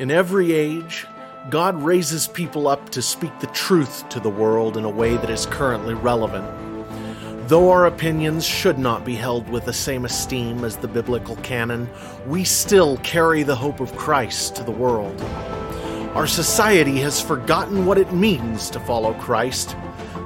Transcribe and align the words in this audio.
In 0.00 0.10
every 0.10 0.52
age, 0.52 1.06
God 1.50 1.80
raises 1.80 2.26
people 2.26 2.66
up 2.66 2.90
to 2.90 3.00
speak 3.00 3.38
the 3.38 3.46
truth 3.48 4.08
to 4.08 4.18
the 4.18 4.28
world 4.28 4.76
in 4.76 4.84
a 4.84 4.90
way 4.90 5.16
that 5.16 5.30
is 5.30 5.46
currently 5.46 5.94
relevant. 5.94 6.44
Though 7.48 7.70
our 7.70 7.86
opinions 7.86 8.44
should 8.44 8.76
not 8.76 9.04
be 9.04 9.14
held 9.14 9.48
with 9.48 9.66
the 9.66 9.72
same 9.72 10.04
esteem 10.04 10.64
as 10.64 10.76
the 10.76 10.88
biblical 10.88 11.36
canon, 11.36 11.88
we 12.26 12.42
still 12.42 12.96
carry 12.98 13.44
the 13.44 13.54
hope 13.54 13.78
of 13.78 13.94
Christ 13.96 14.56
to 14.56 14.64
the 14.64 14.72
world. 14.72 15.20
Our 16.16 16.26
society 16.26 16.98
has 16.98 17.20
forgotten 17.20 17.86
what 17.86 17.98
it 17.98 18.12
means 18.12 18.70
to 18.70 18.80
follow 18.80 19.14
Christ. 19.14 19.76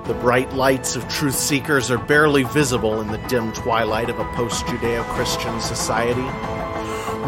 The 0.06 0.14
bright 0.14 0.50
lights 0.54 0.96
of 0.96 1.06
truth 1.08 1.34
seekers 1.34 1.90
are 1.90 1.98
barely 1.98 2.44
visible 2.44 3.02
in 3.02 3.08
the 3.08 3.18
dim 3.28 3.52
twilight 3.52 4.08
of 4.08 4.18
a 4.18 4.32
post 4.32 4.64
Judeo 4.64 5.04
Christian 5.14 5.60
society. 5.60 6.24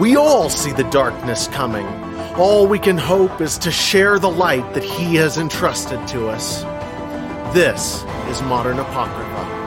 We 0.00 0.16
all 0.16 0.48
see 0.48 0.72
the 0.72 0.88
darkness 0.90 1.46
coming. 1.48 2.09
All 2.36 2.66
we 2.66 2.78
can 2.78 2.96
hope 2.96 3.40
is 3.40 3.58
to 3.58 3.70
share 3.70 4.18
the 4.18 4.30
light 4.30 4.72
that 4.72 4.84
He 4.84 5.16
has 5.16 5.36
entrusted 5.36 6.06
to 6.08 6.28
us. 6.28 6.62
This 7.52 8.04
is 8.28 8.40
Modern 8.42 8.78
Apocrypha. 8.78 9.60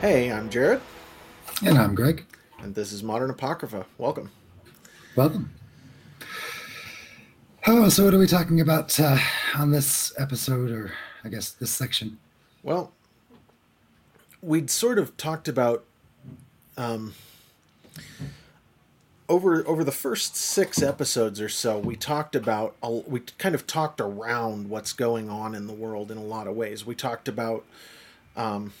Hey, 0.00 0.32
I'm 0.32 0.48
Jared. 0.48 0.80
And 1.64 1.76
I'm 1.76 1.94
Greg. 1.94 2.24
And 2.60 2.74
this 2.74 2.90
is 2.90 3.02
Modern 3.02 3.30
Apocrypha. 3.30 3.84
Welcome. 3.98 4.30
Welcome. 5.14 5.52
Oh, 7.66 7.90
so 7.90 8.06
what 8.06 8.14
are 8.14 8.18
we 8.18 8.26
talking 8.26 8.60
about 8.60 8.98
uh, 8.98 9.18
on 9.56 9.70
this 9.70 10.12
episode, 10.18 10.70
or 10.70 10.92
I 11.24 11.28
guess 11.28 11.50
this 11.50 11.70
section? 11.70 12.18
Well, 12.62 12.92
we'd 14.42 14.70
sort 14.70 14.98
of 14.98 15.16
talked 15.16 15.48
about 15.48 15.84
um, 16.76 17.14
over 19.28 19.66
over 19.66 19.84
the 19.84 19.92
first 19.92 20.36
six 20.36 20.82
episodes 20.82 21.40
or 21.40 21.48
so. 21.48 21.78
We 21.78 21.96
talked 21.96 22.34
about 22.34 22.74
we 23.08 23.20
kind 23.38 23.54
of 23.54 23.66
talked 23.66 24.00
around 24.00 24.68
what's 24.68 24.92
going 24.92 25.30
on 25.30 25.54
in 25.54 25.66
the 25.66 25.72
world 25.72 26.10
in 26.10 26.18
a 26.18 26.24
lot 26.24 26.46
of 26.46 26.56
ways. 26.56 26.84
We 26.84 26.94
talked 26.94 27.28
about 27.28 27.64
um, 28.36 28.72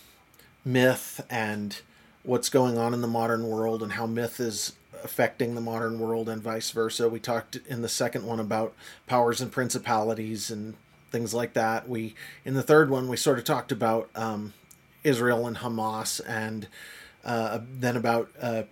myth 0.64 1.24
and 1.30 1.80
what's 2.22 2.48
going 2.48 2.76
on 2.76 2.92
in 2.94 3.00
the 3.00 3.08
modern 3.08 3.46
world 3.48 3.82
and 3.82 3.92
how 3.92 4.06
myth 4.06 4.40
is 4.40 4.72
affecting 5.04 5.54
the 5.54 5.60
modern 5.60 5.98
world 5.98 6.28
and 6.28 6.42
vice 6.42 6.70
versa. 6.70 7.08
We 7.08 7.20
talked 7.20 7.56
in 7.68 7.82
the 7.82 7.88
second 7.88 8.26
one 8.26 8.40
about 8.40 8.74
powers 9.06 9.40
and 9.40 9.50
principalities 9.50 10.50
and 10.50 10.74
things 11.10 11.34
like 11.34 11.54
that. 11.54 11.88
We 11.88 12.14
in 12.44 12.54
the 12.54 12.62
third 12.62 12.90
one 12.90 13.08
we 13.08 13.16
sort 13.16 13.38
of 13.38 13.44
talked 13.44 13.72
about 13.72 14.10
um, 14.14 14.54
Israel 15.04 15.46
and 15.46 15.58
Hamas 15.58 16.20
and 16.26 16.68
uh, 17.24 17.60
then 17.78 17.96
about 17.96 18.30
uh, 18.40 18.62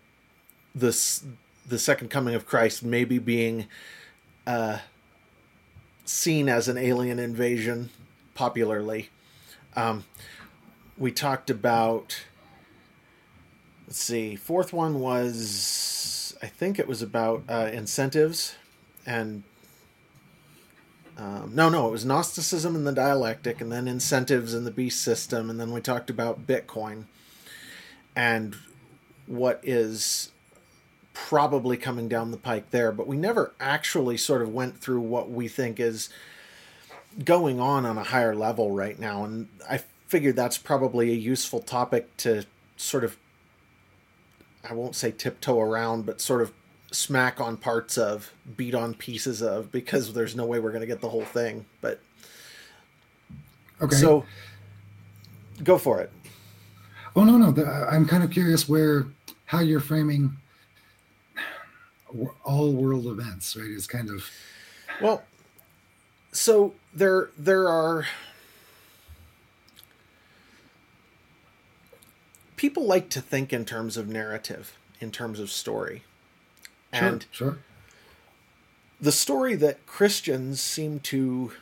this 0.74 1.24
the 1.66 1.78
second 1.78 2.08
coming 2.08 2.34
of 2.34 2.46
Christ 2.46 2.82
maybe 2.82 3.18
being 3.18 3.66
uh, 4.46 4.78
seen 6.04 6.48
as 6.48 6.68
an 6.68 6.78
alien 6.78 7.18
invasion 7.18 7.90
popularly. 8.34 9.10
Um, 9.76 10.04
we 10.96 11.12
talked 11.12 11.50
about 11.50 12.22
let's 13.86 13.98
see 13.98 14.36
fourth 14.36 14.72
one 14.72 15.00
was 15.00 16.07
i 16.42 16.46
think 16.46 16.78
it 16.78 16.86
was 16.88 17.02
about 17.02 17.42
uh, 17.48 17.70
incentives 17.72 18.56
and 19.06 19.42
um, 21.18 21.50
no 21.52 21.68
no 21.68 21.88
it 21.88 21.90
was 21.90 22.04
gnosticism 22.04 22.76
and 22.76 22.86
the 22.86 22.92
dialectic 22.92 23.60
and 23.60 23.72
then 23.72 23.88
incentives 23.88 24.54
in 24.54 24.64
the 24.64 24.70
beast 24.70 25.02
system 25.02 25.50
and 25.50 25.58
then 25.58 25.72
we 25.72 25.80
talked 25.80 26.10
about 26.10 26.46
bitcoin. 26.46 27.04
And 28.14 28.56
what 29.26 29.60
is 29.62 30.30
probably 31.12 31.76
coming 31.76 32.08
down 32.08 32.30
the 32.30 32.36
pike 32.36 32.70
there 32.70 32.92
but 32.92 33.08
we 33.08 33.16
never 33.16 33.52
actually 33.58 34.16
sort 34.16 34.42
of 34.42 34.54
went 34.54 34.78
through 34.78 35.00
what 35.00 35.28
we 35.28 35.48
think 35.48 35.80
is 35.80 36.08
going 37.24 37.58
on 37.58 37.84
on 37.84 37.98
a 37.98 38.04
higher 38.04 38.34
level 38.34 38.70
right 38.70 38.98
now. 38.98 39.24
And 39.24 39.48
i 39.68 39.78
figured 40.06 40.36
that's 40.36 40.56
probably 40.56 41.10
a 41.10 41.16
useful 41.16 41.60
topic 41.60 42.16
to 42.18 42.44
sort 42.76 43.02
of 43.02 43.16
I 44.68 44.72
won't 44.74 44.94
say 44.94 45.10
tiptoe 45.10 45.60
around, 45.60 46.06
but 46.06 46.20
sort 46.20 46.42
of 46.42 46.52
smack 46.90 47.40
on 47.40 47.56
parts 47.56 47.98
of, 47.98 48.32
beat 48.56 48.74
on 48.74 48.94
pieces 48.94 49.42
of, 49.42 49.70
because 49.70 50.12
there's 50.14 50.34
no 50.34 50.46
way 50.46 50.58
we're 50.58 50.70
going 50.70 50.80
to 50.80 50.86
get 50.86 51.00
the 51.00 51.08
whole 51.08 51.24
thing. 51.24 51.66
But 51.80 52.00
okay, 53.80 53.96
so 53.96 54.24
go 55.62 55.78
for 55.78 56.00
it. 56.00 56.10
Oh 57.14 57.24
no, 57.24 57.36
no, 57.36 57.64
I'm 57.64 58.06
kind 58.06 58.22
of 58.22 58.30
curious 58.30 58.68
where 58.68 59.06
how 59.46 59.60
you're 59.60 59.80
framing 59.80 60.36
all 62.44 62.72
world 62.72 63.06
events, 63.06 63.56
right? 63.56 63.68
Is 63.68 63.86
kind 63.86 64.10
of 64.10 64.30
well. 65.00 65.22
So 66.32 66.74
there, 66.94 67.30
there 67.38 67.68
are 67.68 68.06
people 72.58 72.84
like 72.84 73.08
to 73.10 73.22
think 73.22 73.52
in 73.52 73.64
terms 73.64 73.96
of 73.96 74.08
narrative, 74.08 74.76
in 75.00 75.10
terms 75.10 75.40
of 75.40 75.50
story. 75.50 76.02
And 76.92 77.24
sure, 77.30 77.52
sure. 77.52 77.58
the 79.00 79.12
story 79.12 79.54
that 79.54 79.86
Christians 79.86 80.60
seem 80.60 81.00
to 81.00 81.52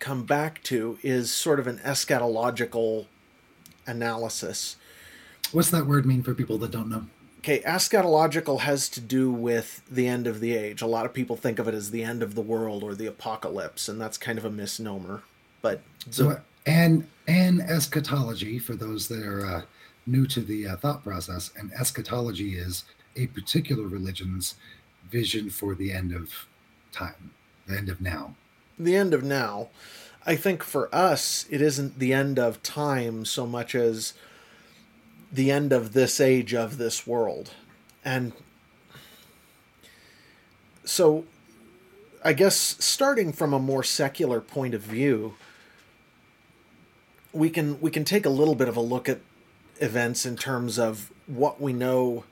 come 0.00 0.24
back 0.24 0.62
to 0.64 0.98
is 1.02 1.32
sort 1.32 1.60
of 1.60 1.66
an 1.66 1.78
eschatological 1.78 3.06
analysis. 3.86 4.76
What's 5.52 5.70
that 5.70 5.86
word 5.86 6.06
mean 6.06 6.22
for 6.22 6.34
people 6.34 6.58
that 6.58 6.70
don't 6.70 6.88
know? 6.88 7.06
Okay, 7.38 7.60
eschatological 7.60 8.60
has 8.60 8.88
to 8.90 9.00
do 9.00 9.30
with 9.30 9.82
the 9.90 10.06
end 10.06 10.26
of 10.26 10.40
the 10.40 10.54
age. 10.54 10.82
A 10.82 10.86
lot 10.86 11.06
of 11.06 11.12
people 11.12 11.36
think 11.36 11.58
of 11.58 11.66
it 11.66 11.74
as 11.74 11.90
the 11.90 12.04
end 12.04 12.22
of 12.22 12.34
the 12.34 12.42
world 12.42 12.82
or 12.82 12.94
the 12.94 13.06
apocalypse, 13.06 13.88
and 13.88 14.00
that's 14.00 14.18
kind 14.18 14.38
of 14.38 14.44
a 14.44 14.50
misnomer. 14.50 15.22
But 15.62 15.80
so, 16.10 16.40
and 16.66 17.06
and 17.26 17.60
eschatology 17.60 18.58
for 18.58 18.74
those 18.74 19.08
that 19.08 19.24
are 19.24 19.46
uh, 19.46 19.62
new 20.06 20.26
to 20.26 20.40
the 20.40 20.66
uh, 20.66 20.76
thought 20.76 21.04
process 21.04 21.50
and 21.56 21.72
eschatology 21.72 22.56
is 22.56 22.84
a 23.16 23.26
particular 23.28 23.86
religion's 23.86 24.54
vision 25.08 25.50
for 25.50 25.74
the 25.74 25.92
end 25.92 26.14
of 26.14 26.46
time 26.92 27.30
the 27.66 27.76
end 27.76 27.88
of 27.88 28.00
now. 28.00 28.34
The 28.78 28.96
end 28.96 29.14
of 29.14 29.22
now. 29.22 29.68
I 30.26 30.36
think 30.36 30.62
for 30.62 30.92
us 30.94 31.46
it 31.50 31.62
isn't 31.62 31.98
the 31.98 32.12
end 32.12 32.38
of 32.38 32.62
time 32.62 33.24
so 33.24 33.46
much 33.46 33.74
as 33.74 34.14
the 35.32 35.50
end 35.50 35.72
of 35.72 35.92
this 35.92 36.20
age 36.20 36.52
of 36.54 36.78
this 36.78 37.06
world. 37.06 37.52
And 38.04 38.32
so 40.84 41.24
i 42.24 42.32
guess 42.32 42.76
starting 42.80 43.32
from 43.32 43.52
a 43.52 43.58
more 43.58 43.84
secular 43.84 44.40
point 44.40 44.74
of 44.74 44.82
view 44.82 45.34
we 47.32 47.50
can 47.50 47.80
we 47.80 47.90
can 47.90 48.04
take 48.04 48.26
a 48.26 48.30
little 48.30 48.54
bit 48.54 48.68
of 48.68 48.76
a 48.76 48.80
look 48.80 49.08
at 49.08 49.20
events 49.80 50.26
in 50.26 50.36
terms 50.36 50.78
of 50.78 51.10
what 51.26 51.60
we 51.60 51.72
know 51.72 52.24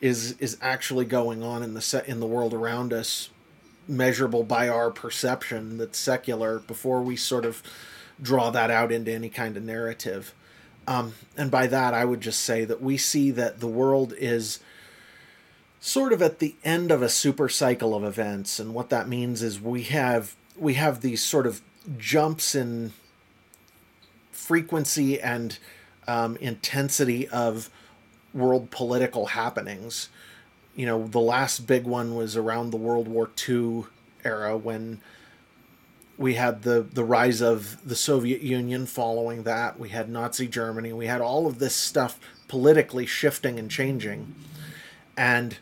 is 0.00 0.32
is 0.38 0.56
actually 0.60 1.04
going 1.04 1.42
on 1.42 1.62
in 1.62 1.74
the 1.74 1.80
set 1.80 2.08
in 2.08 2.20
the 2.20 2.26
world 2.26 2.52
around 2.52 2.92
us 2.92 3.30
measurable 3.86 4.42
by 4.42 4.68
our 4.68 4.90
perception 4.90 5.76
that's 5.78 5.98
secular 5.98 6.58
before 6.60 7.02
we 7.02 7.16
sort 7.16 7.44
of 7.44 7.62
draw 8.20 8.50
that 8.50 8.70
out 8.70 8.90
into 8.90 9.12
any 9.12 9.28
kind 9.28 9.56
of 9.56 9.62
narrative. 9.62 10.34
Um, 10.86 11.14
and 11.36 11.50
by 11.50 11.66
that 11.66 11.94
i 11.94 12.04
would 12.04 12.20
just 12.20 12.40
say 12.40 12.66
that 12.66 12.82
we 12.82 12.98
see 12.98 13.30
that 13.30 13.60
the 13.60 13.66
world 13.66 14.12
is 14.18 14.60
sort 15.84 16.14
of 16.14 16.22
at 16.22 16.38
the 16.38 16.54
end 16.64 16.90
of 16.90 17.02
a 17.02 17.10
super 17.10 17.46
cycle 17.46 17.94
of 17.94 18.02
events. 18.02 18.58
And 18.58 18.72
what 18.72 18.88
that 18.88 19.06
means 19.06 19.42
is 19.42 19.60
we 19.60 19.82
have 19.82 20.34
we 20.56 20.74
have 20.74 21.02
these 21.02 21.22
sort 21.22 21.46
of 21.46 21.60
jumps 21.98 22.54
in 22.54 22.94
frequency 24.34 25.20
and 25.20 25.58
um, 26.06 26.36
intensity 26.36 27.28
of 27.28 27.70
world 28.32 28.70
political 28.70 29.26
happenings. 29.26 30.08
You 30.74 30.86
know, 30.86 31.06
the 31.06 31.20
last 31.20 31.66
big 31.66 31.84
one 31.84 32.16
was 32.16 32.36
around 32.36 32.70
the 32.70 32.76
World 32.76 33.08
War 33.08 33.30
II 33.48 33.84
era 34.24 34.56
when 34.56 35.00
we 36.16 36.34
had 36.34 36.62
the 36.62 36.86
the 36.92 37.04
rise 37.04 37.40
of 37.40 37.78
the 37.86 37.96
Soviet 37.96 38.40
Union 38.40 38.86
following 38.86 39.44
that. 39.44 39.78
We 39.78 39.90
had 39.90 40.08
Nazi 40.08 40.46
Germany. 40.46 40.92
We 40.92 41.06
had 41.06 41.20
all 41.20 41.46
of 41.46 41.58
this 41.58 41.74
stuff 41.74 42.18
politically 42.48 43.06
shifting 43.06 43.58
and 43.58 43.70
changing. 43.70 44.34
And 45.16 45.58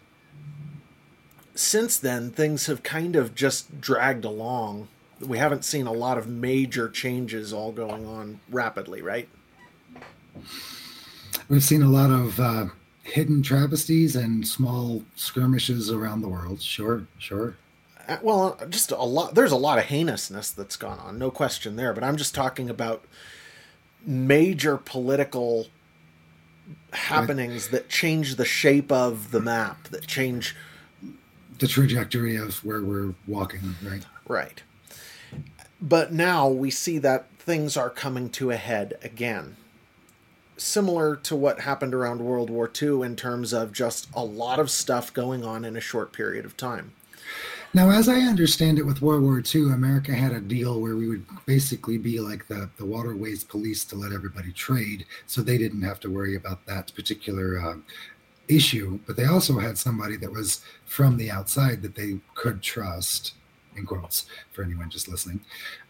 since 1.54 1.98
then, 1.98 2.30
things 2.30 2.66
have 2.66 2.82
kind 2.82 3.16
of 3.16 3.34
just 3.34 3.80
dragged 3.80 4.24
along 4.24 4.88
we 5.22 5.38
haven't 5.38 5.64
seen 5.64 5.86
a 5.86 5.92
lot 5.92 6.18
of 6.18 6.26
major 6.26 6.88
changes 6.88 7.52
all 7.52 7.72
going 7.72 8.06
on 8.06 8.40
rapidly, 8.50 9.02
right? 9.02 9.28
We've 11.48 11.62
seen 11.62 11.82
a 11.82 11.88
lot 11.88 12.10
of 12.10 12.40
uh, 12.40 12.66
hidden 13.02 13.42
travesties 13.42 14.16
and 14.16 14.46
small 14.46 15.04
skirmishes 15.16 15.90
around 15.90 16.22
the 16.22 16.28
world. 16.28 16.62
Sure, 16.62 17.06
sure. 17.18 17.56
Uh, 18.08 18.18
well, 18.22 18.58
just 18.68 18.90
a 18.90 18.96
lot. 18.96 19.34
There's 19.34 19.52
a 19.52 19.56
lot 19.56 19.78
of 19.78 19.86
heinousness 19.86 20.50
that's 20.50 20.76
gone 20.76 20.98
on, 20.98 21.18
no 21.18 21.30
question 21.30 21.76
there. 21.76 21.92
But 21.92 22.04
I'm 22.04 22.16
just 22.16 22.34
talking 22.34 22.68
about 22.68 23.04
major 24.04 24.76
political 24.76 25.68
happenings 26.92 27.68
that 27.68 27.88
change 27.88 28.36
the 28.36 28.44
shape 28.44 28.90
of 28.90 29.30
the 29.30 29.40
map, 29.40 29.88
that 29.88 30.06
change 30.06 30.56
the 31.58 31.68
trajectory 31.68 32.36
of 32.36 32.64
where 32.64 32.82
we're 32.82 33.14
walking, 33.26 33.76
right? 33.84 34.04
Right. 34.26 34.62
But 35.82 36.12
now 36.12 36.48
we 36.48 36.70
see 36.70 36.98
that 36.98 37.28
things 37.38 37.76
are 37.76 37.90
coming 37.90 38.30
to 38.30 38.52
a 38.52 38.56
head 38.56 38.96
again. 39.02 39.56
Similar 40.56 41.16
to 41.16 41.34
what 41.34 41.60
happened 41.60 41.92
around 41.92 42.20
World 42.20 42.50
War 42.50 42.70
II 42.80 43.02
in 43.02 43.16
terms 43.16 43.52
of 43.52 43.72
just 43.72 44.08
a 44.14 44.24
lot 44.24 44.60
of 44.60 44.70
stuff 44.70 45.12
going 45.12 45.44
on 45.44 45.64
in 45.64 45.76
a 45.76 45.80
short 45.80 46.12
period 46.12 46.44
of 46.44 46.56
time. 46.56 46.92
Now, 47.74 47.90
as 47.90 48.08
I 48.08 48.20
understand 48.20 48.78
it, 48.78 48.86
with 48.86 49.02
World 49.02 49.22
War 49.22 49.42
II, 49.42 49.72
America 49.72 50.12
had 50.12 50.32
a 50.32 50.40
deal 50.40 50.80
where 50.80 50.94
we 50.94 51.08
would 51.08 51.24
basically 51.46 51.98
be 51.98 52.20
like 52.20 52.46
the, 52.46 52.68
the 52.76 52.84
waterways 52.84 53.42
police 53.42 53.82
to 53.86 53.96
let 53.96 54.12
everybody 54.12 54.52
trade, 54.52 55.06
so 55.26 55.40
they 55.40 55.58
didn't 55.58 55.82
have 55.82 55.98
to 56.00 56.10
worry 56.10 56.36
about 56.36 56.64
that 56.66 56.94
particular 56.94 57.58
uh, 57.58 57.76
issue. 58.46 59.00
But 59.06 59.16
they 59.16 59.24
also 59.24 59.58
had 59.58 59.78
somebody 59.78 60.16
that 60.18 60.30
was 60.30 60.60
from 60.84 61.16
the 61.16 61.30
outside 61.30 61.80
that 61.82 61.94
they 61.94 62.18
could 62.34 62.62
trust, 62.62 63.32
in 63.76 63.86
quotes, 63.86 64.26
for 64.52 64.62
anyone 64.62 64.90
just 64.90 65.08
listening, 65.08 65.40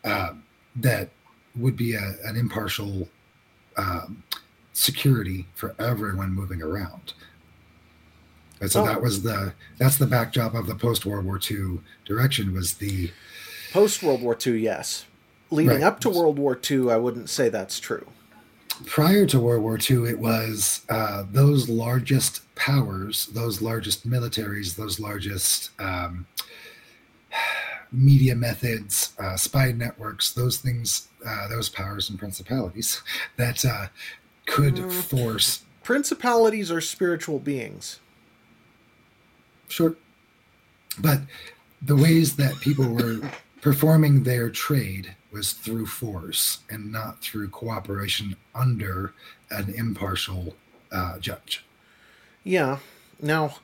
uh, 0.04 0.34
that 0.76 1.10
would 1.56 1.76
be 1.76 1.94
a, 1.94 2.14
an 2.24 2.36
impartial 2.36 3.08
um, 3.76 4.22
security 4.72 5.46
for 5.54 5.74
everyone 5.78 6.32
moving 6.32 6.62
around. 6.62 7.14
And 8.60 8.70
so 8.70 8.82
oh. 8.82 8.86
that 8.86 9.02
was 9.02 9.22
the 9.22 9.54
that's 9.78 9.96
the 9.96 10.06
backdrop 10.06 10.54
of 10.54 10.66
the 10.66 10.74
post 10.74 11.04
World 11.04 11.24
War 11.24 11.40
II 11.50 11.80
direction 12.04 12.54
was 12.54 12.74
the 12.74 13.10
post 13.72 14.02
World 14.02 14.22
War 14.22 14.38
II. 14.44 14.58
Yes, 14.58 15.04
leading 15.50 15.74
right. 15.74 15.82
up 15.82 16.00
to 16.00 16.10
World 16.10 16.38
War 16.38 16.58
II, 16.70 16.90
I 16.90 16.96
wouldn't 16.96 17.28
say 17.28 17.48
that's 17.48 17.80
true. 17.80 18.06
Prior 18.86 19.26
to 19.26 19.38
World 19.38 19.62
War 19.62 19.78
II, 19.78 20.08
it 20.08 20.18
was 20.18 20.82
uh, 20.88 21.24
those 21.30 21.68
largest 21.68 22.42
powers, 22.54 23.26
those 23.26 23.60
largest 23.60 24.08
militaries, 24.08 24.76
those 24.76 24.98
largest 24.98 25.70
um, 25.80 26.26
media 27.92 28.34
methods, 28.34 29.14
uh, 29.18 29.36
spy 29.36 29.72
networks, 29.72 30.32
those 30.32 30.56
things, 30.56 31.08
uh, 31.26 31.48
those 31.48 31.68
powers 31.68 32.08
and 32.10 32.18
principalities 32.18 33.02
that 33.36 33.64
uh, 33.64 33.86
could 34.46 34.76
mm. 34.76 34.92
force. 34.92 35.62
Principalities 35.82 36.70
are 36.70 36.80
spiritual 36.80 37.38
beings. 37.38 38.00
Sure. 39.68 39.96
But 40.98 41.20
the 41.80 41.96
ways 41.96 42.36
that 42.36 42.60
people 42.60 42.88
were 42.88 43.20
performing 43.60 44.22
their 44.22 44.50
trade 44.50 45.16
was 45.32 45.52
through 45.52 45.86
force 45.86 46.58
and 46.68 46.92
not 46.92 47.20
through 47.22 47.48
cooperation 47.48 48.36
under 48.54 49.14
an 49.50 49.72
impartial 49.74 50.54
uh, 50.92 51.18
judge. 51.18 51.64
Yeah. 52.44 52.78
Now, 53.20 53.56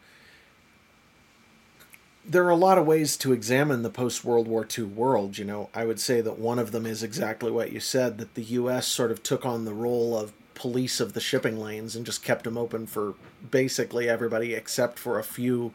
there 2.29 2.45
are 2.45 2.51
a 2.51 2.57
lot 2.57 2.77
of 2.77 2.87
ways 2.87 3.17
to 3.17 3.33
examine 3.33 3.83
the 3.83 3.91
post 3.91 4.23
World 4.23 4.47
War 4.47 4.67
II 4.77 4.85
world. 4.85 5.39
You 5.39 5.47
know, 5.47 5.71
I 5.75 5.87
would 5.87 5.99
say 5.99 6.21
that 6.21 6.39
one 6.39 6.59
of 6.59 6.73
them 6.73 6.85
is 6.85 7.03
exactly 7.03 7.51
what 7.51 7.73
you 7.73 7.81
said 7.81 8.19
that 8.19 8.35
the 8.35 8.43
U.S. 8.43 8.87
sort 8.87 9.11
of 9.11 9.23
took 9.23 9.47
on 9.47 9.65
the 9.65 9.73
role 9.73 10.17
of 10.17 10.33
police 10.55 11.01
of 11.01 11.15
the 11.15 11.21
shipping 11.21 11.59
lanes 11.59 11.97
and 11.97 12.05
just 12.05 12.23
kept 12.23 12.45
them 12.45 12.59
open 12.59 12.87
for 12.87 13.15
basically 13.51 14.09
everybody 14.09 14.55
except 14.55 14.99
for 14.99 15.19
a 15.19 15.25
few 15.25 15.73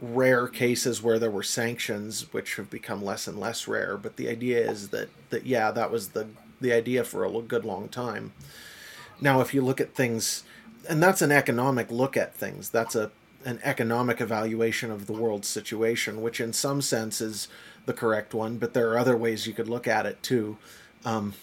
rare 0.00 0.46
cases 0.46 1.02
where 1.02 1.18
there 1.18 1.30
were 1.30 1.42
sanctions, 1.42 2.32
which 2.32 2.56
have 2.56 2.70
become 2.70 3.02
less 3.02 3.26
and 3.26 3.40
less 3.40 3.66
rare. 3.66 3.96
But 3.96 4.16
the 4.16 4.28
idea 4.28 4.70
is 4.70 4.90
that 4.90 5.08
that 5.30 5.44
yeah, 5.44 5.72
that 5.72 5.90
was 5.90 6.10
the 6.10 6.28
the 6.60 6.72
idea 6.72 7.02
for 7.02 7.24
a 7.24 7.42
good 7.42 7.64
long 7.64 7.88
time. 7.88 8.32
Now, 9.20 9.40
if 9.40 9.52
you 9.52 9.62
look 9.62 9.80
at 9.80 9.94
things, 9.94 10.44
and 10.88 11.02
that's 11.02 11.22
an 11.22 11.32
economic 11.32 11.90
look 11.90 12.16
at 12.16 12.34
things. 12.34 12.70
That's 12.70 12.94
a 12.94 13.10
an 13.44 13.60
economic 13.62 14.20
evaluation 14.20 14.90
of 14.90 15.06
the 15.06 15.12
world 15.12 15.44
situation, 15.44 16.22
which 16.22 16.40
in 16.40 16.52
some 16.52 16.80
sense 16.80 17.20
is 17.20 17.48
the 17.86 17.92
correct 17.92 18.34
one. 18.34 18.58
But 18.58 18.74
there 18.74 18.90
are 18.90 18.98
other 18.98 19.16
ways 19.16 19.46
you 19.46 19.52
could 19.52 19.68
look 19.68 19.86
at 19.86 20.06
it 20.06 20.22
too. 20.22 20.56
Um, 21.04 21.34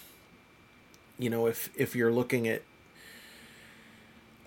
you 1.18 1.30
know, 1.30 1.46
if 1.46 1.70
if 1.76 1.94
you're 1.94 2.12
looking 2.12 2.48
at 2.48 2.62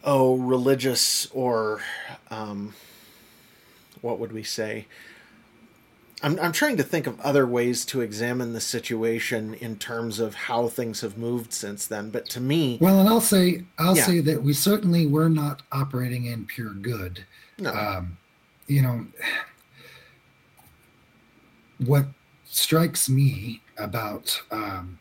oh 0.03 0.35
religious 0.35 1.27
or 1.31 1.81
um, 2.29 2.73
what 4.01 4.19
would 4.19 4.31
we 4.31 4.43
say? 4.43 4.85
I'm, 6.23 6.39
I'm 6.39 6.53
trying 6.53 6.77
to 6.77 6.83
think 6.83 7.07
of 7.07 7.19
other 7.19 7.45
ways 7.45 7.85
to 7.85 8.01
examine 8.01 8.53
the 8.53 8.61
situation 8.61 9.53
in 9.53 9.75
terms 9.75 10.19
of 10.19 10.33
how 10.33 10.69
things 10.69 11.01
have 11.01 11.17
moved 11.17 11.53
since 11.53 11.85
then. 11.85 12.09
But 12.09 12.27
to 12.29 12.39
me, 12.39 12.77
well, 12.81 12.99
and 12.99 13.09
I'll 13.09 13.21
say 13.21 13.65
I'll 13.77 13.95
yeah. 13.97 14.05
say 14.05 14.19
that 14.21 14.41
we 14.41 14.53
certainly 14.53 15.05
were 15.05 15.29
not 15.29 15.61
operating 15.71 16.25
in 16.25 16.45
pure 16.45 16.73
good. 16.73 17.25
No. 17.57 17.71
Um, 17.71 18.17
you 18.67 18.81
know, 18.81 19.05
what 21.85 22.05
strikes 22.45 23.09
me 23.09 23.61
about 23.77 24.41
um, 24.51 24.99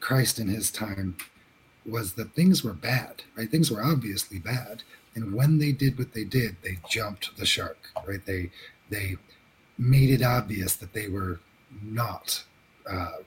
Christ 0.00 0.38
in 0.38 0.48
his 0.48 0.70
time 0.70 1.16
was 1.86 2.12
that 2.14 2.34
things 2.34 2.62
were 2.62 2.72
bad, 2.72 3.22
right? 3.36 3.50
Things 3.50 3.70
were 3.70 3.82
obviously 3.82 4.38
bad, 4.38 4.82
and 5.14 5.34
when 5.34 5.58
they 5.58 5.72
did 5.72 5.98
what 5.98 6.12
they 6.12 6.24
did, 6.24 6.56
they 6.62 6.78
jumped 6.88 7.36
the 7.36 7.46
shark, 7.46 7.90
right? 8.06 8.24
They 8.24 8.50
they 8.90 9.16
made 9.78 10.10
it 10.10 10.22
obvious 10.22 10.76
that 10.76 10.92
they 10.92 11.08
were 11.08 11.40
not 11.82 12.44
uh, 12.88 13.18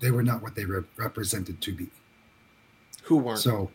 they 0.00 0.10
were 0.10 0.22
not 0.22 0.42
what 0.42 0.54
they 0.54 0.64
re- 0.64 0.84
represented 0.96 1.60
to 1.62 1.72
be. 1.72 1.88
Who 3.04 3.18
weren't? 3.18 3.38
So 3.38 3.70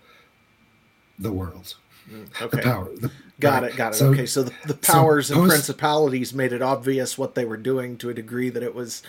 the 1.19 1.31
world. 1.31 1.75
Mm, 2.09 2.41
okay. 2.41 2.57
The 2.57 2.63
power. 2.63 2.95
The, 2.95 3.11
got 3.39 3.63
right? 3.63 3.71
it. 3.71 3.77
Got 3.77 3.93
it. 3.93 3.95
So, 3.97 4.07
okay. 4.07 4.25
So 4.25 4.43
the, 4.43 4.53
the 4.67 4.73
powers 4.73 5.27
so 5.27 5.35
post, 5.35 5.43
and 5.43 5.51
principalities 5.51 6.33
made 6.33 6.53
it 6.53 6.61
obvious 6.61 7.17
what 7.17 7.35
they 7.35 7.45
were 7.45 7.57
doing 7.57 7.97
to 7.97 8.09
a 8.09 8.13
degree 8.13 8.49
that 8.49 8.63
it 8.63 8.73
was 8.73 9.03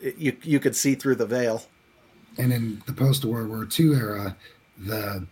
you 0.00 0.36
you 0.42 0.60
could 0.60 0.76
see 0.76 0.94
through 0.94 1.16
the 1.16 1.26
veil. 1.26 1.64
And 2.38 2.52
in 2.52 2.82
the 2.86 2.92
post 2.92 3.24
World 3.24 3.48
War 3.48 3.66
II 3.78 3.94
era, 3.94 4.36
the 4.78 5.26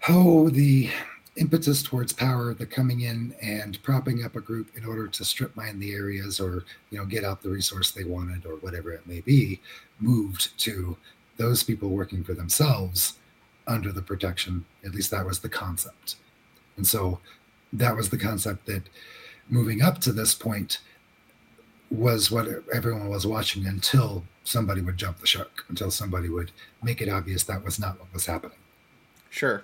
how 0.00 0.48
the 0.50 0.90
impetus 1.36 1.82
towards 1.82 2.12
power, 2.12 2.52
the 2.52 2.66
coming 2.66 3.02
in 3.02 3.34
and 3.40 3.82
propping 3.82 4.24
up 4.24 4.36
a 4.36 4.40
group 4.40 4.76
in 4.76 4.84
order 4.84 5.08
to 5.08 5.24
strip 5.24 5.56
mine 5.56 5.78
the 5.78 5.92
areas 5.94 6.40
or 6.40 6.64
you 6.90 6.98
know 6.98 7.04
get 7.04 7.24
out 7.24 7.42
the 7.42 7.48
resource 7.48 7.90
they 7.90 8.04
wanted 8.04 8.44
or 8.44 8.56
whatever 8.56 8.92
it 8.92 9.06
may 9.06 9.20
be, 9.20 9.60
moved 10.00 10.58
to 10.58 10.96
those 11.36 11.62
people 11.62 11.88
working 11.88 12.22
for 12.22 12.34
themselves 12.34 13.14
under 13.66 13.92
the 13.92 14.02
protection. 14.02 14.64
At 14.84 14.94
least 14.94 15.10
that 15.10 15.26
was 15.26 15.40
the 15.40 15.48
concept. 15.48 16.16
And 16.76 16.86
so 16.86 17.20
that 17.72 17.96
was 17.96 18.10
the 18.10 18.18
concept 18.18 18.66
that 18.66 18.82
moving 19.48 19.82
up 19.82 20.00
to 20.00 20.12
this 20.12 20.34
point 20.34 20.78
was 21.90 22.30
what 22.30 22.48
everyone 22.72 23.08
was 23.08 23.26
watching 23.26 23.66
until 23.66 24.24
somebody 24.44 24.80
would 24.80 24.96
jump 24.96 25.18
the 25.18 25.26
shark, 25.26 25.64
until 25.68 25.90
somebody 25.90 26.28
would 26.28 26.50
make 26.82 27.00
it 27.00 27.08
obvious 27.08 27.44
that 27.44 27.64
was 27.64 27.78
not 27.78 27.98
what 27.98 28.12
was 28.12 28.26
happening. 28.26 28.56
Sure. 29.30 29.62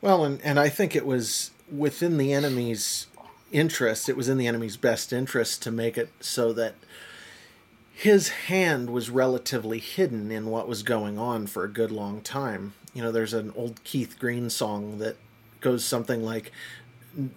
Well, 0.00 0.24
and, 0.24 0.40
and 0.42 0.60
I 0.60 0.68
think 0.68 0.94
it 0.94 1.06
was 1.06 1.50
within 1.74 2.18
the 2.18 2.32
enemy's 2.32 3.06
interest, 3.50 4.08
it 4.08 4.16
was 4.16 4.28
in 4.28 4.38
the 4.38 4.46
enemy's 4.46 4.76
best 4.76 5.12
interest 5.12 5.62
to 5.62 5.70
make 5.70 5.96
it 5.96 6.10
so 6.20 6.52
that 6.52 6.74
his 7.96 8.28
hand 8.28 8.90
was 8.90 9.08
relatively 9.08 9.78
hidden 9.78 10.30
in 10.30 10.50
what 10.50 10.68
was 10.68 10.82
going 10.82 11.18
on 11.18 11.46
for 11.46 11.64
a 11.64 11.72
good 11.72 11.90
long 11.90 12.20
time. 12.20 12.74
You 12.92 13.02
know, 13.02 13.10
there's 13.10 13.32
an 13.32 13.54
old 13.56 13.82
Keith 13.84 14.18
Green 14.18 14.50
song 14.50 14.98
that 14.98 15.16
goes 15.62 15.82
something 15.82 16.22
like, 16.22 16.52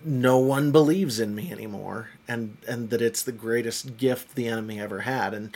no 0.04 0.38
one 0.38 0.74
believes 0.74 1.18
in 1.18 1.34
me 1.34 1.50
anymore 1.50 2.10
and 2.28 2.58
and 2.68 2.90
that 2.90 3.02
it's 3.02 3.24
the 3.24 3.32
greatest 3.32 3.96
gift 3.96 4.36
the 4.36 4.46
enemy 4.46 4.78
ever 4.78 5.00
had 5.00 5.34
and 5.34 5.56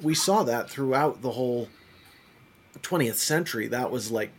we 0.00 0.14
saw 0.14 0.44
that 0.44 0.70
throughout 0.70 1.22
the 1.22 1.32
whole 1.32 1.68
20th 2.82 3.16
century 3.16 3.66
that 3.66 3.90
was 3.90 4.12
like 4.12 4.30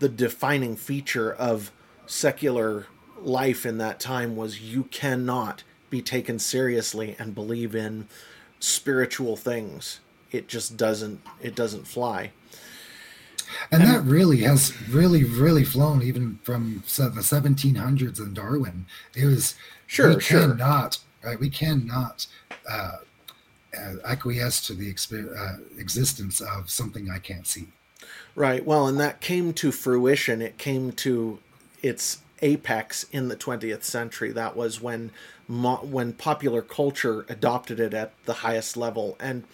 the 0.00 0.08
defining 0.08 0.74
feature 0.74 1.32
of 1.32 1.70
secular 2.06 2.86
life 3.22 3.64
in 3.64 3.78
that 3.78 4.00
time 4.00 4.34
was 4.34 4.60
you 4.60 4.82
cannot 4.82 5.62
be 5.88 6.02
taken 6.02 6.36
seriously 6.36 7.14
and 7.20 7.36
believe 7.36 7.76
in 7.76 8.08
spiritual 8.60 9.36
things 9.36 10.00
it 10.30 10.48
just 10.48 10.76
doesn't 10.76 11.20
it 11.40 11.54
doesn't 11.54 11.86
fly 11.86 12.30
and, 13.72 13.82
and 13.82 13.92
that 13.92 14.02
really 14.02 14.38
has 14.38 14.72
really 14.88 15.24
really 15.24 15.64
flown 15.64 16.02
even 16.02 16.38
from 16.42 16.82
the 16.86 17.20
1700s 17.20 18.18
in 18.18 18.34
darwin 18.34 18.86
it 19.16 19.26
was 19.26 19.54
sure 19.86 20.14
we 20.14 20.20
sure. 20.20 20.48
cannot 20.48 20.98
right 21.24 21.40
we 21.40 21.50
cannot 21.50 22.26
uh, 22.70 22.96
uh 23.76 23.94
acquiesce 24.04 24.64
to 24.66 24.74
the 24.74 24.92
exp- 24.92 25.36
uh, 25.36 25.58
existence 25.78 26.40
of 26.40 26.70
something 26.70 27.10
i 27.10 27.18
can't 27.18 27.46
see 27.46 27.66
Right. 28.34 28.64
Well, 28.64 28.86
and 28.86 28.98
that 29.00 29.20
came 29.20 29.52
to 29.54 29.72
fruition. 29.72 30.40
It 30.40 30.58
came 30.58 30.92
to 30.92 31.38
its 31.82 32.18
apex 32.42 33.04
in 33.12 33.28
the 33.28 33.36
20th 33.36 33.82
century. 33.82 34.32
That 34.32 34.56
was 34.56 34.80
when 34.80 35.10
mo- 35.48 35.80
when 35.82 36.12
popular 36.12 36.62
culture 36.62 37.26
adopted 37.28 37.80
it 37.80 37.94
at 37.94 38.12
the 38.24 38.34
highest 38.34 38.76
level, 38.76 39.16
and 39.20 39.44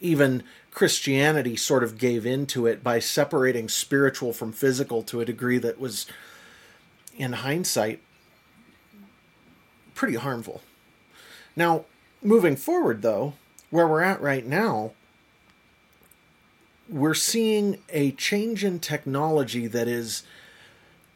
even 0.00 0.42
Christianity 0.70 1.56
sort 1.56 1.84
of 1.84 1.98
gave 1.98 2.26
into 2.26 2.66
it 2.66 2.82
by 2.82 2.98
separating 2.98 3.68
spiritual 3.68 4.32
from 4.32 4.52
physical 4.52 5.02
to 5.04 5.20
a 5.20 5.24
degree 5.24 5.58
that 5.58 5.78
was, 5.78 6.06
in 7.16 7.32
hindsight, 7.34 8.00
pretty 9.94 10.16
harmful. 10.16 10.62
Now, 11.56 11.84
moving 12.22 12.56
forward, 12.56 13.02
though, 13.02 13.34
where 13.70 13.86
we're 13.86 14.02
at 14.02 14.20
right 14.20 14.44
now, 14.44 14.92
we're 16.88 17.14
seeing 17.14 17.78
a 17.88 18.10
change 18.12 18.64
in 18.64 18.78
technology 18.80 19.66
that 19.68 19.88
is 19.88 20.24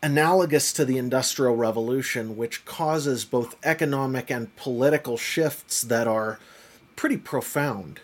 analogous 0.03 0.73
to 0.75 0.85
the 0.85 0.99
Industrial 0.99 1.55
Revolution, 1.57 2.37
which 2.37 2.65
causes 2.65 3.25
both 3.25 3.57
economic 3.65 4.31
and 4.31 4.55
political 4.57 5.17
shifts 5.17 5.83
that 5.83 6.07
are 6.07 6.39
pretty 6.97 7.17
profound. 7.17 8.01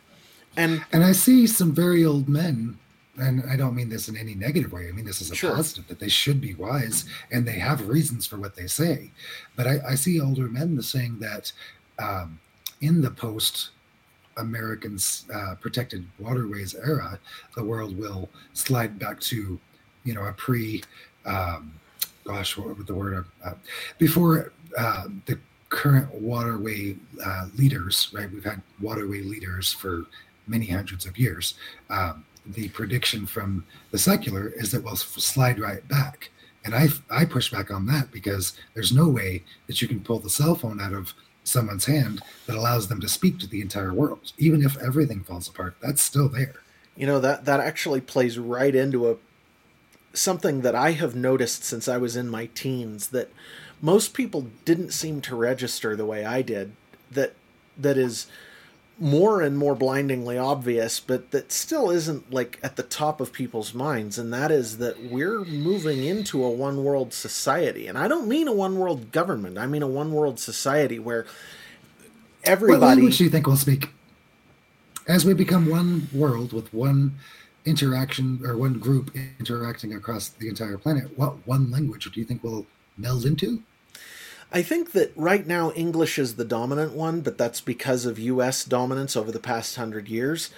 And 0.56 0.84
and 0.92 1.04
I 1.04 1.12
see 1.12 1.46
some 1.46 1.72
very 1.72 2.04
old 2.04 2.28
men, 2.28 2.78
and 3.16 3.42
I 3.50 3.56
don't 3.56 3.74
mean 3.74 3.88
this 3.88 4.08
in 4.08 4.16
any 4.16 4.34
negative 4.34 4.72
way. 4.72 4.88
I 4.88 4.92
mean 4.92 5.04
this 5.04 5.20
is 5.20 5.30
a 5.30 5.34
Sure. 5.34 5.54
positive 5.54 5.88
that 5.88 5.98
they 5.98 6.08
should 6.08 6.40
be 6.40 6.54
wise 6.54 7.04
and 7.30 7.46
they 7.46 7.58
have 7.58 7.88
reasons 7.88 8.26
for 8.26 8.36
what 8.36 8.54
they 8.54 8.66
say. 8.66 9.10
But 9.56 9.66
I, 9.66 9.80
I 9.90 9.94
see 9.96 10.20
older 10.20 10.48
men 10.48 10.80
saying 10.82 11.18
that 11.20 11.52
um, 11.98 12.38
in 12.80 13.00
the 13.00 13.10
post 13.10 13.70
Americans 14.36 15.26
uh, 15.32 15.54
protected 15.60 16.06
waterways 16.18 16.74
era, 16.74 17.18
the 17.56 17.64
world 17.64 17.96
will 17.96 18.28
slide 18.52 18.98
back 18.98 19.20
to, 19.20 19.58
you 20.04 20.14
know, 20.14 20.24
a 20.24 20.32
pre, 20.32 20.82
um, 21.24 21.72
gosh, 22.24 22.56
what 22.56 22.76
would 22.76 22.86
the 22.86 22.94
word 22.94 23.24
uh, 23.44 23.52
before 23.98 24.52
uh, 24.76 25.04
the 25.26 25.38
current 25.68 26.12
waterway 26.14 26.96
uh, 27.24 27.46
leaders, 27.56 28.08
right? 28.12 28.30
We've 28.30 28.44
had 28.44 28.62
waterway 28.80 29.22
leaders 29.22 29.72
for 29.72 30.06
many 30.46 30.66
hundreds 30.66 31.06
of 31.06 31.18
years. 31.18 31.54
Um, 31.90 32.24
the 32.46 32.68
prediction 32.68 33.26
from 33.26 33.64
the 33.90 33.98
secular 33.98 34.48
is 34.48 34.70
that 34.72 34.84
we'll 34.84 34.96
slide 34.96 35.58
right 35.58 35.86
back. 35.88 36.30
And 36.64 36.74
I, 36.74 36.88
I 37.10 37.24
push 37.24 37.50
back 37.50 37.70
on 37.70 37.86
that 37.86 38.10
because 38.10 38.54
there's 38.74 38.92
no 38.92 39.08
way 39.08 39.42
that 39.66 39.82
you 39.82 39.88
can 39.88 40.00
pull 40.00 40.18
the 40.18 40.30
cell 40.30 40.54
phone 40.54 40.80
out 40.80 40.92
of 40.92 41.12
someone's 41.42 41.84
hand 41.84 42.22
that 42.46 42.56
allows 42.56 42.88
them 42.88 43.00
to 43.00 43.08
speak 43.08 43.38
to 43.38 43.46
the 43.46 43.60
entire 43.60 43.92
world. 43.92 44.32
Even 44.38 44.62
if 44.62 44.78
everything 44.78 45.22
falls 45.22 45.48
apart, 45.48 45.76
that's 45.82 46.02
still 46.02 46.28
there. 46.28 46.54
You 46.96 47.06
know 47.06 47.18
that 47.20 47.44
that 47.46 47.60
actually 47.60 48.00
plays 48.00 48.38
right 48.38 48.74
into 48.74 49.10
a 49.10 49.16
something 50.14 50.62
that 50.62 50.74
I 50.74 50.92
have 50.92 51.14
noticed 51.14 51.64
since 51.64 51.88
I 51.88 51.98
was 51.98 52.16
in 52.16 52.28
my 52.28 52.46
teens 52.54 53.08
that 53.08 53.30
most 53.82 54.14
people 54.14 54.46
didn't 54.64 54.92
seem 54.92 55.20
to 55.22 55.36
register 55.36 55.94
the 55.94 56.06
way 56.06 56.24
I 56.24 56.40
did 56.40 56.72
that 57.10 57.34
that 57.76 57.98
is 57.98 58.26
more 58.98 59.42
and 59.42 59.58
more 59.58 59.74
blindingly 59.74 60.38
obvious 60.38 61.00
but 61.00 61.32
that 61.32 61.50
still 61.50 61.90
isn't 61.90 62.32
like 62.32 62.60
at 62.62 62.76
the 62.76 62.82
top 62.82 63.20
of 63.20 63.32
people's 63.32 63.74
minds 63.74 64.18
and 64.18 64.32
that 64.32 64.52
is 64.52 64.78
that 64.78 65.02
we're 65.10 65.44
moving 65.44 66.04
into 66.04 66.44
a 66.44 66.48
one 66.50 66.84
world 66.84 67.12
society 67.12 67.88
and 67.88 67.98
I 67.98 68.06
don't 68.06 68.28
mean 68.28 68.46
a 68.46 68.52
one 68.52 68.78
world 68.78 69.10
government 69.10 69.58
I 69.58 69.66
mean 69.66 69.82
a 69.82 69.88
one 69.88 70.12
world 70.12 70.38
society 70.38 71.00
where 71.00 71.24
What 71.24 71.32
everybody 72.44 72.80
language 72.80 73.18
do 73.18 73.24
you 73.24 73.30
think 73.30 73.48
we'll 73.48 73.56
speak? 73.56 73.90
As 75.08 75.24
we 75.24 75.34
become 75.34 75.68
one 75.68 76.08
world 76.14 76.52
with 76.52 76.72
one 76.72 77.18
interaction 77.64 78.40
or 78.44 78.56
one 78.56 78.74
group 78.78 79.14
interacting 79.40 79.94
across 79.94 80.28
the 80.28 80.48
entire 80.48 80.78
planet, 80.78 81.16
what 81.16 81.46
one 81.46 81.70
language 81.70 82.10
do 82.12 82.20
you 82.20 82.26
think 82.26 82.42
we'll 82.44 82.66
meld 82.96 83.24
into? 83.24 83.62
I 84.52 84.62
think 84.62 84.92
that 84.92 85.12
right 85.16 85.46
now 85.46 85.72
English 85.72 86.18
is 86.18 86.36
the 86.36 86.44
dominant 86.44 86.92
one, 86.92 87.20
but 87.22 87.38
that's 87.38 87.60
because 87.60 88.06
of 88.06 88.18
U.S. 88.18 88.64
dominance 88.64 89.16
over 89.16 89.32
the 89.32 89.40
past 89.40 89.76
hundred 89.76 90.08
years. 90.08 90.50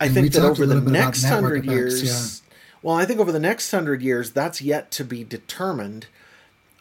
I 0.00 0.06
And 0.06 0.14
think 0.14 0.32
that 0.32 0.44
over 0.44 0.66
the 0.66 0.66
little 0.66 0.82
bit 0.82 0.94
about 0.94 1.16
next 1.16 1.24
hundred 1.24 1.64
effects, 1.64 2.02
years, 2.02 2.42
well, 2.82 2.96
I 2.96 3.04
think 3.06 3.20
over 3.20 3.32
the 3.32 3.40
next 3.40 3.70
hundred 3.70 4.02
years, 4.02 4.32
that's 4.32 4.62
yet 4.62 4.90
to 4.92 5.04
be 5.04 5.24
determined. 5.24 6.06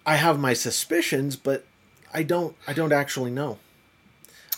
I 0.05 0.15
have 0.17 0.39
my 0.39 0.53
suspicions, 0.53 1.35
but 1.35 1.65
I 2.13 2.23
don't. 2.23 2.55
I 2.67 2.73
don't 2.73 2.93
actually 2.93 3.31
know. 3.31 3.59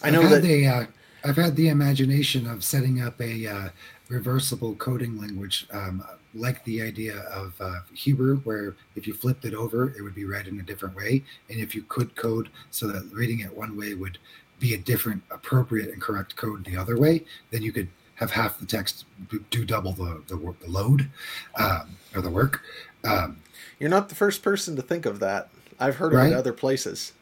I 0.01 0.09
know 0.11 0.21
I've 0.21 0.29
had 0.29 0.41
that. 0.41 0.41
the 0.41 0.67
uh, 0.67 0.85
I've 1.23 1.37
had 1.37 1.55
the 1.55 1.69
imagination 1.69 2.47
of 2.47 2.63
setting 2.63 3.01
up 3.01 3.19
a 3.21 3.47
uh, 3.47 3.69
reversible 4.11 4.75
coding 4.75 5.19
language, 5.19 5.67
um, 5.71 6.03
like 6.35 6.63
the 6.65 6.81
idea 6.81 7.19
of 7.41 7.53
uh, 7.61 7.79
Hebrew, 7.93 8.37
where 8.39 8.75
if 8.95 9.07
you 9.07 9.13
flipped 9.13 9.45
it 9.45 9.53
over, 9.53 9.89
it 9.97 10.01
would 10.01 10.15
be 10.15 10.25
read 10.25 10.47
in 10.47 10.59
a 10.59 10.63
different 10.63 10.95
way, 10.95 11.23
and 11.49 11.59
if 11.59 11.73
you 11.73 11.83
could 11.83 12.15
code 12.15 12.49
so 12.71 12.87
that 12.87 13.03
reading 13.13 13.39
it 13.39 13.55
one 13.55 13.77
way 13.77 13.93
would 13.93 14.17
be 14.59 14.73
a 14.73 14.77
different, 14.77 15.23
appropriate, 15.31 15.89
and 15.91 16.01
correct 16.01 16.35
code 16.35 16.63
the 16.65 16.77
other 16.77 16.97
way, 16.99 17.23
then 17.51 17.61
you 17.63 17.71
could 17.71 17.87
have 18.15 18.29
half 18.31 18.59
the 18.59 18.65
text 18.65 19.05
do 19.49 19.65
double 19.65 19.93
the 19.93 20.21
the, 20.27 20.37
work, 20.37 20.59
the 20.59 20.69
load 20.69 21.09
um, 21.57 21.89
or 22.13 22.21
the 22.21 22.29
work. 22.29 22.61
Um, 23.03 23.37
You're 23.79 23.89
not 23.89 24.09
the 24.09 24.15
first 24.15 24.43
person 24.43 24.75
to 24.75 24.81
think 24.83 25.05
of 25.07 25.19
that. 25.21 25.49
I've 25.79 25.95
heard 25.95 26.13
of 26.13 26.19
Right? 26.19 26.31
it 26.31 26.35
other 26.35 26.53
places. 26.53 27.13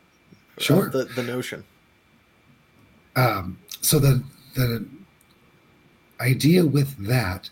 Sure. 0.57 0.89
The 0.89 1.05
the 1.05 1.23
notion. 1.23 1.63
um, 3.15 3.57
so 3.81 3.99
the 3.99 4.21
the 4.55 4.85
idea 6.19 6.65
with 6.65 6.97
that 7.07 7.49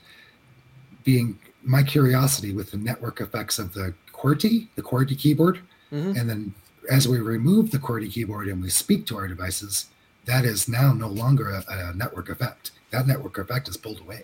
being 1.04 1.40
my 1.64 1.84
curiosity 1.84 2.54
with 2.54 2.72
the 2.72 2.78
network 2.78 3.20
effects 3.22 3.60
of 3.60 3.74
the 3.74 3.94
QWERTY, 4.14 4.68
the 4.76 4.82
QWERTY 4.82 5.18
keyboard, 5.18 5.60
Mhm. 5.92 6.20
and 6.20 6.30
then 6.30 6.54
as 6.90 7.08
we 7.08 7.20
remove 7.20 7.72
the 7.72 7.80
QWERTY 7.80 8.12
keyboard 8.12 8.48
and 8.48 8.62
we 8.62 8.70
speak 8.70 9.06
to 9.08 9.18
our 9.18 9.28
devices, 9.28 9.88
that 10.26 10.44
is 10.46 10.68
now 10.68 10.94
no 10.94 11.08
longer 11.08 11.50
a, 11.50 11.64
a 11.70 11.94
network 11.94 12.30
effect. 12.30 12.72
That 12.92 13.08
network 13.08 13.38
effect 13.38 13.68
is 13.68 13.78
pulled 13.78 14.00
away. 14.00 14.24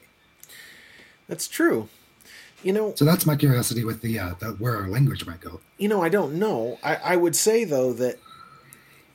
That's 1.27 1.47
true. 1.47 1.89
You 2.63 2.71
know, 2.73 2.93
So 2.95 3.03
that's 3.05 3.25
my 3.25 3.35
curiosity 3.35 3.83
with 3.83 4.01
the, 4.01 4.17
uh, 4.19 4.35
the 4.39 4.47
where 4.53 4.77
our 4.77 4.87
language 4.87 5.25
might 5.25 5.41
go. 5.41 5.59
you 5.77 5.87
know, 5.89 6.01
I 6.01 6.07
don't 6.09 6.35
know. 6.39 6.79
I, 6.83 6.95
I 6.95 7.15
would 7.17 7.35
say 7.35 7.63
though 7.65 7.91
that 7.93 8.19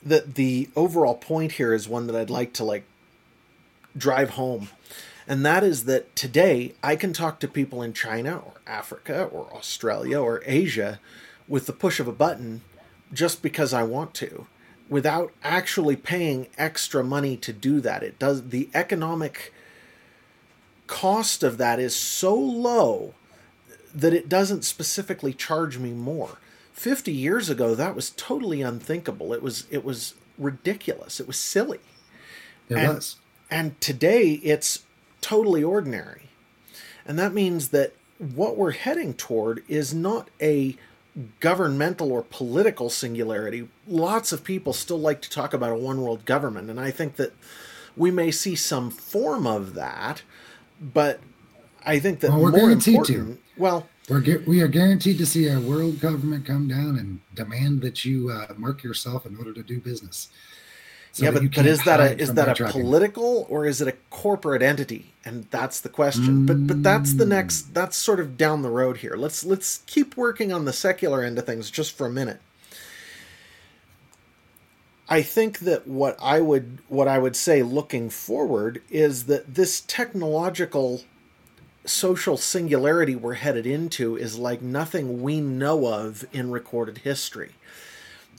that 0.03 0.35
the 0.37 0.69
overall 0.77 1.15
point 1.17 1.53
here 1.53 1.73
is 1.75 1.89
one 1.89 2.07
that 2.07 2.15
I'd 2.17 2.31
like 2.31 2.53
to 2.55 2.65
like 2.65 2.85
drive 3.97 4.31
home. 4.31 4.69
And 5.29 5.45
that 5.45 5.63
is 5.63 5.85
that 5.85 6.17
today 6.17 6.75
I 6.83 6.97
can 6.97 7.13
talk 7.13 7.39
to 7.41 7.49
people 7.49 7.83
in 7.83 7.93
China 7.93 8.39
or 8.39 8.55
Africa 8.67 9.25
or 9.25 9.53
Australia 9.55 10.19
or 10.19 10.43
Asia 10.47 10.99
with 11.47 11.67
the 11.67 11.73
push 11.73 12.01
of 12.01 12.09
a 12.09 12.13
button 12.13 12.63
just 13.13 13.43
because 13.43 13.75
I 13.75 13.83
want 13.83 14.15
to 14.15 14.47
without 14.89 15.33
actually 15.45 15.97
paying 15.97 16.47
extra 16.57 17.05
money 17.05 17.37
to 17.37 17.53
do 17.53 17.79
that. 17.83 18.03
It 18.03 18.19
does 18.19 18.49
the 18.49 18.71
economic 18.73 19.53
cost 20.87 21.43
of 21.43 21.59
that 21.59 21.79
is 21.79 21.95
so 21.95 22.35
low 22.35 23.13
that 23.95 24.15
it 24.15 24.29
doesn't 24.31 24.65
specifically 24.65 25.35
charge 25.35 25.77
me 25.79 25.91
more. 25.93 26.39
50 26.73 27.13
years 27.13 27.51
ago 27.51 27.75
that 27.75 27.95
was 27.95 28.11
totally 28.11 28.63
unthinkable. 28.63 29.35
It 29.35 29.43
was 29.43 29.67
it 29.71 29.85
was 29.85 30.15
ridiculous. 30.39 31.21
It 31.21 31.27
was 31.27 31.37
silly. 31.39 31.81
There 32.69 32.79
And- 32.79 32.95
was. 32.95 33.17
And 33.51 33.81
today 33.81 34.33
it's 34.43 34.81
totally 35.21 35.63
ordinary. 35.65 36.23
And 37.07 37.19
that 37.19 37.33
means 37.33 37.69
that 37.69 37.95
what 38.19 38.57
we're 38.57 38.73
heading 38.73 39.15
toward 39.15 39.63
is 39.69 39.95
not 39.95 40.29
a 40.41 40.77
governmental 41.41 42.13
or 42.13 42.23
political 42.23 42.91
singularity. 42.91 43.69
Lots 43.87 44.33
of 44.33 44.45
people 44.45 44.73
still 44.73 44.99
like 45.01 45.21
to 45.23 45.31
talk 45.31 45.53
about 45.53 45.73
a 45.73 45.77
one 45.77 46.01
world 46.01 46.25
government, 46.25 46.71
and 46.71 46.79
I 46.79 46.91
think 46.91 47.17
that 47.17 47.33
we 47.97 48.11
may 48.11 48.31
see 48.31 48.55
some 48.55 48.91
form 48.91 49.47
of 49.47 49.75
that, 49.75 50.23
but 50.81 51.21
I 51.85 51.99
think 51.99 52.21
that 52.21 52.31
Well, 52.31 52.43
we're 52.43 52.51
more 52.51 52.61
guaranteed 52.61 53.05
to. 53.07 53.39
well, 53.57 53.89
We're, 54.09 54.21
gu- 54.21 54.45
we 54.47 54.61
are 54.61 54.69
guaranteed 54.69 55.19
to 55.19 55.27
see 55.27 55.49
a 55.49 55.59
world 55.59 55.99
government 55.99 56.45
come 56.47 56.69
down 56.69 56.97
and 56.97 57.21
demand 57.35 57.81
that 57.83 58.05
you 58.05 58.31
uh, 58.31 58.55
mark 58.57 58.85
yourself 58.85 59.27
in 59.27 59.37
order 59.37 59.53
to 59.53 59.63
do 59.63 59.81
business. 59.81 60.29
So 61.19 61.25
yeah, 61.25 61.33
but, 61.33 61.53
but 61.53 61.67
is 61.67 61.83
that 61.83 61.99
a 61.99 62.17
is 62.17 62.35
that 62.35 62.61
a 62.61 62.71
political 62.71 63.45
or 63.51 63.67
is 63.67 63.81
it 63.81 63.89
a 63.89 63.93
corporate 64.09 64.63
entity? 64.63 65.15
And 65.25 65.49
that's 65.51 65.81
the 65.81 65.89
question. 65.89 66.47
But 66.47 66.69
but 66.69 66.85
that's 66.85 67.15
the 67.15 67.27
next 67.27 67.75
that's 67.75 67.97
sort 67.97 68.21
of 68.21 68.37
down 68.37 68.63
the 68.63 68.71
road 68.71 68.99
here. 68.99 69.17
Let's 69.17 69.43
let's 69.45 69.79
keep 69.87 70.17
working 70.17 70.53
on 70.53 70.65
the 70.65 70.73
secular 70.73 71.25
end 71.25 71.37
of 71.37 71.45
things 71.45 71.73
just 71.73 71.99
for 71.99 72.07
a 72.07 72.11
minute. 72.11 72.41
I 75.09 75.23
think 75.23 75.59
that 75.59 75.89
what 75.89 76.17
I 76.23 76.41
would 76.41 76.79
what 76.87 77.09
I 77.09 77.19
would 77.19 77.35
say 77.35 77.65
looking 77.65 78.11
forward 78.11 78.81
is 78.89 79.27
that 79.27 79.57
this 79.57 79.81
technological 79.81 81.03
social 81.85 82.37
singularity 82.37 83.17
we're 83.17 83.35
headed 83.35 83.67
into 83.67 84.17
is 84.17 84.39
like 84.39 84.63
nothing 84.63 85.21
we 85.21 85.41
know 85.41 85.93
of 85.93 86.25
in 86.33 86.53
recorded 86.53 86.99
history 86.99 87.55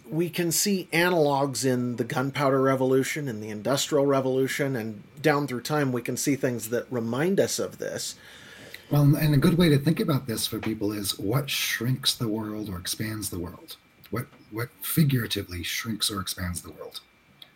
we 0.09 0.29
can 0.29 0.51
see 0.51 0.87
analogs 0.91 1.65
in 1.65 1.97
the 1.97 2.03
gunpowder 2.03 2.61
revolution 2.61 3.27
and 3.27 3.41
the 3.43 3.49
industrial 3.49 4.05
revolution 4.05 4.75
and 4.75 5.03
down 5.21 5.47
through 5.47 5.61
time 5.61 5.91
we 5.91 6.01
can 6.01 6.17
see 6.17 6.35
things 6.35 6.69
that 6.69 6.85
remind 6.89 7.39
us 7.39 7.59
of 7.59 7.77
this 7.77 8.15
Well, 8.91 9.15
and 9.15 9.35
a 9.35 9.37
good 9.37 9.57
way 9.57 9.69
to 9.69 9.77
think 9.77 9.99
about 9.99 10.25
this 10.27 10.47
for 10.47 10.59
people 10.59 10.91
is 10.91 11.17
what 11.19 11.49
shrinks 11.49 12.15
the 12.15 12.27
world 12.27 12.69
or 12.69 12.77
expands 12.77 13.29
the 13.29 13.39
world. 13.39 13.75
What 14.09 14.25
what 14.51 14.69
figuratively 14.81 15.61
shrinks 15.63 16.09
or 16.09 16.19
expands 16.19 16.61
the 16.61 16.71
world? 16.71 17.01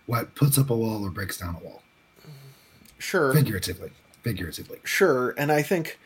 What 0.06 0.36
puts 0.36 0.58
up 0.58 0.70
a 0.70 0.76
wall 0.76 1.04
or 1.04 1.10
breaks 1.10 1.38
down 1.38 1.56
a 1.56 1.64
wall? 1.64 1.82
Sure. 3.00 3.34
Figuratively. 3.34 3.92
Figuratively. 4.22 4.80
Sure, 4.84 5.34
and 5.38 5.52
I 5.52 5.64
think 5.64 5.98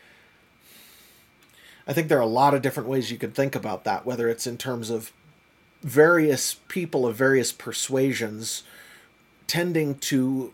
I 1.86 1.92
think 1.92 2.08
there 2.08 2.18
are 2.18 2.22
a 2.22 2.26
lot 2.26 2.54
of 2.54 2.62
different 2.62 2.88
ways 2.88 3.10
you 3.10 3.18
could 3.18 3.34
think 3.34 3.54
about 3.54 3.84
that, 3.84 4.06
whether 4.06 4.28
it's 4.28 4.46
in 4.46 4.56
terms 4.58 4.90
of 4.90 5.12
various 5.82 6.54
people 6.68 7.06
of 7.06 7.16
various 7.16 7.52
persuasions 7.52 8.64
tending 9.46 9.96
to 9.96 10.52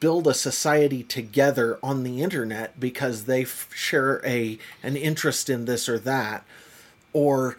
build 0.00 0.26
a 0.26 0.34
society 0.34 1.02
together 1.02 1.78
on 1.82 2.04
the 2.04 2.22
internet 2.22 2.80
because 2.80 3.24
they 3.24 3.42
f- 3.42 3.68
share 3.74 4.24
a 4.24 4.58
an 4.82 4.96
interest 4.96 5.50
in 5.50 5.66
this 5.66 5.88
or 5.88 5.98
that. 5.98 6.44
Or 7.12 7.56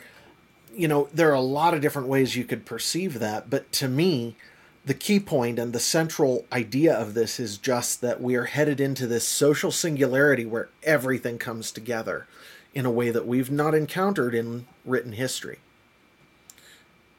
you 0.76 0.88
know 0.88 1.08
there 1.14 1.30
are 1.30 1.34
a 1.34 1.42
lot 1.42 1.74
of 1.74 1.82
different 1.82 2.08
ways 2.08 2.36
you 2.36 2.44
could 2.44 2.66
perceive 2.66 3.20
that 3.20 3.50
but 3.50 3.72
to 3.72 3.88
me 3.88 4.36
the 4.86 4.94
key 4.94 5.20
point 5.20 5.58
and 5.58 5.74
the 5.74 5.80
central 5.80 6.46
idea 6.52 6.94
of 6.94 7.14
this 7.14 7.40
is 7.40 7.58
just 7.58 8.02
that 8.02 8.22
we 8.22 8.36
are 8.36 8.46
headed 8.46 8.80
into 8.80 9.08
this 9.08 9.28
social 9.28 9.72
singularity 9.72 10.46
where 10.46 10.70
everything 10.84 11.40
comes 11.40 11.72
together 11.72 12.28
in 12.74 12.86
a 12.86 12.92
way 12.92 13.10
that 13.10 13.26
we've 13.26 13.50
not 13.50 13.74
encountered 13.74 14.36
in 14.36 14.68
written 14.84 15.14
history 15.14 15.60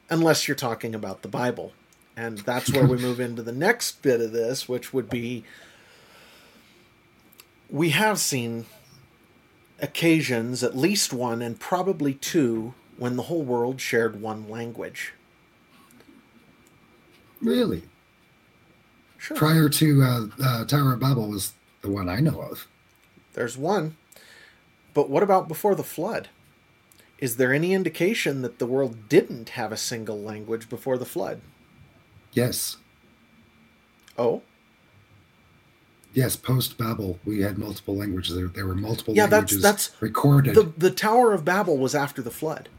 unless 0.09 0.47
you're 0.47 0.55
talking 0.55 0.95
about 0.95 1.21
the 1.21 1.27
bible 1.27 1.73
and 2.17 2.39
that's 2.39 2.73
where 2.73 2.85
we 2.85 2.97
move 3.01 3.19
into 3.19 3.43
the 3.43 3.51
next 3.51 4.01
bit 4.01 4.19
of 4.19 4.31
this, 4.31 4.67
which 4.67 4.91
would 4.91 5.09
be 5.09 5.45
we 7.69 7.91
have 7.91 8.17
seen 8.17 8.65
occasions, 9.79 10.63
at 10.63 10.75
least 10.75 11.13
one 11.13 11.41
and 11.41 11.59
probably 11.59 12.15
two, 12.15 12.73
when 12.97 13.15
the 13.15 13.23
whole 13.23 13.43
world 13.43 13.79
shared 13.79 14.19
one 14.19 14.49
language. 14.49 15.13
Really? 17.39 17.83
Sure. 19.19 19.37
Prior 19.37 19.69
to 19.69 20.01
uh, 20.01 20.27
uh, 20.43 20.65
Tower 20.65 20.93
of 20.93 20.99
Babel 20.99 21.29
was 21.29 21.53
the 21.81 21.91
one 21.91 22.09
I 22.09 22.19
know 22.19 22.41
of. 22.41 22.67
There's 23.33 23.57
one. 23.57 23.95
But 24.95 25.09
what 25.09 25.21
about 25.21 25.47
before 25.47 25.75
the 25.75 25.83
flood? 25.83 26.29
Is 27.19 27.37
there 27.37 27.53
any 27.53 27.73
indication 27.73 28.41
that 28.43 28.59
the 28.59 28.67
world 28.67 29.09
didn't 29.09 29.49
have 29.49 29.71
a 29.71 29.77
single 29.77 30.19
language 30.19 30.69
before 30.69 30.97
the 30.97 31.05
flood? 31.05 31.41
Yes. 32.33 32.77
Oh. 34.17 34.43
Yes, 36.13 36.35
post 36.35 36.77
Babel, 36.77 37.19
we 37.25 37.41
had 37.41 37.57
multiple 37.57 37.95
languages. 37.95 38.35
There, 38.35 38.47
there 38.47 38.65
were 38.65 38.75
multiple 38.75 39.15
yeah, 39.15 39.23
languages 39.23 39.61
that's, 39.61 39.87
that's 39.87 40.01
recorded. 40.01 40.55
The, 40.55 40.71
the 40.77 40.91
Tower 40.91 41.33
of 41.33 41.43
Babel 41.43 41.77
was 41.77 41.95
after 41.95 42.21
the 42.21 42.31
flood. 42.31 42.69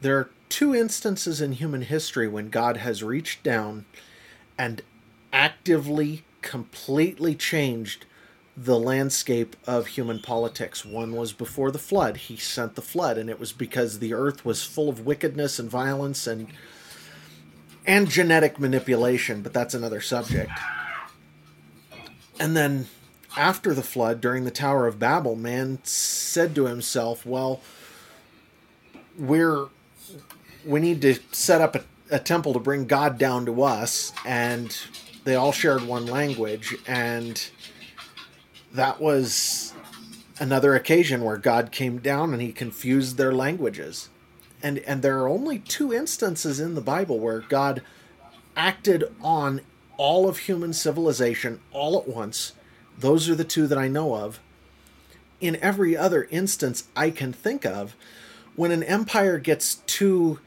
There 0.00 0.18
are 0.18 0.30
two 0.48 0.74
instances 0.74 1.40
in 1.40 1.52
human 1.52 1.82
history 1.82 2.28
when 2.28 2.50
God 2.50 2.78
has 2.78 3.02
reached 3.02 3.42
down 3.42 3.86
and 4.58 4.82
actively, 5.32 6.24
completely 6.42 7.34
changed 7.34 8.04
the 8.56 8.78
landscape 8.78 9.56
of 9.66 9.88
human 9.88 10.20
politics. 10.20 10.84
One 10.84 11.12
was 11.12 11.32
before 11.32 11.70
the 11.70 11.78
flood. 11.78 12.16
He 12.18 12.36
sent 12.36 12.74
the 12.74 12.82
flood, 12.82 13.16
and 13.16 13.30
it 13.30 13.40
was 13.40 13.52
because 13.52 13.98
the 13.98 14.12
earth 14.12 14.44
was 14.44 14.62
full 14.62 14.88
of 14.88 15.06
wickedness 15.06 15.58
and 15.58 15.70
violence 15.70 16.26
and 16.26 16.48
and 17.84 18.08
genetic 18.08 18.60
manipulation, 18.60 19.42
but 19.42 19.52
that's 19.52 19.74
another 19.74 20.00
subject. 20.00 20.52
And 22.38 22.56
then 22.56 22.86
after 23.36 23.74
the 23.74 23.82
flood, 23.82 24.20
during 24.20 24.44
the 24.44 24.50
Tower 24.50 24.86
of 24.86 24.98
Babel, 24.98 25.34
man 25.34 25.80
said 25.82 26.54
to 26.54 26.66
himself, 26.66 27.26
Well, 27.26 27.60
we're 29.18 29.66
we 30.64 30.80
need 30.80 31.02
to 31.02 31.18
set 31.32 31.60
up 31.60 31.74
a, 31.74 31.82
a 32.10 32.18
temple 32.18 32.52
to 32.52 32.60
bring 32.60 32.86
God 32.86 33.18
down 33.18 33.46
to 33.46 33.62
us, 33.62 34.12
and 34.24 34.76
they 35.24 35.34
all 35.34 35.52
shared 35.52 35.82
one 35.82 36.06
language, 36.06 36.76
and 36.86 37.50
that 38.72 39.00
was 39.00 39.74
another 40.38 40.74
occasion 40.74 41.22
where 41.22 41.36
God 41.36 41.70
came 41.72 41.98
down 41.98 42.32
and 42.32 42.42
he 42.42 42.52
confused 42.52 43.16
their 43.16 43.32
languages. 43.32 44.08
And 44.62 44.78
and 44.80 45.02
there 45.02 45.18
are 45.18 45.28
only 45.28 45.58
two 45.58 45.92
instances 45.92 46.60
in 46.60 46.74
the 46.74 46.80
Bible 46.80 47.18
where 47.18 47.40
God 47.40 47.82
acted 48.56 49.04
on 49.20 49.60
all 49.96 50.28
of 50.28 50.38
human 50.38 50.72
civilization 50.72 51.60
all 51.72 51.98
at 51.98 52.08
once. 52.08 52.52
Those 52.98 53.28
are 53.28 53.34
the 53.34 53.44
two 53.44 53.66
that 53.66 53.78
I 53.78 53.88
know 53.88 54.14
of. 54.14 54.40
In 55.40 55.56
every 55.56 55.96
other 55.96 56.28
instance 56.30 56.84
I 56.96 57.10
can 57.10 57.32
think 57.32 57.66
of, 57.66 57.96
when 58.54 58.70
an 58.70 58.82
empire 58.82 59.38
gets 59.38 59.76
too 59.86 60.38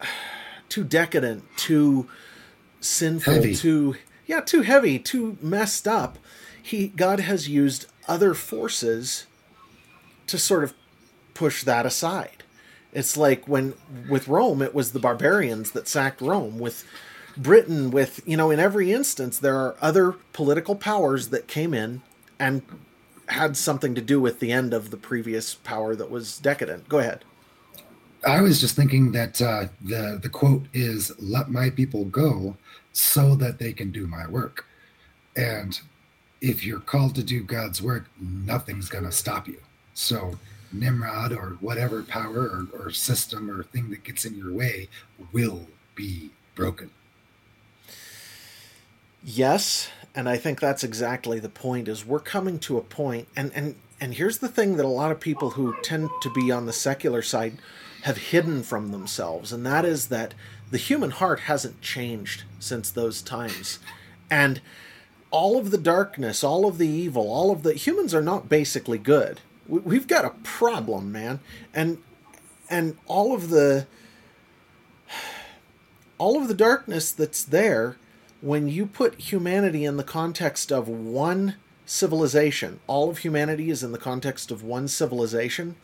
too 0.68 0.84
decadent, 0.84 1.44
too 1.56 2.08
sinful, 2.80 3.34
Heavy. 3.34 3.54
too 3.54 3.96
yeah, 4.26 4.40
too 4.40 4.62
heavy, 4.62 4.98
too 4.98 5.38
messed 5.40 5.86
up, 5.86 6.18
he 6.66 6.88
God 6.88 7.20
has 7.20 7.48
used 7.48 7.86
other 8.08 8.34
forces 8.34 9.26
to 10.26 10.36
sort 10.36 10.64
of 10.64 10.74
push 11.32 11.62
that 11.62 11.86
aside. 11.86 12.42
It's 12.92 13.16
like 13.16 13.46
when 13.46 13.74
with 14.08 14.26
Rome, 14.26 14.60
it 14.62 14.74
was 14.74 14.90
the 14.90 14.98
barbarians 14.98 15.70
that 15.72 15.86
sacked 15.86 16.20
Rome. 16.20 16.58
With 16.58 16.84
Britain, 17.36 17.92
with 17.92 18.20
you 18.26 18.36
know, 18.36 18.50
in 18.50 18.58
every 18.58 18.92
instance, 18.92 19.38
there 19.38 19.54
are 19.54 19.76
other 19.80 20.16
political 20.32 20.74
powers 20.74 21.28
that 21.28 21.46
came 21.46 21.72
in 21.72 22.02
and 22.36 22.62
had 23.28 23.56
something 23.56 23.94
to 23.94 24.00
do 24.00 24.20
with 24.20 24.40
the 24.40 24.50
end 24.50 24.74
of 24.74 24.90
the 24.90 24.96
previous 24.96 25.54
power 25.54 25.94
that 25.94 26.10
was 26.10 26.38
decadent. 26.38 26.88
Go 26.88 26.98
ahead. 26.98 27.24
I 28.26 28.40
was 28.40 28.60
just 28.60 28.74
thinking 28.74 29.12
that 29.12 29.40
uh, 29.40 29.66
the 29.80 30.18
the 30.20 30.28
quote 30.28 30.64
is 30.72 31.12
"Let 31.20 31.48
my 31.48 31.70
people 31.70 32.06
go, 32.06 32.56
so 32.92 33.36
that 33.36 33.60
they 33.60 33.72
can 33.72 33.92
do 33.92 34.08
my 34.08 34.26
work," 34.26 34.66
and 35.36 35.80
if 36.40 36.64
you're 36.64 36.80
called 36.80 37.14
to 37.16 37.22
do 37.22 37.42
God's 37.42 37.80
work, 37.80 38.06
nothing's 38.20 38.88
going 38.88 39.04
to 39.04 39.12
stop 39.12 39.48
you. 39.48 39.60
So 39.94 40.38
Nimrod 40.72 41.32
or 41.32 41.56
whatever 41.60 42.02
power 42.02 42.40
or, 42.40 42.66
or 42.72 42.90
system 42.90 43.50
or 43.50 43.62
thing 43.62 43.90
that 43.90 44.04
gets 44.04 44.24
in 44.24 44.36
your 44.36 44.52
way 44.52 44.88
will 45.32 45.66
be 45.94 46.30
broken. 46.54 46.90
Yes, 49.24 49.88
and 50.14 50.28
I 50.28 50.36
think 50.36 50.60
that's 50.60 50.84
exactly 50.84 51.40
the 51.40 51.48
point 51.48 51.88
is 51.88 52.06
we're 52.06 52.20
coming 52.20 52.58
to 52.60 52.78
a 52.78 52.82
point 52.82 53.28
and 53.34 53.50
and 53.54 53.74
and 53.98 54.14
here's 54.14 54.38
the 54.38 54.48
thing 54.48 54.76
that 54.76 54.84
a 54.84 54.88
lot 54.88 55.10
of 55.10 55.20
people 55.20 55.50
who 55.50 55.74
tend 55.82 56.10
to 56.20 56.30
be 56.30 56.52
on 56.52 56.66
the 56.66 56.72
secular 56.72 57.22
side 57.22 57.58
have 58.02 58.18
hidden 58.18 58.62
from 58.62 58.92
themselves 58.92 59.52
and 59.52 59.64
that 59.66 59.84
is 59.84 60.08
that 60.08 60.34
the 60.70 60.78
human 60.78 61.10
heart 61.10 61.40
hasn't 61.40 61.80
changed 61.80 62.44
since 62.58 62.90
those 62.90 63.22
times. 63.22 63.78
And 64.30 64.60
all 65.30 65.58
of 65.58 65.70
the 65.70 65.78
darkness, 65.78 66.44
all 66.44 66.66
of 66.66 66.78
the 66.78 66.88
evil, 66.88 67.30
all 67.30 67.50
of 67.50 67.62
the 67.62 67.74
humans 67.74 68.14
are 68.14 68.22
not 68.22 68.48
basically 68.48 68.98
good. 68.98 69.40
We've 69.68 70.06
got 70.06 70.24
a 70.24 70.30
problem, 70.42 71.10
man, 71.10 71.40
and 71.74 71.98
and 72.70 72.96
all 73.06 73.34
of 73.34 73.50
the 73.50 73.86
all 76.18 76.40
of 76.40 76.48
the 76.48 76.54
darkness 76.54 77.10
that's 77.10 77.42
there 77.42 77.96
when 78.40 78.68
you 78.68 78.86
put 78.86 79.14
humanity 79.20 79.84
in 79.84 79.96
the 79.96 80.04
context 80.04 80.70
of 80.70 80.88
one 80.88 81.56
civilization, 81.84 82.80
all 82.86 83.10
of 83.10 83.18
humanity 83.18 83.70
is 83.70 83.82
in 83.82 83.92
the 83.92 83.98
context 83.98 84.50
of 84.50 84.62
one 84.62 84.88
civilization. 84.88 85.76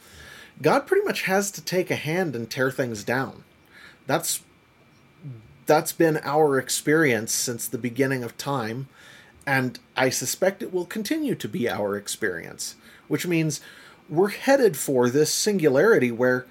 God 0.60 0.86
pretty 0.86 1.04
much 1.04 1.22
has 1.22 1.50
to 1.52 1.62
take 1.62 1.90
a 1.90 1.96
hand 1.96 2.36
and 2.36 2.50
tear 2.50 2.70
things 2.70 3.04
down. 3.04 3.44
That's 4.06 4.42
that's 5.64 5.92
been 5.92 6.18
our 6.24 6.58
experience 6.58 7.32
since 7.32 7.68
the 7.68 7.78
beginning 7.78 8.24
of 8.24 8.36
time 8.36 8.88
and 9.46 9.78
I 9.96 10.10
suspect 10.10 10.62
it 10.62 10.72
will 10.72 10.84
continue 10.84 11.34
to 11.34 11.48
be 11.48 11.68
our 11.68 11.96
experience, 11.96 12.76
which 13.08 13.26
means 13.26 13.60
we're 14.08 14.28
headed 14.28 14.76
for 14.76 15.08
this 15.08 15.32
singularity 15.32 16.10
where 16.10 16.46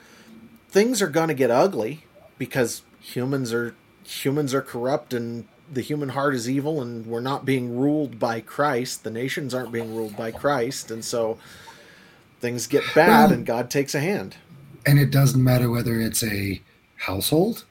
things 0.70 1.02
are 1.02 1.08
going 1.08 1.28
to 1.28 1.34
get 1.34 1.52
ugly 1.52 2.06
because 2.38 2.82
humans 3.00 3.54
are 3.54 3.76
humans 4.04 4.54
are 4.54 4.62
corrupt 4.62 5.14
and 5.14 5.48
the 5.72 5.82
human 5.82 6.10
heart 6.10 6.36
is 6.36 6.50
evil 6.50 6.82
and 6.82 7.06
we're 7.06 7.22
not 7.22 7.46
being 7.46 7.78
ruled 7.78 8.20
by 8.20 8.42
Christ. 8.42 9.04
The 9.04 9.12
nations 9.12 9.54
aren't 9.54 9.72
being 9.72 9.96
ruled 9.96 10.18
by 10.18 10.32
Christ 10.32 10.92
and 10.92 11.06
so 11.06 11.38
things 12.40 12.68
get 12.68 12.84
bad 12.96 13.30
well, 13.30 13.34
and 13.34 13.46
God 13.46 13.70
takes 13.70 13.96
a 13.96 14.00
hand. 14.00 14.36
And 14.86 15.00
it 15.00 15.12
doesn't 15.12 15.42
matter 15.42 15.70
whether 15.70 16.00
it's 16.00 16.24
a 16.24 16.62
household, 16.98 17.66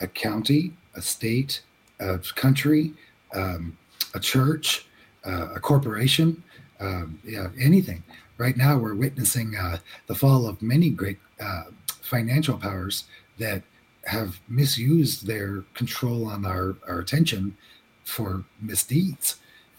a 0.00 0.08
county, 0.08 0.72
a 0.94 1.00
state, 1.00 1.62
a 2.00 2.18
country, 2.34 2.92
um, 3.32 3.78
a 4.18 4.20
church, 4.20 4.86
uh, 5.24 5.54
a 5.54 5.60
corporation, 5.60 6.42
um, 6.80 7.18
yeah, 7.24 7.48
anything. 7.58 8.02
Right 8.36 8.56
now, 8.56 8.76
we're 8.78 8.94
witnessing 8.94 9.56
uh, 9.56 9.78
the 10.06 10.14
fall 10.14 10.46
of 10.46 10.60
many 10.60 10.90
great 10.90 11.18
uh, 11.40 11.64
financial 12.02 12.56
powers 12.56 13.04
that 13.38 13.62
have 14.04 14.40
misused 14.48 15.26
their 15.26 15.64
control 15.74 16.26
on 16.26 16.44
our, 16.44 16.76
our 16.88 16.98
attention 16.98 17.56
for 18.04 18.44
misdeeds. 18.60 19.36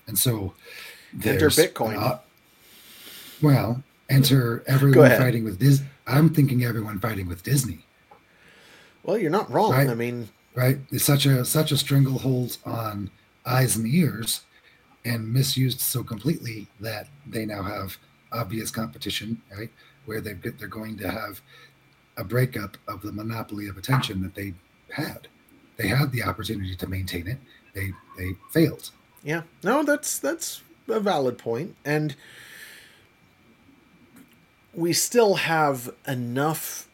And 0.08 0.17
so 0.17 0.54
enter 1.23 1.49
Bitcoin. 1.49 2.19
Well, 3.41 3.84
enter 4.10 4.63
everyone 4.67 5.12
fighting 5.12 5.43
with 5.43 5.60
Disney. 5.60 5.88
I'm 6.06 6.30
thinking 6.34 6.63
everyone 6.63 6.99
fighting 6.99 7.28
with 7.28 7.43
Disney. 7.43 7.86
Well, 9.04 9.17
you're 9.17 9.32
not 9.32 9.49
wrong. 9.49 9.71
Right? 9.71 9.89
I 9.89 9.95
mean, 9.95 10.30
right? 10.54 10.78
It's 10.91 11.06
such 11.06 11.25
a 11.25 11.45
such 11.45 11.71
a 11.71 11.78
stranglehold 11.78 12.58
on 12.65 13.10
eyes 13.45 13.75
and 13.75 13.88
ears, 13.88 14.41
and 15.06 15.32
misused 15.32 15.80
so 15.80 16.04
completely 16.04 16.67
that 16.80 17.08
they 17.25 17.45
now 17.45 17.63
have 17.63 17.97
obvious 18.32 18.71
competition, 18.71 19.41
right? 19.58 19.69
Where 20.06 20.21
they 20.21 20.34
they're 20.34 20.67
going 20.67 20.97
to 20.97 21.10
have 21.10 21.41
a 22.17 22.23
breakup 22.23 22.78
of 22.88 23.02
the 23.02 23.12
monopoly 23.12 23.67
of 23.67 23.78
attention 23.78 24.21
that 24.23 24.36
they 24.36 24.54
had. 24.91 25.28
They 25.78 25.88
had 25.88 26.12
the 26.12 26.23
opportunity 26.23 26.75
to 26.75 26.88
maintain 26.88 27.28
it. 27.28 27.38
They 27.73 27.93
they 28.17 28.36
failed. 28.52 28.91
Yeah. 29.23 29.43
No, 29.63 29.84
that's 29.84 30.19
that's 30.19 30.62
a 30.88 30.99
valid 30.99 31.38
point, 31.38 31.75
and 31.86 32.15
we 34.73 34.93
still 34.93 35.36
have 35.36 35.93
enough 36.08 36.88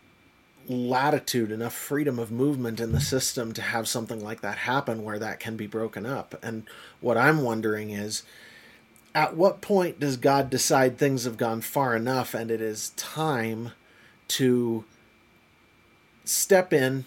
latitude, 0.68 1.52
enough 1.52 1.74
freedom 1.74 2.20
of 2.20 2.32
movement 2.32 2.80
in 2.80 2.92
the 2.92 3.02
system 3.02 3.54
to 3.54 3.62
have 3.62 3.88
something 3.88 4.24
like 4.24 4.42
that 4.42 4.60
happen 4.60 5.04
where 5.04 5.20
that 5.20 5.40
can 5.40 5.56
be 5.56 5.68
broken 5.68 6.06
up. 6.06 6.36
And 6.44 6.64
what 7.02 7.18
I'm 7.18 7.42
wondering 7.42 7.92
is 7.92 8.24
at 9.14 9.36
what 9.36 9.62
point 9.62 10.00
does 10.00 10.18
God 10.18 10.50
decide 10.50 10.98
things 10.98 11.24
have 11.24 11.38
gone 11.38 11.62
far 11.62 11.96
enough 11.96 12.34
and 12.34 12.52
it 12.52 12.62
is 12.62 12.90
time 12.92 13.72
to 14.28 14.84
step 16.26 16.74
in 16.74 17.06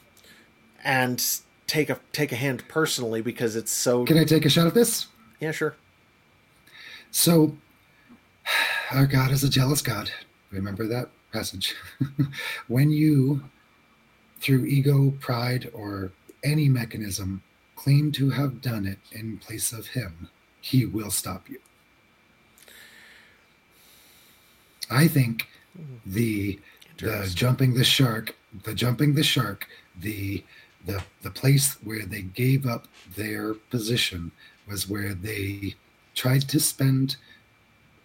and 0.84 1.22
take 1.66 1.90
a 1.90 1.98
take 2.12 2.32
a 2.32 2.36
hand 2.36 2.64
personally 2.68 3.20
because 3.20 3.56
it's 3.56 3.72
so 3.72 4.04
Can 4.04 4.16
I 4.16 4.24
take 4.24 4.46
a 4.46 4.48
shot 4.48 4.66
at 4.66 4.74
this? 4.74 5.08
Yeah, 5.40 5.52
sure. 5.52 5.74
So 7.10 7.56
our 8.92 9.06
God 9.06 9.30
is 9.30 9.44
a 9.44 9.50
jealous 9.50 9.82
God. 9.82 10.10
Remember 10.50 10.86
that 10.86 11.10
passage. 11.32 11.74
when 12.68 12.90
you 12.90 13.42
through 14.40 14.66
ego, 14.66 15.12
pride, 15.20 15.70
or 15.74 16.12
any 16.44 16.68
mechanism 16.68 17.42
claim 17.76 18.12
to 18.12 18.30
have 18.30 18.60
done 18.60 18.86
it 18.86 18.98
in 19.12 19.38
place 19.38 19.72
of 19.72 19.88
him, 19.88 20.28
he 20.60 20.84
will 20.84 21.10
stop 21.10 21.48
you. 21.48 21.58
I 24.90 25.06
think 25.08 25.48
the 26.06 26.58
the 26.98 27.30
jumping 27.34 27.74
the 27.74 27.84
shark, 27.84 28.34
the 28.64 28.74
jumping 28.74 29.14
the 29.14 29.22
shark, 29.22 29.66
the 30.00 30.44
the 30.86 31.02
the 31.22 31.30
place 31.30 31.74
where 31.84 32.06
they 32.06 32.22
gave 32.22 32.66
up 32.66 32.88
their 33.16 33.54
position 33.54 34.32
was 34.66 34.88
where 34.88 35.14
they 35.14 35.74
tried 36.14 36.42
to 36.48 36.58
spend 36.58 37.16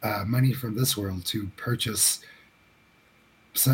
uh, 0.04 0.24
money 0.28 0.54
from 0.54 0.76
this 0.76 0.98
world 0.98 1.26
to 1.26 1.48
purchase 1.56 2.20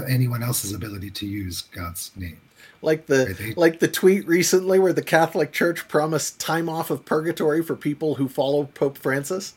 anyone 0.07 0.43
else's 0.43 0.73
ability 0.73 1.09
to 1.11 1.25
use 1.25 1.61
God's 1.61 2.11
name. 2.15 2.39
Like 2.81 3.07
the 3.07 3.35
right? 3.39 3.57
like 3.57 3.79
the 3.79 3.87
tweet 3.87 4.27
recently 4.27 4.79
where 4.79 4.93
the 4.93 5.01
Catholic 5.01 5.51
Church 5.51 5.87
promised 5.87 6.39
time 6.39 6.69
off 6.69 6.89
of 6.89 7.05
purgatory 7.05 7.61
for 7.61 7.75
people 7.75 8.15
who 8.15 8.29
follow 8.29 8.65
Pope 8.65 8.97
Francis. 8.97 9.53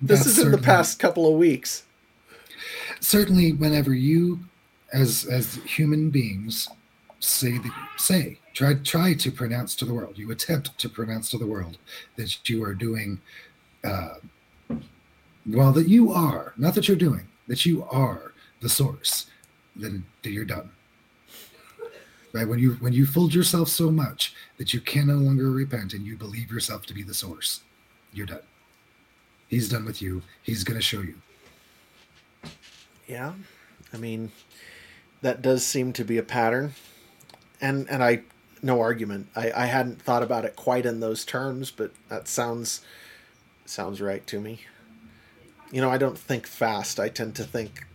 This 0.00 0.26
is 0.26 0.38
in 0.38 0.50
the 0.50 0.58
past 0.58 0.98
couple 0.98 1.26
of 1.26 1.38
weeks 1.38 1.84
certainly 3.02 3.52
whenever 3.52 3.92
you 3.92 4.38
as 4.92 5.24
as 5.26 5.56
human 5.64 6.10
beings 6.10 6.68
say 7.18 7.58
the 7.58 7.70
say 7.96 8.38
try 8.54 8.74
try 8.74 9.12
to 9.12 9.30
pronounce 9.30 9.74
to 9.74 9.84
the 9.84 9.92
world 9.92 10.18
you 10.18 10.30
attempt 10.30 10.76
to 10.78 10.88
pronounce 10.88 11.30
to 11.30 11.38
the 11.38 11.46
world 11.46 11.78
that 12.16 12.48
you 12.48 12.62
are 12.62 12.74
doing 12.74 13.20
uh, 13.84 14.14
well 15.46 15.72
that 15.72 15.88
you 15.88 16.12
are 16.12 16.52
not 16.56 16.74
that 16.74 16.86
you're 16.88 16.96
doing 16.96 17.28
that 17.46 17.66
you 17.66 17.84
are 17.90 18.32
the 18.60 18.68
source 18.68 19.26
then 19.74 20.04
you're 20.22 20.44
done. 20.44 20.70
Right? 22.32 22.48
When 22.48 22.58
you 22.58 22.72
when 22.74 22.92
you 22.92 23.04
fooled 23.04 23.34
yourself 23.34 23.68
so 23.68 23.90
much 23.90 24.34
that 24.56 24.72
you 24.72 24.80
can 24.80 25.08
no 25.08 25.14
longer 25.14 25.50
repent 25.50 25.92
and 25.92 26.06
you 26.06 26.16
believe 26.16 26.50
yourself 26.50 26.86
to 26.86 26.94
be 26.94 27.02
the 27.02 27.14
source 27.14 27.60
you're 28.12 28.26
done. 28.26 28.40
He's 29.48 29.68
done 29.68 29.84
with 29.84 30.00
you. 30.00 30.22
He's 30.42 30.64
to 30.64 30.80
show 30.80 31.00
you. 31.00 31.14
Yeah, 33.06 33.34
I 33.92 33.98
mean, 33.98 34.32
that 35.20 35.42
does 35.42 35.66
seem 35.66 35.92
to 35.94 36.04
be 36.04 36.16
a 36.16 36.22
pattern, 36.22 36.74
and 37.60 37.88
and 37.90 38.02
I 38.02 38.22
no 38.62 38.80
argument. 38.80 39.28
I 39.36 39.52
I 39.52 39.66
hadn't 39.66 40.00
thought 40.00 40.22
about 40.22 40.46
it 40.46 40.56
quite 40.56 40.86
in 40.86 41.00
those 41.00 41.26
terms, 41.26 41.70
but 41.70 41.92
that 42.08 42.28
sounds 42.28 42.80
sounds 43.66 44.00
right 44.00 44.26
to 44.28 44.40
me. 44.40 44.62
You 45.72 45.80
know, 45.80 45.90
I 45.90 45.98
don't 45.98 46.18
think 46.18 46.46
fast. 46.46 47.00
I 47.00 47.08
tend 47.08 47.34
to 47.36 47.44
think 47.44 47.86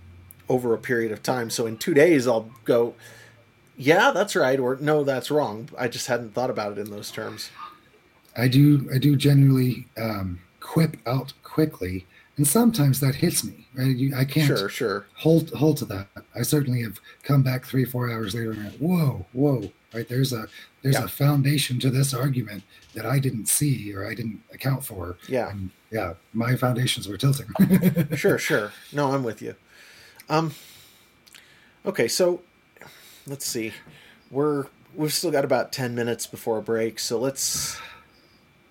over 0.50 0.74
a 0.74 0.78
period 0.78 1.13
of 1.13 1.24
time. 1.24 1.50
So 1.50 1.66
in 1.66 1.78
two 1.78 1.94
days, 1.94 2.28
I'll 2.28 2.50
go, 2.66 2.96
yeah, 3.78 4.12
that's 4.12 4.36
right, 4.36 4.60
or 4.60 4.76
no, 4.82 5.06
that's 5.06 5.32
wrong. 5.32 5.70
I 5.78 5.88
just 5.88 6.08
hadn't 6.08 6.34
thought 6.34 6.50
about 6.50 6.74
it 6.74 6.78
in 6.80 6.90
those 6.90 7.12
terms. 7.12 7.52
I 8.36 8.50
do. 8.50 8.90
I 8.94 8.98
do 8.98 9.16
generally 9.16 9.88
um, 9.98 10.40
quip 10.60 10.98
out 11.06 11.34
quickly 11.44 12.06
and 12.38 12.48
sometimes 12.48 13.00
that 13.00 13.16
hits 13.16 13.44
me. 13.44 13.68
Right, 13.74 13.96
you, 13.96 14.16
I 14.16 14.24
can't 14.24 14.48
sure, 14.48 14.70
sure. 14.70 15.08
hold 15.16 15.50
hold 15.52 15.78
to 15.78 15.86
that. 15.86 16.08
I 16.36 16.44
certainly 16.44 16.84
have 16.84 17.00
come 17.24 17.44
back 17.44 17.66
three, 17.66 17.84
four 17.84 18.10
hours 18.12 18.34
later 18.36 18.52
and 18.52 18.63
went, 18.63 18.82
whoa, 18.82 19.26
whoa, 19.34 19.72
right? 19.93 20.08
There's 20.08 20.34
a 20.34 20.47
there's 20.82 20.95
yeah. 20.95 21.06
a 21.06 21.08
foundation 21.08 21.80
to 21.80 21.89
this 21.89 22.13
argument 22.13 22.63
that 22.93 23.06
I 23.06 23.19
didn't 23.19 23.47
see 23.47 23.93
or 23.93 24.08
I 24.08 24.13
didn't 24.13 24.41
account 24.54 24.84
for. 24.84 25.17
Yeah, 25.28 25.50
and 25.50 25.71
yeah, 25.91 26.13
my 26.34 26.56
foundations 26.56 27.08
were 27.08 27.17
tilting. 27.17 27.47
sure, 28.15 28.38
sure. 28.38 28.71
No, 28.91 29.12
I'm 29.12 29.23
with 29.23 29.41
you. 29.41 29.56
Um, 30.30 30.54
okay, 31.86 32.08
so 32.08 32.41
let's 33.26 33.45
see. 33.45 33.73
We're 34.30 34.67
we've 34.93 35.13
still 35.13 35.32
got 35.32 35.45
about 35.45 35.71
ten 35.71 35.95
minutes 35.95 36.28
before 36.28 36.58
a 36.58 36.63
break, 36.63 37.00
so 37.00 37.19
let's 37.19 37.80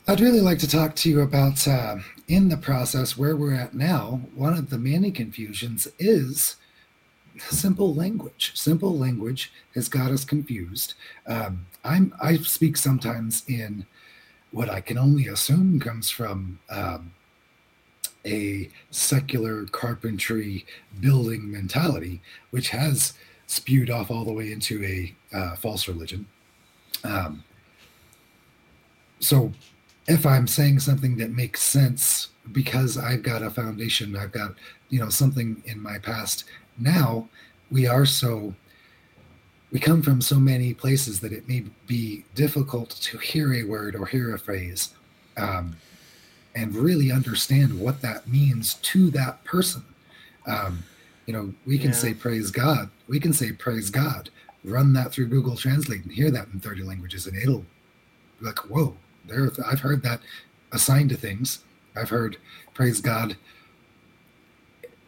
I'd 0.08 0.20
really 0.20 0.40
like 0.40 0.60
to 0.60 0.68
talk 0.68 0.94
to 0.96 1.10
you 1.10 1.20
about 1.20 1.66
uh, 1.66 1.96
in 2.28 2.48
the 2.48 2.56
process 2.56 3.18
where 3.18 3.34
we're 3.34 3.54
at 3.54 3.74
now. 3.74 4.20
One 4.36 4.52
of 4.52 4.70
the 4.70 4.78
many 4.78 5.10
confusions 5.10 5.88
is 5.98 6.54
simple 7.38 7.94
language. 7.94 8.52
Simple 8.54 8.96
language 8.96 9.52
has 9.74 9.88
got 9.88 10.10
us 10.10 10.24
confused. 10.24 10.94
Um, 11.26 11.66
I'm 11.84 12.14
I 12.20 12.36
speak 12.38 12.76
sometimes 12.76 13.44
in 13.48 13.86
what 14.50 14.68
I 14.68 14.80
can 14.80 14.98
only 14.98 15.26
assume 15.28 15.80
comes 15.80 16.10
from 16.10 16.58
um, 16.70 17.12
a 18.24 18.70
secular 18.90 19.66
carpentry 19.66 20.66
building 21.00 21.50
mentality, 21.50 22.20
which 22.50 22.70
has 22.70 23.14
spewed 23.46 23.90
off 23.90 24.10
all 24.10 24.24
the 24.24 24.32
way 24.32 24.50
into 24.50 24.84
a 24.84 25.14
uh, 25.36 25.56
false 25.56 25.86
religion. 25.88 26.26
Um, 27.04 27.44
so 29.20 29.52
if 30.08 30.26
I'm 30.26 30.46
saying 30.46 30.80
something 30.80 31.16
that 31.16 31.30
makes 31.30 31.62
sense 31.62 32.28
because 32.52 32.96
I've 32.96 33.22
got 33.22 33.42
a 33.42 33.50
foundation, 33.50 34.16
I've 34.16 34.32
got, 34.32 34.54
you 34.88 35.00
know, 35.00 35.08
something 35.08 35.62
in 35.66 35.80
my 35.80 35.98
past. 35.98 36.44
Now 36.78 37.28
we 37.70 37.86
are 37.86 38.06
so, 38.06 38.54
we 39.72 39.80
come 39.80 40.02
from 40.02 40.20
so 40.20 40.36
many 40.36 40.74
places 40.74 41.20
that 41.20 41.32
it 41.32 41.48
may 41.48 41.64
be 41.86 42.24
difficult 42.34 42.90
to 42.90 43.18
hear 43.18 43.54
a 43.54 43.64
word 43.64 43.94
or 43.94 44.06
hear 44.06 44.34
a 44.34 44.38
phrase 44.38 44.94
um, 45.36 45.76
and 46.54 46.74
really 46.74 47.10
understand 47.10 47.78
what 47.78 48.00
that 48.02 48.28
means 48.28 48.74
to 48.74 49.10
that 49.10 49.42
person. 49.44 49.84
Um, 50.46 50.84
you 51.26 51.32
know, 51.32 51.52
we 51.66 51.78
can 51.78 51.90
yeah. 51.90 51.96
say 51.96 52.14
praise 52.14 52.50
God. 52.50 52.90
We 53.08 53.18
can 53.18 53.32
say 53.32 53.52
praise 53.52 53.90
God. 53.90 54.30
Run 54.64 54.92
that 54.94 55.12
through 55.12 55.26
Google 55.26 55.56
Translate 55.56 56.04
and 56.04 56.12
hear 56.12 56.30
that 56.30 56.48
in 56.52 56.60
30 56.60 56.82
languages, 56.82 57.26
and 57.26 57.36
it'll 57.36 57.64
be 58.40 58.46
like, 58.46 58.58
whoa, 58.70 58.96
there, 59.26 59.50
I've 59.66 59.80
heard 59.80 60.02
that 60.02 60.20
assigned 60.72 61.10
to 61.10 61.16
things. 61.16 61.60
I've 61.96 62.10
heard 62.10 62.36
praise 62.74 63.00
God 63.00 63.36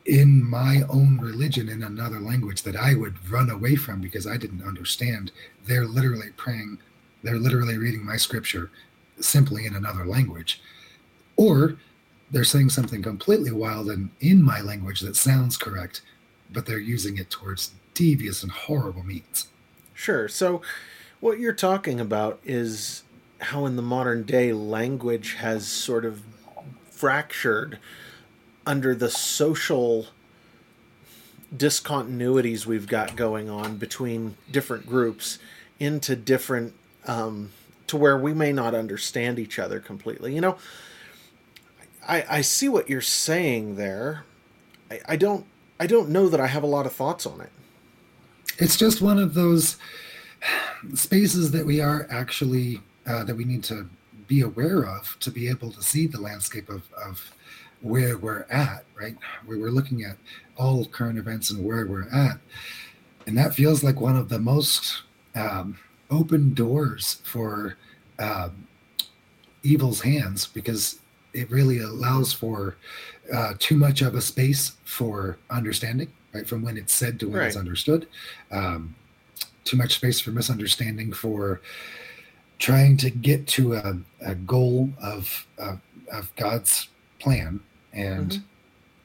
in 0.08 0.42
my 0.42 0.80
own 0.88 1.18
religion 1.18 1.68
in 1.68 1.82
another 1.82 2.18
language 2.18 2.62
that 2.62 2.74
I 2.74 2.94
would 2.94 3.30
run 3.30 3.50
away 3.50 3.76
from 3.76 4.00
because 4.00 4.26
I 4.26 4.38
didn't 4.38 4.64
understand. 4.64 5.30
They're 5.66 5.84
literally 5.84 6.30
praying, 6.36 6.78
they're 7.22 7.36
literally 7.36 7.76
reading 7.76 8.04
my 8.04 8.16
scripture 8.16 8.70
simply 9.20 9.66
in 9.66 9.76
another 9.76 10.06
language. 10.06 10.62
Or 11.36 11.76
they're 12.30 12.42
saying 12.42 12.70
something 12.70 13.02
completely 13.02 13.50
wild 13.50 13.90
and 13.90 14.08
in 14.20 14.42
my 14.42 14.62
language 14.62 15.00
that 15.00 15.14
sounds 15.14 15.58
correct, 15.58 16.00
but 16.50 16.64
they're 16.64 16.78
using 16.78 17.18
it 17.18 17.28
towards 17.28 17.72
devious 17.92 18.42
and 18.42 18.50
horrible 18.50 19.02
means. 19.02 19.48
Sure. 19.92 20.26
So 20.26 20.62
what 21.20 21.38
you're 21.38 21.52
talking 21.52 22.00
about 22.00 22.40
is 22.44 23.02
how 23.40 23.66
in 23.66 23.76
the 23.76 23.82
modern 23.82 24.22
day 24.22 24.54
language 24.54 25.34
has 25.34 25.66
sort 25.66 26.06
of 26.06 26.22
fractured 26.90 27.78
under 28.68 28.94
the 28.94 29.10
social 29.10 30.06
discontinuities 31.56 32.66
we've 32.66 32.86
got 32.86 33.16
going 33.16 33.48
on 33.48 33.78
between 33.78 34.36
different 34.52 34.86
groups 34.86 35.38
into 35.80 36.14
different 36.14 36.74
um, 37.06 37.50
to 37.86 37.96
where 37.96 38.18
we 38.18 38.34
may 38.34 38.52
not 38.52 38.74
understand 38.74 39.38
each 39.38 39.58
other 39.58 39.80
completely 39.80 40.34
you 40.34 40.40
know 40.40 40.56
I, 42.06 42.24
I 42.28 42.40
see 42.42 42.68
what 42.68 42.88
you're 42.88 43.00
saying 43.00 43.76
there 43.76 44.24
I, 44.90 45.00
I 45.08 45.16
don't 45.16 45.46
I 45.80 45.86
don't 45.86 46.08
know 46.08 46.28
that 46.28 46.40
I 46.40 46.48
have 46.48 46.62
a 46.62 46.66
lot 46.66 46.86
of 46.86 46.92
thoughts 46.92 47.24
on 47.26 47.40
it. 47.40 47.50
It's 48.58 48.76
just 48.76 49.00
one 49.00 49.18
of 49.18 49.34
those 49.34 49.76
spaces 50.94 51.52
that 51.52 51.66
we 51.66 51.80
are 51.80 52.06
actually 52.10 52.80
uh, 53.06 53.24
that 53.24 53.36
we 53.36 53.44
need 53.44 53.64
to 53.64 53.88
be 54.26 54.40
aware 54.40 54.82
of 54.82 55.16
to 55.20 55.30
be 55.30 55.48
able 55.48 55.70
to 55.72 55.82
see 55.82 56.06
the 56.06 56.20
landscape 56.20 56.68
of, 56.68 56.82
of 56.92 57.32
where 57.80 58.18
we're 58.18 58.46
at, 58.50 58.84
right? 58.94 59.16
We 59.46 59.58
were 59.58 59.70
looking 59.70 60.04
at 60.04 60.16
all 60.56 60.84
current 60.86 61.18
events 61.18 61.50
and 61.50 61.64
where 61.64 61.86
we're 61.86 62.08
at. 62.10 62.38
And 63.26 63.36
that 63.38 63.54
feels 63.54 63.82
like 63.82 64.00
one 64.00 64.16
of 64.16 64.28
the 64.28 64.38
most 64.38 65.02
um, 65.34 65.78
open 66.10 66.54
doors 66.54 67.20
for 67.24 67.76
um, 68.18 68.66
evil's 69.62 70.00
hands 70.00 70.46
because 70.46 70.98
it 71.34 71.50
really 71.50 71.78
allows 71.80 72.32
for 72.32 72.76
uh, 73.32 73.52
too 73.58 73.76
much 73.76 74.02
of 74.02 74.14
a 74.14 74.20
space 74.20 74.72
for 74.84 75.38
understanding, 75.50 76.10
right? 76.32 76.46
From 76.46 76.62
when 76.62 76.76
it's 76.76 76.94
said 76.94 77.20
to 77.20 77.26
when 77.26 77.40
right. 77.40 77.46
it's 77.46 77.56
understood. 77.56 78.08
Um, 78.50 78.94
too 79.64 79.76
much 79.76 79.96
space 79.96 80.18
for 80.18 80.30
misunderstanding, 80.30 81.12
for 81.12 81.60
trying 82.58 82.96
to 82.96 83.10
get 83.10 83.46
to 83.46 83.74
a, 83.74 83.98
a 84.22 84.34
goal 84.34 84.90
of, 85.02 85.46
of, 85.58 85.80
of 86.10 86.34
God's 86.36 86.88
plan 87.18 87.60
and 87.92 88.30
mm-hmm. 88.30 88.42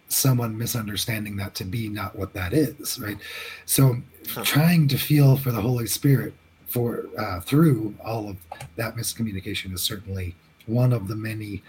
someone 0.08 0.58
misunderstanding 0.58 1.36
that 1.38 1.56
to 1.56 1.65
be 1.65 1.89
not 1.89 2.15
what 2.15 2.34
that 2.34 2.54
is, 2.54 2.99
right? 2.99 3.17
So 3.65 3.97
huh. 4.30 4.43
trying 4.43 4.88
to 4.89 4.97
feel 4.97 5.38
for 5.38 5.52
the 5.52 5.62
Holy 5.62 5.88
Spirit 5.88 6.34
for 6.67 7.06
uh, 7.17 7.39
through 7.41 7.95
all 8.04 8.30
of 8.30 8.38
that 8.78 8.95
miscommunication 8.95 9.73
is 9.73 9.84
certainly 9.84 10.36
one 10.65 10.91
of 10.91 11.08
the 11.08 11.15
many 11.15 11.62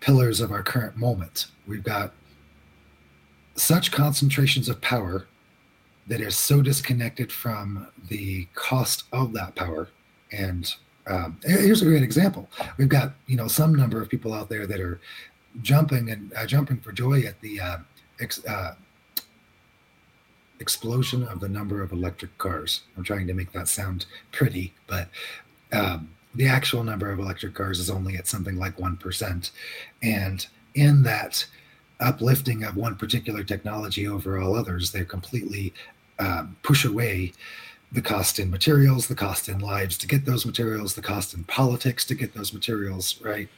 pillars 0.00 0.40
of 0.40 0.52
our 0.52 0.62
current 0.62 0.96
moment. 0.96 1.46
We've 1.66 1.82
got 1.82 2.12
such 3.56 3.90
concentrations 3.90 4.68
of 4.68 4.80
power 4.80 5.26
that 6.06 6.20
are 6.20 6.30
so 6.30 6.62
disconnected 6.62 7.32
from 7.32 7.88
the 8.08 8.46
cost 8.54 9.04
of 9.12 9.32
that 9.32 9.56
power. 9.56 9.88
And 10.30 10.72
um, 11.08 11.38
here's 11.42 11.82
a 11.82 11.86
great 11.86 12.02
example: 12.02 12.48
we've 12.78 12.88
got 12.88 13.14
you 13.26 13.36
know 13.36 13.48
some 13.48 13.74
number 13.74 14.00
of 14.00 14.08
people 14.08 14.32
out 14.32 14.48
there 14.48 14.66
that 14.66 14.80
are 14.80 15.00
jumping 15.62 16.10
and 16.10 16.32
uh, 16.34 16.46
jumping 16.46 16.78
for 16.78 16.92
joy 16.92 17.20
at 17.20 17.40
the 17.40 17.60
uh, 17.60 17.78
ex, 18.20 18.44
uh, 18.46 18.74
explosion 20.60 21.24
of 21.24 21.40
the 21.40 21.48
number 21.48 21.82
of 21.82 21.92
electric 21.92 22.36
cars. 22.38 22.82
I'm 22.96 23.04
trying 23.04 23.26
to 23.26 23.34
make 23.34 23.52
that 23.52 23.68
sound 23.68 24.06
pretty, 24.32 24.74
but 24.86 25.08
um, 25.72 26.10
the 26.34 26.48
actual 26.48 26.84
number 26.84 27.10
of 27.10 27.18
electric 27.18 27.54
cars 27.54 27.78
is 27.78 27.90
only 27.90 28.16
at 28.16 28.26
something 28.26 28.56
like 28.56 28.76
1%. 28.76 29.50
And 30.02 30.46
in 30.74 31.02
that 31.02 31.46
uplifting 32.00 32.62
of 32.64 32.76
one 32.76 32.96
particular 32.96 33.42
technology 33.42 34.06
over 34.06 34.38
all 34.38 34.54
others, 34.54 34.92
they 34.92 35.04
completely 35.04 35.72
um, 36.18 36.56
push 36.62 36.84
away 36.84 37.32
the 37.92 38.02
cost 38.02 38.38
in 38.38 38.50
materials, 38.50 39.06
the 39.06 39.14
cost 39.14 39.48
in 39.48 39.58
lives 39.60 39.96
to 39.98 40.06
get 40.06 40.24
those 40.24 40.44
materials, 40.44 40.94
the 40.94 41.02
cost 41.02 41.34
in 41.34 41.44
politics 41.44 42.04
to 42.06 42.14
get 42.14 42.34
those 42.34 42.52
materials, 42.52 43.20
right? 43.22 43.48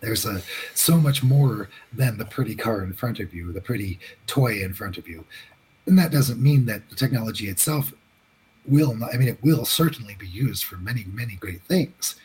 There's 0.00 0.24
a 0.26 0.42
so 0.74 0.96
much 0.96 1.22
more 1.22 1.68
than 1.92 2.18
the 2.18 2.24
pretty 2.24 2.54
car 2.54 2.82
in 2.82 2.92
front 2.92 3.20
of 3.20 3.34
you, 3.34 3.52
the 3.52 3.60
pretty 3.60 3.98
toy 4.26 4.62
in 4.62 4.74
front 4.74 4.96
of 4.96 5.08
you. 5.08 5.24
And 5.86 5.98
that 5.98 6.12
doesn't 6.12 6.40
mean 6.40 6.66
that 6.66 6.88
the 6.90 6.96
technology 6.96 7.48
itself 7.48 7.92
will 8.66 8.94
not, 8.94 9.14
I 9.14 9.18
mean, 9.18 9.28
it 9.28 9.42
will 9.42 9.64
certainly 9.64 10.14
be 10.18 10.28
used 10.28 10.64
for 10.64 10.76
many, 10.76 11.04
many 11.10 11.36
great 11.36 11.62
things. 11.62 12.16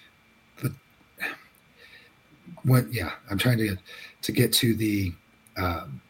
But 0.61 0.73
what, 2.63 2.91
yeah, 2.93 3.11
I'm 3.31 3.37
trying 3.37 3.59
to, 3.59 3.77
to 4.21 4.31
get 4.31 4.51
to 4.53 4.75
the, 4.75 5.13
um, 5.57 6.01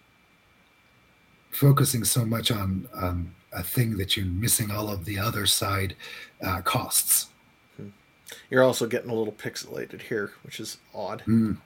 focusing 1.51 2.03
so 2.03 2.25
much 2.25 2.51
on, 2.51 2.87
um, 2.95 3.35
a 3.51 3.61
thing 3.61 3.97
that 3.97 4.17
you're 4.17 4.25
missing 4.25 4.71
all 4.71 4.89
of 4.89 5.05
the 5.05 5.19
other 5.19 5.45
side 5.45 5.95
uh, 6.43 6.61
costs. 6.61 7.27
You're 8.49 8.63
also 8.63 8.87
getting 8.87 9.09
a 9.09 9.15
little 9.15 9.33
pixelated 9.33 10.03
here, 10.03 10.31
which 10.43 10.59
is 10.59 10.77
odd. 10.93 11.23
Mm. 11.27 11.57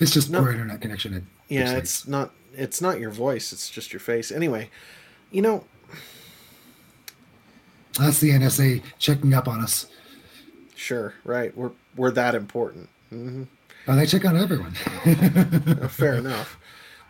It's 0.00 0.12
just 0.12 0.32
poor 0.32 0.50
internet 0.50 0.80
connection. 0.80 1.26
yeah, 1.48 1.74
it's 1.74 2.06
not. 2.06 2.32
It's 2.56 2.80
not 2.80 3.00
your 3.00 3.10
voice. 3.10 3.52
It's 3.52 3.68
just 3.68 3.92
your 3.92 4.00
face. 4.00 4.30
Anyway, 4.30 4.70
you 5.30 5.42
know, 5.42 5.64
that's 7.98 8.20
the 8.20 8.30
NSA 8.30 8.82
checking 8.98 9.34
up 9.34 9.48
on 9.48 9.60
us. 9.60 9.86
Sure, 10.74 11.14
right. 11.24 11.56
We're 11.56 11.72
we're 11.96 12.10
that 12.12 12.34
important. 12.34 12.88
Mm-hmm. 13.12 13.44
Oh, 13.86 13.96
they 13.96 14.06
check 14.06 14.24
on 14.24 14.36
everyone. 14.36 14.74
oh, 15.82 15.88
fair 15.88 16.14
enough. 16.14 16.58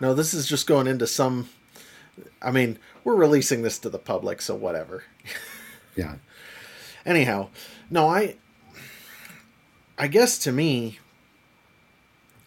No, 0.01 0.13
this 0.13 0.35
is 0.35 0.47
just 0.47 0.67
going 0.67 0.87
into 0.87 1.07
some. 1.07 1.49
I 2.43 2.51
mean, 2.51 2.79
we're 3.05 3.15
releasing 3.15 3.63
this 3.63 3.79
to 3.81 3.89
the 3.89 3.99
public, 3.99 4.43
so 4.43 4.55
whatever. 4.55 5.05
yeah. 5.97 6.17
Anyhow, 7.07 7.49
no, 7.91 8.09
I. 8.09 8.37
I 9.97 10.09
guess 10.09 10.39
to 10.41 10.51
me, 10.51 10.99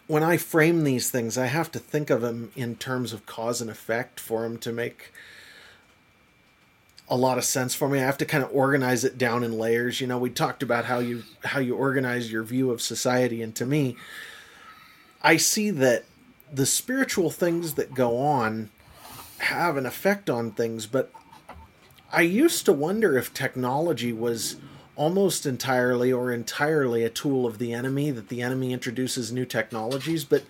when 0.07 0.21
I 0.21 0.37
frame 0.37 0.83
these 0.83 1.09
things, 1.09 1.37
I 1.37 1.45
have 1.45 1.71
to 1.71 1.79
think 1.79 2.09
of 2.09 2.21
them 2.21 2.51
in 2.55 2.75
terms 2.75 3.13
of 3.13 3.25
cause 3.25 3.61
and 3.61 3.69
effect 3.69 4.19
for 4.19 4.41
them 4.41 4.57
to 4.59 4.73
make 4.73 5.13
a 7.09 7.15
lot 7.15 7.37
of 7.37 7.45
sense 7.45 7.73
for 7.73 7.87
me. 7.87 7.99
I 7.99 8.03
have 8.03 8.17
to 8.17 8.25
kind 8.25 8.43
of 8.43 8.49
organize 8.53 9.03
it 9.03 9.17
down 9.17 9.43
in 9.43 9.57
layers. 9.57 10.01
You 10.01 10.07
know, 10.07 10.17
we 10.17 10.29
talked 10.29 10.61
about 10.61 10.85
how 10.85 10.99
you 10.99 11.23
how 11.43 11.59
you 11.59 11.75
organize 11.75 12.31
your 12.31 12.43
view 12.43 12.71
of 12.71 12.81
society, 12.81 13.41
and 13.41 13.55
to 13.55 13.65
me, 13.65 13.95
I 15.21 15.37
see 15.37 15.69
that 15.71 16.05
the 16.51 16.65
spiritual 16.65 17.29
things 17.29 17.73
that 17.73 17.93
go 17.93 18.17
on 18.17 18.69
have 19.39 19.77
an 19.77 19.85
effect 19.85 20.29
on 20.29 20.51
things, 20.51 20.85
but 20.85 21.11
I 22.11 22.21
used 22.21 22.65
to 22.65 22.73
wonder 22.73 23.17
if 23.17 23.33
technology 23.33 24.13
was 24.13 24.55
almost 24.97 25.45
entirely 25.45 26.11
or 26.11 26.33
entirely 26.33 27.03
a 27.03 27.09
tool 27.09 27.45
of 27.45 27.59
the 27.59 27.71
enemy, 27.71 28.11
that 28.11 28.27
the 28.27 28.41
enemy 28.41 28.73
introduces 28.73 29.31
new 29.31 29.45
technologies, 29.45 30.25
but 30.25 30.43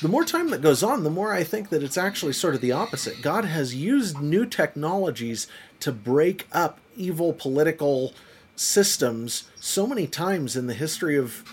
the 0.00 0.08
more 0.08 0.24
time 0.24 0.50
that 0.50 0.60
goes 0.60 0.82
on, 0.82 1.02
the 1.02 1.10
more 1.10 1.32
I 1.32 1.42
think 1.42 1.70
that 1.70 1.82
it's 1.82 1.96
actually 1.96 2.34
sort 2.34 2.54
of 2.54 2.60
the 2.60 2.72
opposite. 2.72 3.22
God 3.22 3.46
has 3.46 3.74
used 3.74 4.20
new 4.20 4.44
technologies 4.44 5.46
to 5.80 5.90
break 5.90 6.46
up 6.52 6.78
evil 6.96 7.32
political 7.32 8.12
systems 8.56 9.48
so 9.58 9.86
many 9.86 10.06
times 10.06 10.56
in 10.56 10.66
the 10.66 10.74
history 10.74 11.16
of 11.16 11.44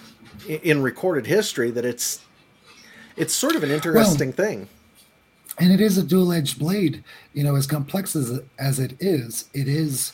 in 0.48 0.82
recorded 0.82 1.28
history 1.28 1.70
that 1.72 1.86
it's 1.86 2.22
it's 3.16 3.34
sort 3.34 3.56
of 3.56 3.64
an 3.64 3.72
interesting 3.72 4.30
well, 4.30 4.36
thing 4.36 4.68
and 5.60 5.72
it 5.72 5.82
is 5.82 5.98
a 5.98 6.04
dual-edged 6.04 6.58
blade 6.58 7.04
you 7.34 7.44
know 7.44 7.56
as 7.56 7.68
complex 7.68 8.16
as 8.16 8.42
as 8.58 8.80
it 8.80 8.96
is 9.02 9.50
it 9.54 9.68
is 9.68 10.14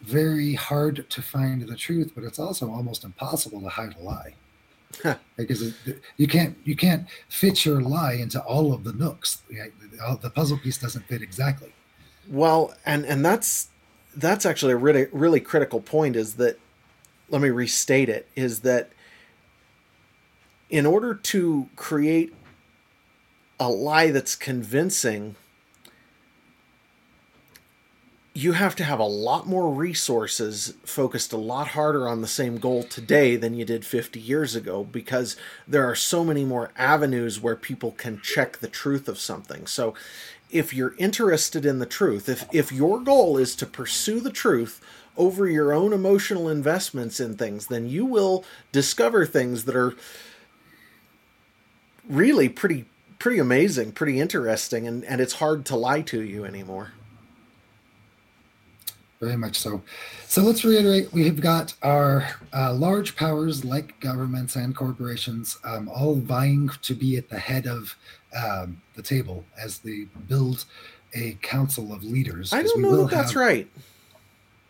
very 0.00 0.54
hard 0.54 1.08
to 1.08 1.22
find 1.22 1.62
the 1.62 1.76
truth 1.76 2.12
but 2.14 2.24
it's 2.24 2.38
also 2.38 2.70
almost 2.70 3.04
impossible 3.04 3.60
to 3.60 3.68
hide 3.68 3.94
a 3.98 4.02
lie. 4.02 4.34
Because 5.36 5.62
it, 5.62 6.00
you 6.16 6.26
can't 6.26 6.56
you 6.64 6.76
can't 6.76 7.06
fit 7.28 7.64
your 7.64 7.82
lie 7.82 8.14
into 8.14 8.40
all 8.40 8.72
of 8.72 8.84
the 8.84 8.92
nooks. 8.92 9.42
The 9.48 10.30
puzzle 10.30 10.58
piece 10.58 10.78
doesn't 10.78 11.06
fit 11.06 11.22
exactly. 11.22 11.72
Well, 12.28 12.74
and 12.84 13.04
and 13.04 13.24
that's 13.24 13.68
that's 14.14 14.46
actually 14.46 14.72
a 14.72 14.76
really 14.76 15.06
really 15.12 15.40
critical 15.40 15.80
point 15.80 16.16
is 16.16 16.34
that 16.36 16.58
let 17.28 17.42
me 17.42 17.50
restate 17.50 18.08
it 18.08 18.28
is 18.34 18.60
that 18.60 18.90
in 20.70 20.86
order 20.86 21.14
to 21.14 21.68
create 21.76 22.34
a 23.60 23.68
lie 23.68 24.10
that's 24.10 24.34
convincing 24.34 25.36
you 28.36 28.52
have 28.52 28.76
to 28.76 28.84
have 28.84 28.98
a 28.98 29.04
lot 29.04 29.46
more 29.46 29.72
resources 29.72 30.74
focused 30.84 31.32
a 31.32 31.38
lot 31.38 31.68
harder 31.68 32.06
on 32.06 32.20
the 32.20 32.26
same 32.26 32.58
goal 32.58 32.82
today 32.82 33.34
than 33.34 33.54
you 33.54 33.64
did 33.64 33.82
50 33.82 34.20
years 34.20 34.54
ago 34.54 34.84
because 34.84 35.36
there 35.66 35.88
are 35.88 35.94
so 35.94 36.22
many 36.22 36.44
more 36.44 36.70
avenues 36.76 37.40
where 37.40 37.56
people 37.56 37.92
can 37.92 38.20
check 38.20 38.58
the 38.58 38.68
truth 38.68 39.08
of 39.08 39.18
something. 39.18 39.66
So 39.66 39.94
if 40.50 40.74
you're 40.74 40.94
interested 40.98 41.64
in 41.64 41.78
the 41.78 41.86
truth, 41.86 42.28
if 42.28 42.44
if 42.52 42.70
your 42.70 43.00
goal 43.00 43.38
is 43.38 43.56
to 43.56 43.64
pursue 43.64 44.20
the 44.20 44.30
truth 44.30 44.82
over 45.16 45.48
your 45.48 45.72
own 45.72 45.94
emotional 45.94 46.46
investments 46.46 47.18
in 47.18 47.38
things, 47.38 47.68
then 47.68 47.88
you 47.88 48.04
will 48.04 48.44
discover 48.70 49.24
things 49.24 49.64
that 49.64 49.74
are 49.74 49.94
really 52.06 52.50
pretty 52.50 52.84
pretty 53.18 53.38
amazing, 53.38 53.92
pretty 53.92 54.20
interesting, 54.20 54.86
and, 54.86 55.06
and 55.06 55.22
it's 55.22 55.34
hard 55.34 55.64
to 55.64 55.74
lie 55.74 56.02
to 56.02 56.20
you 56.20 56.44
anymore. 56.44 56.92
Very 59.20 59.36
much 59.36 59.58
so. 59.58 59.82
So 60.26 60.42
let's 60.42 60.64
reiterate 60.64 61.12
we've 61.12 61.40
got 61.40 61.74
our 61.82 62.28
uh, 62.52 62.74
large 62.74 63.16
powers 63.16 63.64
like 63.64 63.98
governments 64.00 64.56
and 64.56 64.76
corporations 64.76 65.58
um, 65.64 65.88
all 65.88 66.16
vying 66.16 66.68
to 66.82 66.94
be 66.94 67.16
at 67.16 67.30
the 67.30 67.38
head 67.38 67.66
of 67.66 67.96
um, 68.36 68.82
the 68.94 69.02
table 69.02 69.44
as 69.58 69.78
they 69.78 70.06
build 70.28 70.66
a 71.14 71.38
council 71.40 71.94
of 71.94 72.04
leaders. 72.04 72.52
I 72.52 72.62
don't 72.62 72.82
know 72.82 73.04
that 73.04 73.10
that's 73.10 73.32
have, 73.32 73.40
right. 73.40 73.68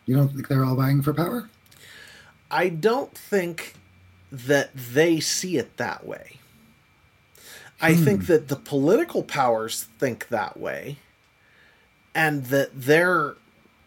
You 0.05 0.15
don't 0.15 0.29
think 0.29 0.47
they're 0.47 0.65
all 0.65 0.77
vying 0.77 1.03
for 1.03 1.13
power? 1.13 1.51
I 2.49 2.69
don't 2.69 3.17
think 3.17 3.75
that 4.31 4.71
they 4.75 5.19
see 5.19 5.59
it 5.59 5.77
that 5.77 6.07
way. 6.07 6.39
I 7.81 7.95
think 7.95 8.27
that 8.27 8.49
the 8.49 8.57
political 8.57 9.23
powers 9.23 9.89
think 9.99 10.29
that 10.29 10.59
way 10.59 10.99
and 12.15 12.47
that 12.47 12.71
their 12.75 13.37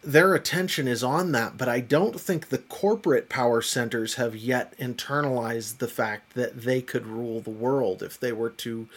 their 0.02 0.34
attention 0.34 0.88
is 0.88 1.04
on 1.04 1.32
that, 1.34 1.58
but 1.58 1.68
I 1.68 1.82
don't 1.82 2.20
think 2.20 2.50
the 2.50 2.58
corporate 2.58 3.30
power 3.30 3.62
centers 3.62 4.16
have 4.16 4.36
yet 4.36 4.78
internalized 4.78 5.80
the 5.80 5.88
fact 5.88 6.34
that 6.36 6.62
they 6.62 6.82
could 6.82 7.06
rule 7.06 7.42
the 7.42 7.50
world 7.50 8.02
if 8.02 8.20
they 8.20 8.32
were 8.32 8.50
to 8.52 8.88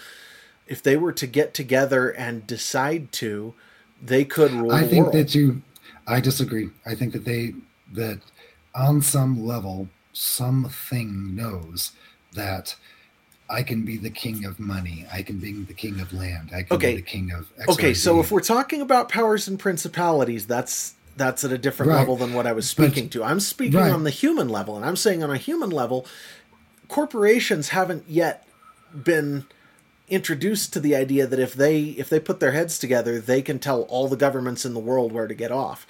if 0.67 0.83
they 0.83 0.97
were 0.97 1.13
to 1.13 1.27
get 1.27 1.55
together 1.55 2.09
and 2.09 2.47
decide 2.47 3.11
to, 3.13 3.53
they 4.01 4.25
could 4.25 4.53
rule 4.53 4.73
I 4.73 4.87
think 4.87 5.07
world. 5.07 5.15
that 5.15 5.35
you 5.35 5.63
I 6.07 6.21
disagree. 6.21 6.71
I 6.87 6.95
think 6.95 7.13
that 7.13 7.25
they 7.25 7.55
that 7.93 8.21
on 8.75 9.03
some 9.03 9.45
level 9.45 9.89
something 10.13 11.35
knows 11.35 11.93
that 12.35 12.77
I 13.53 13.63
can 13.63 13.83
be 13.85 13.99
the 13.99 14.11
king 14.11 14.45
of 14.47 14.59
money. 14.59 15.07
I 15.13 15.23
can 15.23 15.39
be 15.39 15.53
the 15.53 15.75
king 15.75 16.01
of 16.01 16.13
land. 16.13 16.51
I 16.55 16.63
can 16.63 16.77
Okay. 16.77 16.93
be 16.95 17.03
the 17.03 17.07
king 17.07 17.31
of 17.33 17.49
okay, 17.69 17.93
so 17.95 18.19
if 18.21 18.31
we're 18.33 18.41
talking 18.41 18.81
about 18.81 19.09
powers 19.11 19.47
and 19.47 19.59
principalities, 19.59 20.47
that's 20.47 20.95
that's 21.15 21.45
at 21.45 21.53
a 21.53 21.59
different 21.59 21.91
Right. 21.91 21.99
level 21.99 22.17
than 22.17 22.33
what 22.33 22.47
I 22.47 22.53
was 22.53 22.73
But- 22.73 22.87
speaking 22.87 23.11
to. 23.11 23.23
I'm 23.23 23.39
speaking 23.41 23.79
right. 23.79 23.93
on 23.93 24.05
the 24.05 24.11
human 24.11 24.49
level, 24.49 24.77
and 24.77 24.85
I'm 24.87 24.97
saying 24.97 25.23
on 25.23 25.31
a 25.31 25.37
human 25.37 25.69
level, 25.69 26.07
corporations 26.89 27.69
haven't 27.69 28.05
yet 28.09 28.47
been 28.95 29.45
introduced 30.09 30.73
to 30.73 30.81
the 30.81 30.97
idea 30.97 31.27
that 31.27 31.39
if 31.39 31.55
they 31.55 31.81
if 31.99 32.09
they 32.09 32.19
put 32.21 32.41
their 32.41 32.53
heads 32.53 32.79
together, 32.79 33.21
they 33.21 33.43
can 33.43 33.59
tell 33.59 33.83
all 33.83 34.09
the 34.09 34.17
governments 34.17 34.65
in 34.65 34.73
the 34.75 34.81
world 34.81 35.13
where 35.13 35.27
to 35.27 35.35
get 35.35 35.53
off. 35.53 35.87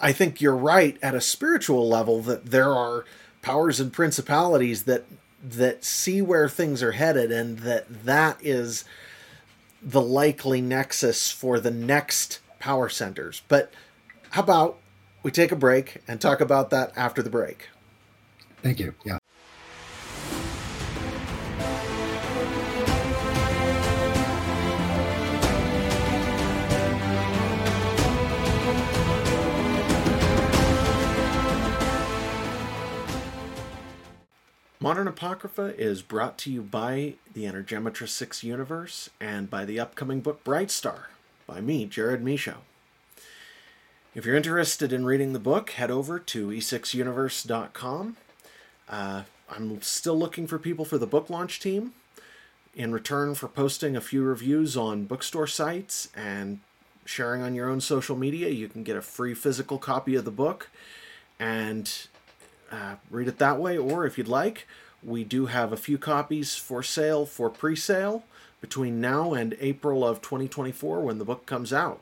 I 0.00 0.12
think 0.12 0.40
you're 0.40 0.56
right 0.56 0.98
at 1.02 1.14
a 1.14 1.20
spiritual 1.20 1.88
level 1.88 2.20
that 2.22 2.46
there 2.46 2.72
are 2.74 3.04
powers 3.42 3.78
and 3.80 3.92
principalities 3.92 4.82
that 4.82 5.04
that 5.42 5.84
see 5.84 6.22
where 6.22 6.48
things 6.48 6.82
are 6.82 6.92
headed 6.92 7.30
and 7.30 7.60
that 7.60 8.04
that 8.04 8.38
is 8.40 8.84
the 9.82 10.00
likely 10.00 10.60
nexus 10.60 11.30
for 11.30 11.60
the 11.60 11.70
next 11.70 12.40
power 12.58 12.88
centers. 12.88 13.42
But 13.48 13.72
how 14.30 14.42
about 14.42 14.78
we 15.22 15.30
take 15.30 15.52
a 15.52 15.56
break 15.56 16.02
and 16.08 16.20
talk 16.20 16.40
about 16.40 16.70
that 16.70 16.92
after 16.96 17.22
the 17.22 17.30
break? 17.30 17.68
Thank 18.62 18.80
you. 18.80 18.94
Yeah. 19.04 19.18
Modern 34.86 35.08
Apocrypha 35.08 35.74
is 35.76 36.00
brought 36.00 36.38
to 36.38 36.48
you 36.52 36.62
by 36.62 37.14
the 37.34 37.42
Energematrice 37.42 38.10
6 38.10 38.44
universe 38.44 39.10
and 39.20 39.50
by 39.50 39.64
the 39.64 39.80
upcoming 39.80 40.20
book 40.20 40.44
Bright 40.44 40.70
Star 40.70 41.08
by 41.44 41.60
me, 41.60 41.86
Jared 41.86 42.24
Michaud. 42.24 42.58
If 44.14 44.24
you're 44.24 44.36
interested 44.36 44.92
in 44.92 45.04
reading 45.04 45.32
the 45.32 45.40
book, 45.40 45.70
head 45.70 45.90
over 45.90 46.20
to 46.20 46.50
e6universe.com. 46.50 48.16
Uh, 48.88 49.22
I'm 49.50 49.82
still 49.82 50.16
looking 50.16 50.46
for 50.46 50.56
people 50.56 50.84
for 50.84 50.98
the 50.98 51.06
book 51.08 51.28
launch 51.28 51.58
team 51.58 51.92
in 52.72 52.92
return 52.92 53.34
for 53.34 53.48
posting 53.48 53.96
a 53.96 54.00
few 54.00 54.22
reviews 54.22 54.76
on 54.76 55.06
bookstore 55.06 55.48
sites 55.48 56.10
and 56.14 56.60
sharing 57.04 57.42
on 57.42 57.56
your 57.56 57.68
own 57.68 57.80
social 57.80 58.14
media. 58.14 58.50
You 58.50 58.68
can 58.68 58.84
get 58.84 58.96
a 58.96 59.02
free 59.02 59.34
physical 59.34 59.78
copy 59.78 60.14
of 60.14 60.24
the 60.24 60.30
book 60.30 60.70
and 61.40 62.06
uh, 62.70 62.96
read 63.10 63.28
it 63.28 63.38
that 63.38 63.58
way, 63.58 63.76
or 63.76 64.06
if 64.06 64.18
you'd 64.18 64.28
like, 64.28 64.66
we 65.02 65.24
do 65.24 65.46
have 65.46 65.72
a 65.72 65.76
few 65.76 65.98
copies 65.98 66.56
for 66.56 66.82
sale 66.82 67.26
for 67.26 67.48
pre 67.50 67.76
sale 67.76 68.24
between 68.60 69.00
now 69.00 69.34
and 69.34 69.56
April 69.60 70.06
of 70.06 70.20
2024 70.20 71.00
when 71.00 71.18
the 71.18 71.24
book 71.24 71.46
comes 71.46 71.72
out. 71.72 72.00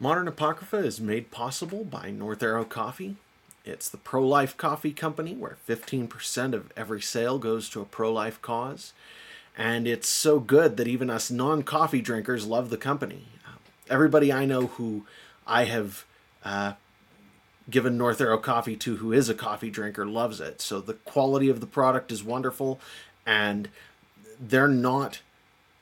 Modern 0.00 0.26
Apocrypha 0.26 0.78
is 0.78 1.00
made 1.00 1.30
possible 1.30 1.84
by 1.84 2.10
North 2.10 2.42
Arrow 2.42 2.64
Coffee. 2.64 3.16
It's 3.64 3.88
the 3.88 3.98
pro 3.98 4.26
life 4.26 4.56
coffee 4.56 4.92
company 4.92 5.34
where 5.34 5.58
15% 5.68 6.54
of 6.54 6.72
every 6.76 7.00
sale 7.00 7.38
goes 7.38 7.68
to 7.68 7.80
a 7.80 7.84
pro 7.84 8.12
life 8.12 8.42
cause. 8.42 8.92
And 9.56 9.86
it's 9.86 10.08
so 10.08 10.40
good 10.40 10.76
that 10.76 10.88
even 10.88 11.10
us 11.10 11.30
non 11.30 11.62
coffee 11.62 12.00
drinkers 12.00 12.46
love 12.46 12.70
the 12.70 12.76
company. 12.76 13.26
Everybody 13.88 14.32
I 14.32 14.46
know 14.46 14.66
who 14.66 15.04
I 15.46 15.64
have 15.64 16.04
uh, 16.44 16.72
given 17.70 17.96
North 17.96 18.20
Arrow 18.20 18.38
coffee 18.38 18.76
to 18.76 18.96
who 18.96 19.12
is 19.12 19.28
a 19.28 19.34
coffee 19.34 19.70
drinker 19.70 20.06
loves 20.06 20.40
it. 20.40 20.60
So 20.60 20.80
the 20.80 20.94
quality 20.94 21.48
of 21.48 21.60
the 21.60 21.66
product 21.66 22.10
is 22.12 22.22
wonderful 22.22 22.80
and 23.26 23.68
they're 24.40 24.68
not 24.68 25.20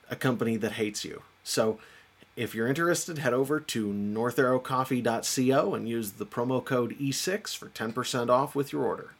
a 0.09 0.15
company 0.15 0.57
that 0.57 0.73
hates 0.73 1.03
you. 1.03 1.23
So 1.43 1.79
if 2.35 2.53
you're 2.53 2.67
interested, 2.67 3.17
head 3.17 3.33
over 3.33 3.59
to 3.59 3.87
northarrowcoffee.co 3.87 5.73
and 5.73 5.89
use 5.89 6.11
the 6.13 6.25
promo 6.25 6.63
code 6.63 6.97
E6 6.99 7.55
for 7.55 7.67
10% 7.67 8.29
off 8.29 8.55
with 8.55 8.71
your 8.71 8.83
order. 8.83 9.11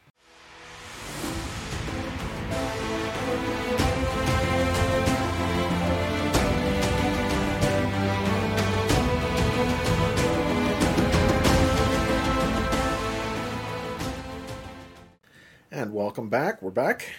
And 15.82 15.96
welcome 15.96 16.30
back. 16.30 16.62
We're 16.62 16.70
back. 16.70 17.10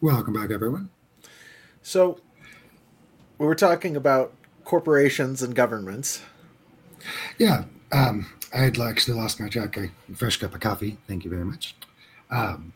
Welcome 0.00 0.32
back, 0.32 0.50
everyone. 0.50 0.88
So, 1.82 2.20
we 3.36 3.44
were 3.44 3.54
talking 3.54 3.96
about 3.96 4.32
corporations 4.64 5.42
and 5.42 5.54
governments. 5.54 6.22
Yeah. 7.36 7.64
Um, 7.92 8.32
I 8.54 8.60
had 8.60 8.80
actually 8.80 9.18
lost 9.18 9.40
my 9.40 9.50
track. 9.50 9.76
A 9.76 9.90
fresh 10.14 10.38
cup 10.38 10.54
of 10.54 10.60
coffee. 10.60 10.96
Thank 11.06 11.26
you 11.26 11.30
very 11.30 11.44
much. 11.44 11.76
Um, 12.30 12.72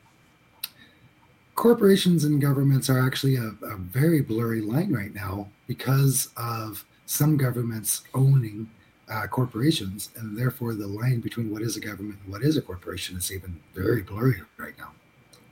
corporations 1.55 2.23
and 2.23 2.39
governments 2.39 2.91
are 2.91 2.99
actually 2.99 3.37
a, 3.37 3.55
a 3.63 3.79
very 3.79 4.21
blurry 4.21 4.61
line 4.61 4.93
right 4.93 5.15
now 5.15 5.49
because 5.67 6.29
of 6.37 6.85
some 7.07 7.39
governments 7.39 8.03
owning 8.13 8.69
uh, 9.09 9.27
corporations, 9.29 10.11
and 10.17 10.37
therefore 10.37 10.75
the 10.75 10.87
line 10.87 11.21
between 11.21 11.51
what 11.51 11.63
is 11.63 11.75
a 11.75 11.81
government 11.81 12.19
and 12.23 12.31
what 12.31 12.43
is 12.43 12.59
a 12.59 12.61
corporation 12.61 13.17
is 13.17 13.33
even 13.33 13.61
very 13.73 14.03
blurry 14.03 14.43
right 14.59 14.77
now. 14.77 14.93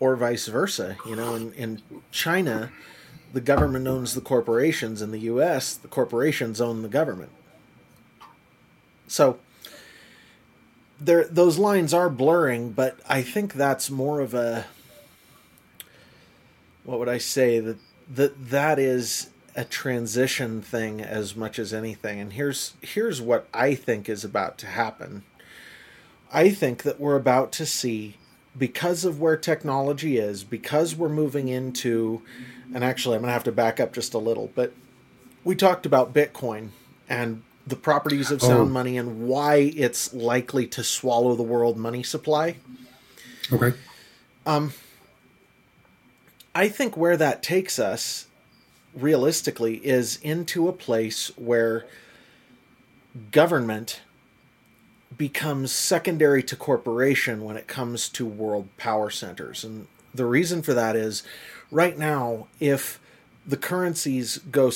Or 0.05 0.17
vice 0.17 0.49
versa. 0.49 0.99
You 1.07 1.17
know, 1.17 1.35
in, 1.35 1.53
in 1.55 1.83
China, 2.11 2.71
the 3.33 3.41
government 3.41 3.87
owns 3.87 4.15
the 4.15 4.21
corporations. 4.21 5.01
In 5.01 5.13
the 5.13 5.21
U.S., 5.21 5.75
the 5.75 5.89
corporations 5.89 6.61
own 6.61 6.83
the 6.83 6.89
government. 6.89 7.31
So 9.09 9.39
there, 11.01 11.25
those 11.25 11.57
lines 11.57 11.95
are 11.95 12.11
blurring, 12.11 12.73
but 12.73 12.99
I 13.09 13.23
think 13.23 13.55
that's 13.55 13.91
more 13.91 14.21
of 14.21 14.35
a 14.35 14.67
what 16.85 16.99
would 16.99 17.09
I 17.09 17.17
say 17.17 17.61
that 17.61 17.79
that 18.11 18.51
that 18.51 18.79
is 18.79 19.31
a 19.57 19.65
transition 19.65 20.61
thing 20.61 21.01
as 21.01 21.35
much 21.35 21.59
as 21.59 21.73
anything. 21.73 22.21
And 22.21 22.35
here's 22.35 22.75
here's 22.83 23.23
what 23.23 23.49
I 23.55 23.75
think 23.75 24.11
is 24.11 24.23
about 24.23 24.59
to 24.59 24.67
happen. 24.67 25.23
I 26.31 26.51
think 26.51 26.83
that 26.83 27.01
we're 27.01 27.17
about 27.17 27.53
to 27.53 27.65
see 27.65 28.19
because 28.57 29.05
of 29.05 29.21
where 29.21 29.37
technology 29.37 30.19
is, 30.19 30.45
because 30.45 30.95
we're 30.95 31.09
moving 31.09 31.49
into, 31.49 32.23
and 32.73 32.85
actually, 32.85 33.17
I'm 33.17 33.23
going 33.23 33.29
to 33.29 33.33
have 33.35 33.45
to 33.45 33.53
back 33.53 33.81
up 33.81 33.93
just 33.93 34.15
a 34.15 34.19
little, 34.19 34.51
but 34.55 34.73
we 35.43 35.55
talked 35.55 35.87
about 35.87 36.15
Bitcoin 36.15 36.69
and 37.09 37.43
the 37.67 37.77
properties 37.77 38.31
of 38.31 38.41
sound 38.43 38.61
Oh. 38.61 38.67
money 38.67 38.97
and 38.97 39.27
why 39.27 39.57
it's 39.57 40.13
likely 40.15 40.67
to 40.69 40.85
swallow 40.85 41.35
the 41.35 41.43
world 41.43 41.77
money 41.77 42.03
supply. 42.03 42.57
Okay. 43.53 43.73
Um, 44.47 44.73
I 46.55 46.69
think 46.69 46.97
where 46.97 47.17
that 47.17 47.43
takes 47.43 47.79
us 47.79 48.27
realistically 48.95 49.77
is 49.85 50.17
into 50.23 50.69
a 50.69 50.73
place 50.73 51.33
where 51.37 51.85
government 53.33 54.01
becomes 55.17 55.73
secondary 55.73 56.43
to 56.43 56.57
corporation 56.57 57.45
when 57.45 57.57
it 57.57 57.67
comes 57.67 58.09
to 58.11 58.27
world 58.27 58.69
power 58.77 59.11
centers. 59.11 59.65
And 59.65 59.87
the 60.15 60.27
reason 60.27 60.63
for 60.63 60.75
that 60.75 60.97
is 60.97 61.23
right 61.71 61.99
now, 61.99 62.49
if 62.61 63.01
the 63.47 63.57
currencies 63.57 64.39
go, 64.39 64.69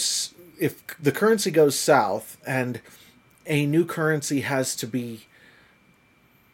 if 0.60 0.82
the 1.00 1.12
currency 1.12 1.50
goes 1.50 1.78
south 1.78 2.36
and 2.46 2.80
a 3.46 3.66
new 3.66 3.84
currency 3.84 4.40
has 4.42 4.76
to 4.76 4.86
be 4.86 5.26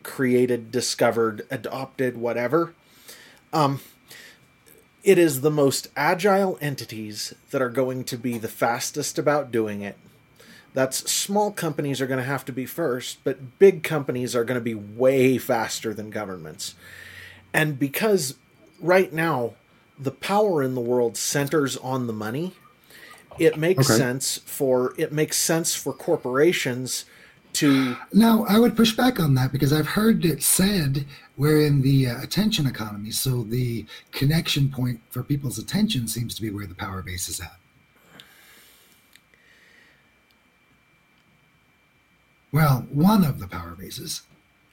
created, 0.03 0.71
discovered, 0.71 1.47
adopted, 1.51 2.17
whatever, 2.17 2.75
um, 3.53 3.81
it 5.03 5.19
is 5.19 5.41
the 5.41 5.51
most 5.51 5.89
agile 5.97 6.57
entities 6.61 7.35
that 7.51 7.61
are 7.61 7.71
going 7.71 8.05
to 8.05 8.17
be 8.17 8.39
the 8.39 8.49
fastest 8.49 9.19
about 9.19 9.51
doing 9.51 9.83
it. 9.83 9.99
That's 10.75 11.11
small 11.11 11.53
companies 11.53 12.01
are 12.01 12.07
going 12.07 12.19
to 12.19 12.25
have 12.25 12.45
to 12.47 12.53
be 12.53 12.67
first, 12.67 13.19
but 13.25 13.59
big 13.59 13.83
companies 13.85 14.35
are 14.35 14.45
going 14.45 14.59
to 14.59 14.65
be 14.65 14.75
way 14.75 15.39
faster 15.39 15.95
than 15.95 16.11
governments. 16.11 16.75
And 17.53 17.79
because 17.79 18.35
right 18.81 19.13
now 19.13 19.55
the 19.99 20.11
power 20.11 20.63
in 20.63 20.75
the 20.75 20.81
world 20.81 21.17
centers 21.17 21.77
on 21.77 22.09
the 22.09 22.13
money, 22.13 22.55
it 23.39 23.57
makes 23.57 23.89
Okay. 23.89 23.99
sense 23.99 24.39
for 24.45 24.95
it 24.99 25.13
makes 25.13 25.37
sense 25.37 25.75
for 25.77 25.93
corporations 25.93 27.05
to 27.55 27.97
Now, 28.13 28.45
I 28.49 28.59
would 28.59 28.77
push 28.77 28.97
back 28.97 29.21
on 29.21 29.35
that 29.35 29.53
because 29.53 29.73
I've 29.73 29.87
heard 29.87 30.25
it 30.25 30.43
said 30.43 31.07
we're 31.37 31.65
in 31.65 31.83
the 31.83 32.09
uh, 32.09 32.21
attention 32.23 32.67
economy, 32.67 33.13
so 33.13 33.45
the 33.45 33.87
connection 34.11 34.71
point 34.71 35.01
for 35.11 35.23
people's 35.23 35.59
attention 35.59 36.09
seems 36.09 36.35
to 36.35 36.43
be 36.43 36.51
where 36.51 36.67
the 36.67 36.75
power 36.75 37.01
base 37.03 37.29
is 37.29 37.39
at. 37.41 37.57
Well, 42.55 42.87
one 42.89 43.25
of 43.25 43.41
the 43.41 43.49
power 43.49 43.73
bases. 43.73 44.23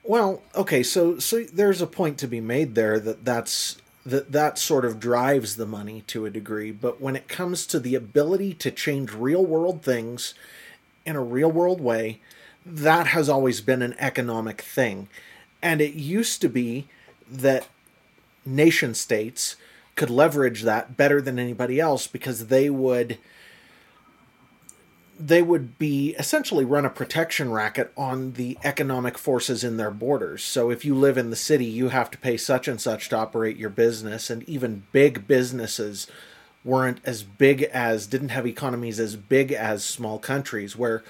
Well, 0.04 0.44
okay, 0.54 0.84
so 0.84 1.18
so 1.18 1.42
there's 1.46 1.82
a 1.82 1.88
point 1.88 2.20
to 2.20 2.28
be 2.28 2.40
made 2.40 2.76
there 2.76 3.00
that 3.00 3.26
that's 3.26 3.78
that 4.06 4.32
that 4.32 4.60
sort 4.60 4.86
of 4.86 5.00
drives 5.00 5.56
the 5.56 5.66
money 5.66 6.04
to 6.06 6.28
a 6.28 6.30
degree, 6.30 6.72
but 6.72 7.02
when 7.02 7.16
it 7.16 7.28
comes 7.28 7.66
to 7.66 7.80
the 7.80 7.96
ability 7.96 8.54
to 8.54 8.70
change 8.70 9.14
real 9.14 9.44
world 9.44 9.82
things 9.82 10.36
in 11.08 11.16
a 11.16 11.24
real 11.24 11.52
world 11.52 11.82
way, 11.82 12.20
that 12.64 13.08
has 13.08 13.28
always 13.28 13.62
been 13.62 13.82
an 13.82 13.96
economic 13.98 14.62
thing. 14.62 15.10
And 15.60 15.82
it 15.82 15.96
used 15.96 16.40
to 16.42 16.50
be 16.50 16.88
that 17.32 17.68
nation 18.46 18.94
states 18.94 19.56
could 19.96 20.12
leverage 20.12 20.62
that 20.62 20.98
better 20.98 21.20
than 21.20 21.40
anybody 21.40 21.80
else 21.80 22.06
because 22.06 22.46
they 22.46 22.70
would 22.70 23.18
they 25.28 25.42
would 25.42 25.78
be 25.78 26.16
essentially 26.18 26.66
run 26.66 26.86
a 26.86 26.90
protection 26.90 27.52
racket 27.52 27.92
on 27.96 28.34
the 28.34 28.58
economic 28.64 29.18
forces 29.18 29.64
in 29.64 29.78
their 29.78 29.92
borders. 29.92 30.44
So 30.44 30.70
if 30.72 30.84
you 30.84 30.96
live 30.96 31.18
in 31.18 31.30
the 31.30 31.36
city, 31.36 31.66
you 31.66 31.90
have 31.90 32.10
to 32.12 32.18
pay 32.18 32.38
such 32.38 32.68
and 32.68 32.80
such 32.82 33.10
to 33.10 33.18
operate 33.18 33.58
your 33.58 33.70
business, 33.70 34.30
and 34.30 34.44
even 34.50 34.84
big 34.92 35.28
businesses 35.28 36.08
weren't 36.64 37.00
as 37.06 37.24
big 37.24 37.64
as 37.64 38.06
didn't 38.08 38.30
have 38.30 38.46
economies 38.46 39.00
as 39.00 39.16
big 39.16 39.52
as 39.52 39.84
small 39.84 40.20
countries 40.20 40.76
where 40.78 41.04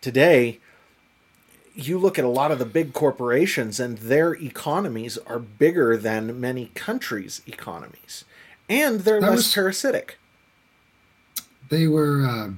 today 0.00 0.58
you 1.74 1.98
look 1.98 2.18
at 2.18 2.24
a 2.24 2.28
lot 2.28 2.50
of 2.50 2.58
the 2.58 2.64
big 2.64 2.92
corporations 2.92 3.78
and 3.80 3.98
their 3.98 4.32
economies 4.34 5.16
are 5.26 5.38
bigger 5.38 5.96
than 5.96 6.40
many 6.40 6.70
countries' 6.74 7.40
economies. 7.46 8.24
And 8.68 9.00
they're 9.00 9.20
That 9.20 9.30
less 9.30 9.36
was- 9.38 9.54
parasitic. 9.54 10.18
They 11.68 11.86
were 11.86 12.24
uh, 12.26 12.50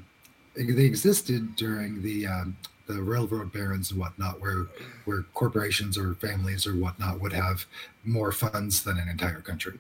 they 0.55 0.85
existed 0.85 1.57
during 1.57 2.03
the 2.03 2.27
um, 2.27 2.57
the 2.87 3.03
railroad 3.03 3.53
barons 3.53 3.91
and 3.91 4.01
whatnot, 4.01 4.41
where 4.41 4.67
where 5.05 5.23
corporations 5.35 5.97
or 5.97 6.15
families 6.15 6.67
or 6.67 6.75
whatnot 6.75 7.21
would 7.21 7.33
have 7.33 7.67
more 8.05 8.33
funds 8.33 8.83
than 8.83 8.99
an 8.99 9.09
entire 9.09 9.41
country. 9.41 9.79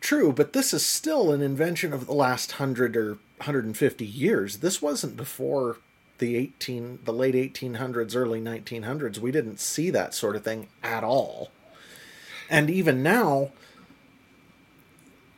True, 0.00 0.32
but 0.32 0.52
this 0.52 0.72
is 0.72 0.86
still 0.86 1.32
an 1.32 1.42
invention 1.42 1.92
of 1.92 2.06
the 2.06 2.12
last 2.12 2.52
100 2.52 2.96
or 2.96 3.14
150 3.38 4.06
years. 4.06 4.58
This 4.58 4.80
wasn't 4.80 5.16
before 5.16 5.78
the 6.18 6.36
18 6.36 7.00
the 7.04 7.12
late 7.12 7.34
1800s, 7.34 8.14
early 8.14 8.40
1900s. 8.40 9.18
We 9.18 9.32
didn't 9.32 9.60
see 9.60 9.90
that 9.90 10.14
sort 10.14 10.36
of 10.36 10.44
thing 10.44 10.68
at 10.82 11.04
all. 11.04 11.50
And 12.50 12.70
even 12.70 13.02
now, 13.02 13.50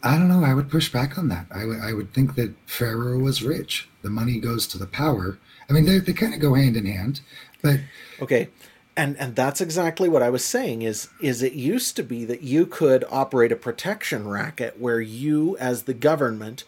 I 0.02 0.16
don't 0.16 0.28
know. 0.28 0.44
I 0.44 0.54
would 0.54 0.70
push 0.70 0.90
back 0.90 1.18
on 1.18 1.28
that. 1.28 1.46
I 1.50 1.64
would 1.64 1.80
I 1.80 1.92
would 1.92 2.12
think 2.12 2.34
that 2.34 2.54
Pharaoh 2.66 3.18
was 3.18 3.42
rich. 3.42 3.88
The 4.02 4.10
money 4.10 4.38
goes 4.38 4.66
to 4.68 4.78
the 4.78 4.86
power. 4.86 5.38
I 5.68 5.72
mean, 5.72 5.84
they 5.84 5.98
they 5.98 6.12
kind 6.12 6.34
of 6.34 6.40
go 6.40 6.54
hand 6.54 6.76
in 6.76 6.86
hand, 6.86 7.20
but 7.62 7.80
Okay. 8.20 8.48
And 8.96 9.16
and 9.18 9.36
that's 9.36 9.60
exactly 9.60 10.08
what 10.08 10.22
I 10.22 10.30
was 10.30 10.44
saying 10.44 10.82
is 10.82 11.08
is 11.20 11.42
it 11.42 11.52
used 11.52 11.96
to 11.96 12.02
be 12.02 12.24
that 12.24 12.42
you 12.42 12.66
could 12.66 13.04
operate 13.10 13.52
a 13.52 13.56
protection 13.56 14.28
racket 14.28 14.80
where 14.80 15.00
you 15.00 15.56
as 15.58 15.84
the 15.84 15.94
government 15.94 16.64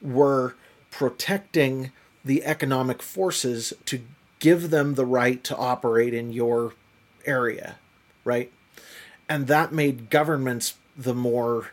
were 0.00 0.54
protecting 0.90 1.90
the 2.24 2.44
economic 2.44 3.02
forces 3.02 3.72
to 3.86 4.00
give 4.38 4.70
them 4.70 4.94
the 4.94 5.06
right 5.06 5.42
to 5.44 5.56
operate 5.56 6.12
in 6.12 6.32
your 6.32 6.74
area, 7.24 7.76
right? 8.24 8.52
And 9.28 9.46
that 9.46 9.72
made 9.72 10.10
governments 10.10 10.74
the 10.96 11.14
more 11.14 11.70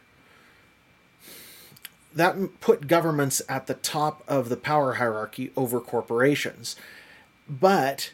that 2.13 2.59
put 2.59 2.87
governments 2.87 3.41
at 3.47 3.67
the 3.67 3.75
top 3.75 4.23
of 4.27 4.49
the 4.49 4.57
power 4.57 4.95
hierarchy 4.95 5.51
over 5.55 5.79
corporations. 5.79 6.75
But 7.47 8.13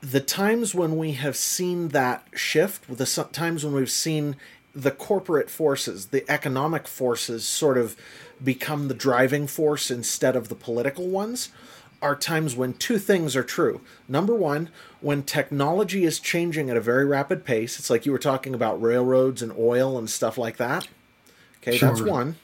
the 0.00 0.20
times 0.20 0.74
when 0.74 0.96
we 0.96 1.12
have 1.12 1.36
seen 1.36 1.88
that 1.88 2.26
shift, 2.34 2.96
the 2.96 3.06
times 3.32 3.64
when 3.64 3.74
we've 3.74 3.90
seen 3.90 4.36
the 4.74 4.90
corporate 4.90 5.48
forces, 5.48 6.06
the 6.08 6.28
economic 6.30 6.86
forces 6.86 7.46
sort 7.46 7.78
of 7.78 7.96
become 8.42 8.88
the 8.88 8.94
driving 8.94 9.46
force 9.46 9.90
instead 9.90 10.36
of 10.36 10.48
the 10.48 10.54
political 10.54 11.08
ones, 11.08 11.48
are 12.02 12.14
times 12.14 12.54
when 12.54 12.74
two 12.74 12.98
things 12.98 13.34
are 13.34 13.42
true. 13.42 13.80
Number 14.06 14.34
one, 14.34 14.68
when 15.00 15.22
technology 15.22 16.04
is 16.04 16.20
changing 16.20 16.68
at 16.68 16.76
a 16.76 16.80
very 16.80 17.06
rapid 17.06 17.44
pace, 17.44 17.78
it's 17.78 17.88
like 17.88 18.04
you 18.04 18.12
were 18.12 18.18
talking 18.18 18.54
about 18.54 18.80
railroads 18.82 19.40
and 19.40 19.52
oil 19.58 19.96
and 19.96 20.10
stuff 20.10 20.36
like 20.36 20.58
that. 20.58 20.88
Okay, 21.66 21.78
that's 21.78 21.98
Sure. 21.98 22.06
one. 22.08 22.36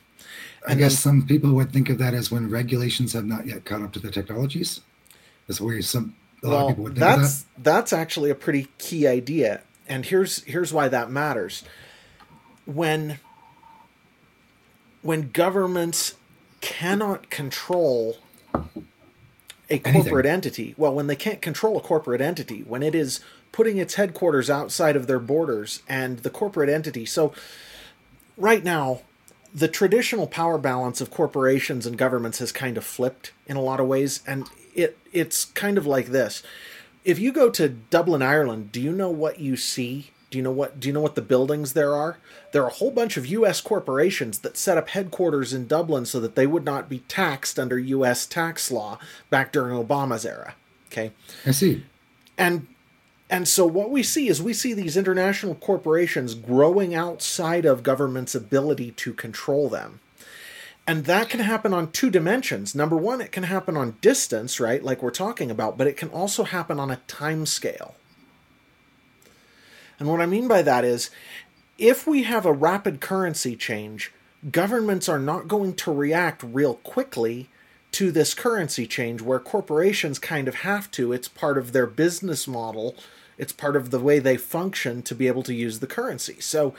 I 0.66 0.74
guess 0.74 0.98
some 0.98 1.26
people 1.26 1.52
would 1.54 1.72
think 1.72 1.88
of 1.90 1.98
that 1.98 2.14
as 2.14 2.30
when 2.30 2.48
regulations 2.48 3.12
have 3.14 3.24
not 3.24 3.46
yet 3.46 3.64
caught 3.64 3.82
up 3.82 3.92
to 3.92 3.98
the 3.98 4.10
technologies. 4.10 4.80
That's 5.46 5.60
where 5.60 5.80
some 5.82 6.14
a 6.42 6.48
lot 6.48 6.62
of 6.62 6.68
people 6.70 6.84
would 6.84 6.94
think 6.94 7.04
of 7.04 7.20
that's 7.20 7.42
that. 7.42 7.64
that's 7.64 7.92
actually 7.92 8.30
a 8.30 8.34
pretty 8.34 8.68
key 8.78 9.06
idea, 9.06 9.62
and 9.88 10.06
here's 10.06 10.42
here's 10.44 10.72
why 10.72 10.88
that 10.88 11.10
matters. 11.10 11.64
When 12.64 13.18
when 15.02 15.30
governments 15.30 16.14
cannot 16.60 17.28
control 17.28 18.18
a 19.68 19.78
corporate 19.78 20.26
entity, 20.26 20.74
well, 20.76 20.94
when 20.94 21.08
they 21.08 21.16
can't 21.16 21.42
control 21.42 21.76
a 21.76 21.80
corporate 21.80 22.20
entity, 22.20 22.60
when 22.60 22.82
it 22.84 22.94
is 22.94 23.20
putting 23.50 23.78
its 23.78 23.94
headquarters 23.94 24.48
outside 24.48 24.94
of 24.94 25.08
their 25.08 25.18
borders, 25.18 25.82
and 25.88 26.20
the 26.20 26.30
corporate 26.30 26.68
entity, 26.68 27.04
so 27.04 27.32
right 28.36 28.62
now 28.62 29.00
the 29.54 29.68
traditional 29.68 30.26
power 30.26 30.58
balance 30.58 31.00
of 31.00 31.10
corporations 31.10 31.86
and 31.86 31.98
governments 31.98 32.38
has 32.38 32.52
kind 32.52 32.76
of 32.76 32.84
flipped 32.84 33.32
in 33.46 33.56
a 33.56 33.62
lot 33.62 33.80
of 33.80 33.86
ways 33.86 34.22
and 34.26 34.48
it 34.74 34.98
it's 35.12 35.44
kind 35.46 35.76
of 35.78 35.86
like 35.86 36.06
this. 36.06 36.42
If 37.04 37.18
you 37.18 37.32
go 37.32 37.50
to 37.50 37.68
dublin 37.68 38.22
ireland 38.22 38.72
do 38.72 38.80
you 38.80 38.92
know 38.92 39.10
what 39.10 39.38
you 39.38 39.56
see? 39.56 40.10
Do 40.30 40.38
you 40.38 40.44
know 40.44 40.52
what 40.52 40.80
do 40.80 40.88
you 40.88 40.94
know 40.94 41.00
what 41.00 41.14
the 41.14 41.22
buildings 41.22 41.74
there 41.74 41.94
are? 41.94 42.18
There 42.52 42.62
are 42.62 42.68
a 42.68 42.74
whole 42.74 42.90
bunch 42.90 43.16
of 43.16 43.26
us 43.26 43.60
corporations 43.60 44.38
that 44.40 44.56
set 44.56 44.78
up 44.78 44.88
headquarters 44.88 45.52
in 45.52 45.66
dublin 45.66 46.06
so 46.06 46.20
that 46.20 46.34
they 46.34 46.46
would 46.46 46.64
not 46.64 46.88
be 46.88 47.00
taxed 47.00 47.58
under 47.58 47.78
us 47.78 48.26
tax 48.26 48.70
law 48.70 48.98
back 49.28 49.52
during 49.52 49.74
obama's 49.74 50.24
era 50.24 50.54
okay? 50.92 51.12
I 51.46 51.50
see. 51.52 51.84
and 52.38 52.66
and 53.32 53.48
so 53.48 53.64
what 53.64 53.90
we 53.90 54.02
see 54.02 54.28
is 54.28 54.42
we 54.42 54.52
see 54.52 54.74
these 54.74 54.94
international 54.94 55.54
corporations 55.54 56.34
growing 56.34 56.94
outside 56.94 57.64
of 57.64 57.82
government's 57.82 58.34
ability 58.34 58.90
to 58.90 59.14
control 59.14 59.70
them. 59.70 60.00
And 60.86 61.06
that 61.06 61.30
can 61.30 61.40
happen 61.40 61.72
on 61.72 61.92
two 61.92 62.10
dimensions. 62.10 62.74
Number 62.74 62.96
one, 62.96 63.22
it 63.22 63.32
can 63.32 63.44
happen 63.44 63.74
on 63.74 63.96
distance, 64.02 64.60
right, 64.60 64.84
like 64.84 65.02
we're 65.02 65.10
talking 65.10 65.50
about, 65.50 65.78
but 65.78 65.86
it 65.86 65.96
can 65.96 66.10
also 66.10 66.44
happen 66.44 66.78
on 66.78 66.90
a 66.90 67.00
time 67.06 67.46
scale. 67.46 67.94
And 69.98 70.10
what 70.10 70.20
I 70.20 70.26
mean 70.26 70.46
by 70.46 70.60
that 70.60 70.84
is 70.84 71.10
if 71.78 72.06
we 72.06 72.24
have 72.24 72.44
a 72.44 72.52
rapid 72.52 73.00
currency 73.00 73.56
change, 73.56 74.12
governments 74.50 75.08
are 75.08 75.18
not 75.18 75.48
going 75.48 75.72
to 75.76 75.90
react 75.90 76.42
real 76.42 76.74
quickly 76.74 77.48
to 77.92 78.10
this 78.10 78.34
currency 78.34 78.86
change 78.86 79.22
where 79.22 79.38
corporations 79.38 80.18
kind 80.18 80.48
of 80.48 80.56
have 80.56 80.90
to. 80.90 81.12
It's 81.12 81.28
part 81.28 81.56
of 81.56 81.72
their 81.72 81.86
business 81.86 82.46
model, 82.48 82.94
it's 83.42 83.52
part 83.52 83.74
of 83.74 83.90
the 83.90 83.98
way 83.98 84.20
they 84.20 84.36
function 84.36 85.02
to 85.02 85.16
be 85.16 85.26
able 85.26 85.42
to 85.42 85.52
use 85.52 85.80
the 85.80 85.86
currency. 85.88 86.36
So, 86.38 86.74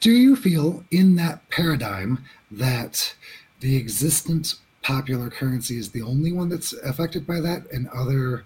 Do 0.00 0.10
you 0.10 0.34
feel 0.34 0.84
in 0.90 1.14
that 1.16 1.48
paradigm 1.50 2.24
that 2.50 3.14
the 3.60 3.76
existent 3.76 4.56
popular 4.82 5.30
currency 5.30 5.78
is 5.78 5.92
the 5.92 6.02
only 6.02 6.32
one 6.32 6.48
that's 6.48 6.72
affected 6.72 7.28
by 7.28 7.40
that, 7.40 7.70
and 7.72 7.88
other 7.94 8.44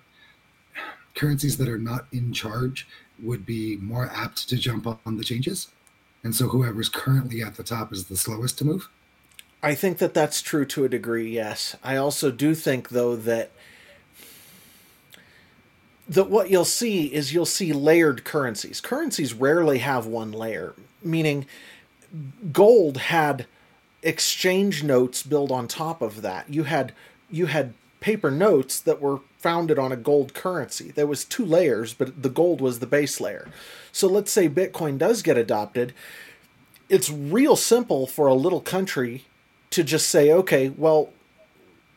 currencies 1.14 1.56
that 1.56 1.70
are 1.70 1.78
not 1.78 2.06
in 2.12 2.34
charge 2.34 2.86
would 3.22 3.46
be 3.46 3.76
more 3.78 4.10
apt 4.14 4.46
to 4.50 4.56
jump 4.56 4.86
on 4.86 5.16
the 5.16 5.24
changes? 5.24 5.68
And 6.22 6.36
so 6.36 6.48
whoever's 6.48 6.90
currently 6.90 7.42
at 7.42 7.56
the 7.56 7.62
top 7.62 7.94
is 7.94 8.04
the 8.04 8.16
slowest 8.18 8.58
to 8.58 8.66
move? 8.66 8.90
I 9.62 9.74
think 9.74 9.98
that 9.98 10.12
that's 10.12 10.42
true 10.42 10.66
to 10.66 10.84
a 10.84 10.88
degree, 10.88 11.30
yes. 11.30 11.76
I 11.82 11.96
also 11.96 12.30
do 12.30 12.54
think 12.54 12.90
though 12.90 13.16
that 13.16 13.52
that 16.08 16.30
what 16.30 16.50
you'll 16.50 16.64
see 16.64 17.06
is 17.06 17.34
you'll 17.34 17.44
see 17.44 17.72
layered 17.72 18.24
currencies. 18.24 18.80
Currencies 18.80 19.34
rarely 19.34 19.78
have 19.78 20.06
one 20.06 20.32
layer, 20.32 20.74
meaning 21.02 21.46
gold 22.52 22.96
had 22.96 23.46
exchange 24.02 24.82
notes 24.82 25.22
built 25.22 25.50
on 25.50 25.68
top 25.68 26.00
of 26.00 26.22
that. 26.22 26.48
You 26.48 26.64
had 26.64 26.92
you 27.30 27.46
had 27.46 27.74
paper 28.00 28.30
notes 28.30 28.80
that 28.80 29.00
were 29.00 29.20
founded 29.38 29.78
on 29.78 29.92
a 29.92 29.96
gold 29.96 30.34
currency. 30.34 30.90
There 30.90 31.06
was 31.06 31.24
two 31.24 31.44
layers, 31.44 31.94
but 31.94 32.22
the 32.22 32.30
gold 32.30 32.60
was 32.60 32.78
the 32.78 32.86
base 32.86 33.20
layer. 33.20 33.48
So 33.92 34.08
let's 34.08 34.32
say 34.32 34.48
Bitcoin 34.48 34.98
does 34.98 35.22
get 35.22 35.36
adopted, 35.36 35.92
it's 36.88 37.10
real 37.10 37.56
simple 37.56 38.06
for 38.06 38.26
a 38.26 38.34
little 38.34 38.60
country 38.60 39.24
to 39.70 39.84
just 39.84 40.08
say, 40.08 40.32
okay, 40.32 40.70
well, 40.70 41.10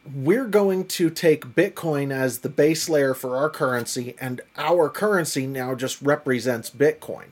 we're 0.06 0.48
going 0.48 0.86
to 0.86 1.10
take 1.10 1.46
Bitcoin 1.56 2.12
as 2.12 2.40
the 2.40 2.50
base 2.50 2.90
layer 2.90 3.14
for 3.14 3.38
our 3.38 3.50
currency, 3.50 4.16
and 4.20 4.42
our 4.58 4.90
currency 4.90 5.46
now 5.46 5.76
just 5.76 6.02
represents 6.02 6.70
Bitcoin. 6.70 7.28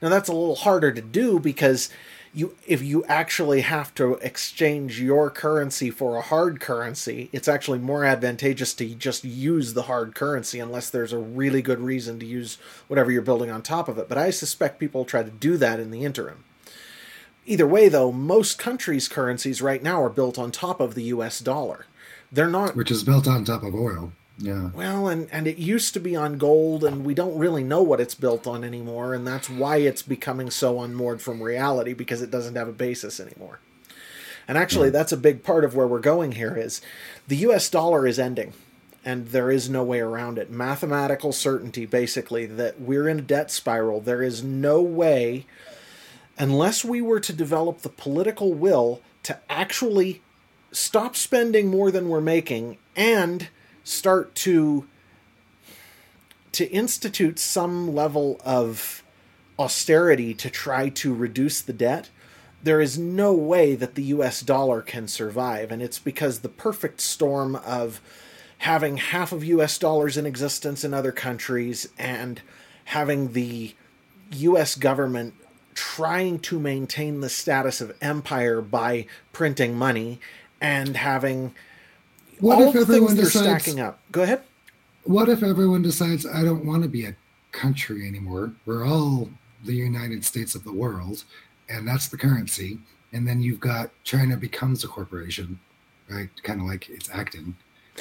Now, 0.00 0.08
that's 0.08 0.28
a 0.28 0.34
little 0.34 0.56
harder 0.56 0.92
to 0.92 1.00
do 1.00 1.38
because 1.38 1.90
you 2.34 2.56
if 2.66 2.82
you 2.82 3.04
actually 3.04 3.60
have 3.60 3.94
to 3.94 4.14
exchange 4.14 5.00
your 5.00 5.30
currency 5.30 5.90
for 5.90 6.16
a 6.16 6.22
hard 6.22 6.60
currency, 6.60 7.28
it's 7.32 7.48
actually 7.48 7.78
more 7.78 8.04
advantageous 8.04 8.72
to 8.74 8.94
just 8.94 9.24
use 9.24 9.74
the 9.74 9.82
hard 9.82 10.14
currency 10.14 10.58
unless 10.58 10.88
there's 10.88 11.12
a 11.12 11.18
really 11.18 11.60
good 11.60 11.80
reason 11.80 12.18
to 12.20 12.26
use 12.26 12.56
whatever 12.88 13.10
you're 13.10 13.20
building 13.20 13.50
on 13.50 13.62
top 13.62 13.88
of 13.88 13.98
it. 13.98 14.08
But 14.08 14.18
I 14.18 14.30
suspect 14.30 14.80
people 14.80 15.04
try 15.04 15.22
to 15.22 15.30
do 15.30 15.56
that 15.58 15.78
in 15.78 15.90
the 15.90 16.04
interim. 16.04 16.44
Either 17.44 17.66
way, 17.66 17.88
though, 17.88 18.12
most 18.12 18.58
countries' 18.58 19.08
currencies 19.08 19.60
right 19.60 19.82
now 19.82 20.00
are 20.00 20.08
built 20.08 20.38
on 20.38 20.52
top 20.52 20.80
of 20.80 20.94
the 20.94 21.04
US 21.04 21.40
dollar. 21.40 21.86
They're 22.32 22.48
not. 22.48 22.74
Which 22.74 22.90
is 22.90 23.04
built 23.04 23.28
on 23.28 23.44
top 23.44 23.62
of 23.62 23.74
oil. 23.74 24.12
Yeah. 24.38 24.70
Well, 24.74 25.08
and, 25.08 25.28
and 25.30 25.46
it 25.46 25.58
used 25.58 25.92
to 25.94 26.00
be 26.00 26.16
on 26.16 26.38
gold, 26.38 26.82
and 26.82 27.04
we 27.04 27.14
don't 27.14 27.38
really 27.38 27.62
know 27.62 27.82
what 27.82 28.00
it's 28.00 28.14
built 28.14 28.46
on 28.46 28.64
anymore, 28.64 29.14
and 29.14 29.26
that's 29.26 29.48
why 29.50 29.76
it's 29.76 30.02
becoming 30.02 30.50
so 30.50 30.80
unmoored 30.80 31.20
from 31.20 31.42
reality 31.42 31.92
because 31.92 32.22
it 32.22 32.30
doesn't 32.30 32.56
have 32.56 32.66
a 32.66 32.72
basis 32.72 33.20
anymore. 33.20 33.60
And 34.48 34.58
actually, 34.58 34.88
yeah. 34.88 34.92
that's 34.92 35.12
a 35.12 35.16
big 35.16 35.44
part 35.44 35.64
of 35.64 35.76
where 35.76 35.86
we're 35.86 36.00
going 36.00 36.32
here 36.32 36.56
is 36.56 36.80
the 37.28 37.36
US 37.36 37.68
dollar 37.68 38.06
is 38.06 38.18
ending, 38.18 38.54
and 39.04 39.28
there 39.28 39.50
is 39.50 39.68
no 39.68 39.84
way 39.84 40.00
around 40.00 40.38
it. 40.38 40.50
Mathematical 40.50 41.32
certainty, 41.32 41.86
basically, 41.86 42.46
that 42.46 42.80
we're 42.80 43.08
in 43.08 43.18
a 43.20 43.22
debt 43.22 43.50
spiral. 43.50 44.00
There 44.00 44.22
is 44.22 44.42
no 44.42 44.80
way, 44.80 45.46
unless 46.38 46.84
we 46.84 47.00
were 47.00 47.20
to 47.20 47.32
develop 47.32 47.82
the 47.82 47.88
political 47.88 48.54
will 48.54 49.02
to 49.22 49.38
actually 49.48 50.22
stop 50.72 51.14
spending 51.14 51.68
more 51.68 51.90
than 51.90 52.08
we're 52.08 52.20
making 52.20 52.78
and 52.96 53.48
start 53.84 54.34
to 54.34 54.86
to 56.52 56.70
institute 56.70 57.38
some 57.38 57.94
level 57.94 58.38
of 58.44 59.02
austerity 59.58 60.34
to 60.34 60.50
try 60.50 60.88
to 60.90 61.14
reduce 61.14 61.62
the 61.62 61.72
debt, 61.72 62.10
there 62.62 62.80
is 62.80 62.98
no 62.98 63.32
way 63.32 63.74
that 63.74 63.94
the 63.94 64.02
US 64.04 64.42
dollar 64.42 64.82
can 64.82 65.08
survive. 65.08 65.72
And 65.72 65.82
it's 65.82 65.98
because 65.98 66.40
the 66.40 66.50
perfect 66.50 67.00
storm 67.00 67.56
of 67.56 68.00
having 68.58 68.98
half 68.98 69.32
of 69.32 69.42
US 69.44 69.78
dollars 69.78 70.16
in 70.16 70.26
existence 70.26 70.84
in 70.84 70.92
other 70.92 71.12
countries 71.12 71.88
and 71.98 72.42
having 72.86 73.32
the 73.32 73.74
US 74.32 74.74
government 74.74 75.34
trying 75.74 76.38
to 76.38 76.60
maintain 76.60 77.20
the 77.20 77.30
status 77.30 77.80
of 77.80 77.96
empire 78.02 78.60
by 78.60 79.06
printing 79.32 79.74
money 79.74 80.20
and 80.62 80.96
having 80.96 81.54
what 82.38 82.56
all 82.56 82.68
if 82.68 82.74
the 82.74 82.86
things 82.86 83.14
that 83.14 83.22
decides, 83.22 83.46
are 83.46 83.60
stacking 83.60 83.80
up. 83.80 83.98
Go 84.10 84.22
ahead. 84.22 84.42
What 85.04 85.28
if 85.28 85.42
everyone 85.42 85.82
decides 85.82 86.24
I 86.24 86.42
don't 86.42 86.64
want 86.64 86.84
to 86.84 86.88
be 86.88 87.04
a 87.04 87.16
country 87.50 88.06
anymore? 88.08 88.52
We're 88.64 88.86
all 88.86 89.28
the 89.64 89.74
United 89.74 90.24
States 90.24 90.54
of 90.54 90.64
the 90.64 90.72
world, 90.72 91.24
and 91.68 91.86
that's 91.86 92.08
the 92.08 92.16
currency. 92.16 92.78
And 93.12 93.28
then 93.28 93.42
you've 93.42 93.60
got 93.60 93.90
China 94.04 94.36
becomes 94.36 94.84
a 94.84 94.88
corporation, 94.88 95.60
right? 96.08 96.30
Kind 96.44 96.60
of 96.60 96.66
like 96.66 96.88
it's 96.88 97.10
acting. 97.10 97.56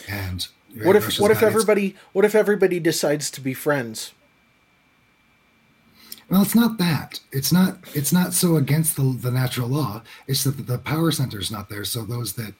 And 0.07 0.47
right, 0.75 0.85
what 0.85 0.95
if 0.95 1.03
Russia's 1.05 1.19
what 1.19 1.31
if 1.31 1.43
everybody 1.43 1.95
what 2.13 2.23
if 2.23 2.35
everybody 2.35 2.79
decides 2.79 3.29
to 3.31 3.41
be 3.41 3.53
friends? 3.53 4.13
Well, 6.31 6.41
it's 6.41 6.55
not 6.55 6.77
that. 6.77 7.19
It's 7.33 7.51
not. 7.51 7.79
It's 7.93 8.13
not 8.13 8.31
so 8.31 8.55
against 8.55 8.95
the, 8.95 9.03
the 9.03 9.31
natural 9.31 9.67
law. 9.67 10.01
It's 10.27 10.45
that 10.45 10.65
the 10.65 10.77
power 10.77 11.11
center 11.11 11.41
is 11.41 11.51
not 11.51 11.67
there. 11.67 11.83
So 11.83 12.03
those 12.03 12.33
that 12.33 12.53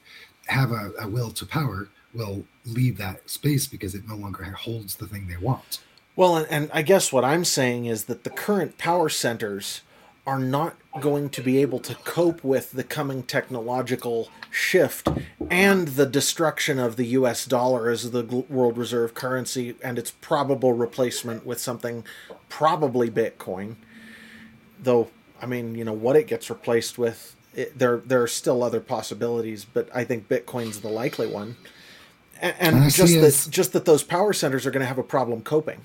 have 0.48 0.72
a, 0.72 0.92
a 1.00 1.08
will 1.08 1.30
to 1.30 1.46
power 1.46 1.88
will 2.12 2.44
leave 2.66 2.98
that 2.98 3.30
space 3.30 3.66
because 3.66 3.94
it 3.94 4.06
no 4.06 4.14
longer 4.14 4.44
holds 4.44 4.96
the 4.96 5.06
thing 5.06 5.26
they 5.26 5.38
want. 5.38 5.80
Well, 6.16 6.36
and, 6.36 6.46
and 6.50 6.70
I 6.74 6.82
guess 6.82 7.14
what 7.14 7.24
I'm 7.24 7.46
saying 7.46 7.86
is 7.86 8.04
that 8.04 8.24
the 8.24 8.30
current 8.30 8.76
power 8.76 9.08
centers 9.08 9.80
are 10.26 10.38
not 10.38 10.76
going 11.00 11.28
to 11.30 11.42
be 11.42 11.58
able 11.58 11.80
to 11.80 11.94
cope 11.96 12.44
with 12.44 12.72
the 12.72 12.84
coming 12.84 13.22
technological 13.22 14.30
shift 14.50 15.08
and 15.50 15.88
the 15.88 16.06
destruction 16.06 16.78
of 16.78 16.96
the 16.96 17.06
US 17.06 17.44
dollar 17.44 17.90
as 17.90 18.10
the 18.10 18.22
world 18.48 18.78
reserve 18.78 19.14
currency 19.14 19.74
and 19.82 19.98
its 19.98 20.12
probable 20.20 20.74
replacement 20.74 21.44
with 21.44 21.58
something 21.58 22.04
probably 22.48 23.10
Bitcoin. 23.10 23.76
Though, 24.80 25.08
I 25.40 25.46
mean, 25.46 25.74
you 25.74 25.84
know, 25.84 25.92
what 25.92 26.16
it 26.16 26.26
gets 26.26 26.50
replaced 26.50 26.98
with 26.98 27.34
it, 27.54 27.78
there 27.78 27.98
there 27.98 28.22
are 28.22 28.28
still 28.28 28.62
other 28.62 28.80
possibilities, 28.80 29.64
but 29.64 29.88
I 29.94 30.04
think 30.04 30.28
Bitcoin's 30.28 30.80
the 30.80 30.88
likely 30.88 31.26
one. 31.26 31.56
And, 32.40 32.54
and 32.58 32.90
just 32.92 33.20
that 33.20 33.50
just 33.50 33.72
that 33.72 33.84
those 33.84 34.02
power 34.02 34.32
centers 34.32 34.66
are 34.66 34.70
going 34.70 34.80
to 34.80 34.86
have 34.86 34.98
a 34.98 35.02
problem 35.02 35.42
coping. 35.42 35.80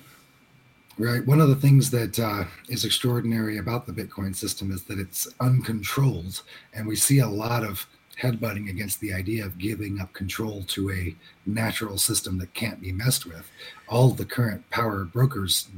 Right. 0.98 1.24
One 1.24 1.40
of 1.40 1.48
the 1.48 1.54
things 1.54 1.90
that 1.90 2.18
uh, 2.18 2.44
is 2.68 2.84
extraordinary 2.84 3.58
about 3.58 3.86
the 3.86 3.92
Bitcoin 3.92 4.34
system 4.34 4.72
is 4.72 4.82
that 4.84 4.98
it's 4.98 5.28
uncontrolled, 5.38 6.42
and 6.74 6.88
we 6.88 6.96
see 6.96 7.20
a 7.20 7.28
lot 7.28 7.62
of 7.62 7.86
headbutting 8.20 8.68
against 8.68 8.98
the 9.00 9.12
idea 9.12 9.44
of 9.46 9.58
giving 9.58 10.00
up 10.00 10.12
control 10.12 10.64
to 10.64 10.90
a 10.90 11.14
natural 11.46 11.98
system 11.98 12.38
that 12.38 12.52
can't 12.52 12.80
be 12.80 12.90
messed 12.90 13.26
with. 13.26 13.48
All 13.88 14.10
the 14.10 14.24
current 14.24 14.68
power 14.70 15.04
brokers 15.04 15.68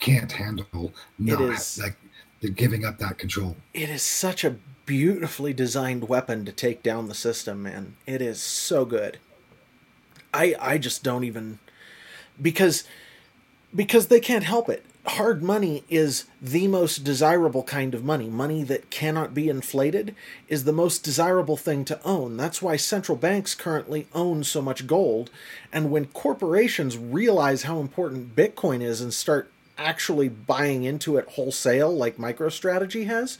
can't 0.00 0.32
handle 0.32 0.94
not, 1.18 1.76
like 1.78 1.96
the 2.40 2.48
giving 2.48 2.86
up 2.86 2.98
that 2.98 3.18
control. 3.18 3.56
It 3.74 3.90
is 3.90 4.02
such 4.02 4.44
a 4.44 4.56
beautifully 4.86 5.52
designed 5.52 6.08
weapon 6.08 6.44
to 6.44 6.52
take 6.52 6.82
down 6.82 7.08
the 7.08 7.14
system, 7.14 7.62
man. 7.62 7.96
It 8.06 8.22
is 8.22 8.40
so 8.40 8.84
good. 8.84 9.18
I 10.32 10.54
I 10.58 10.78
just 10.78 11.02
don't 11.02 11.24
even 11.24 11.58
because 12.40 12.84
because 13.74 14.06
they 14.06 14.20
can't 14.20 14.44
help 14.44 14.68
it. 14.68 14.84
Hard 15.06 15.42
money 15.42 15.84
is 15.90 16.24
the 16.40 16.66
most 16.66 17.04
desirable 17.04 17.62
kind 17.62 17.94
of 17.94 18.04
money. 18.04 18.30
Money 18.30 18.62
that 18.62 18.88
cannot 18.88 19.34
be 19.34 19.50
inflated 19.50 20.14
is 20.48 20.64
the 20.64 20.72
most 20.72 21.04
desirable 21.04 21.58
thing 21.58 21.84
to 21.86 22.00
own. 22.04 22.38
That's 22.38 22.62
why 22.62 22.76
central 22.76 23.18
banks 23.18 23.54
currently 23.54 24.06
own 24.14 24.44
so 24.44 24.62
much 24.62 24.86
gold. 24.86 25.30
And 25.70 25.90
when 25.90 26.06
corporations 26.06 26.96
realize 26.96 27.64
how 27.64 27.80
important 27.80 28.34
Bitcoin 28.34 28.80
is 28.80 29.02
and 29.02 29.12
start 29.12 29.50
actually 29.76 30.30
buying 30.30 30.84
into 30.84 31.18
it 31.18 31.28
wholesale, 31.30 31.94
like 31.94 32.16
MicroStrategy 32.16 33.06
has, 33.06 33.36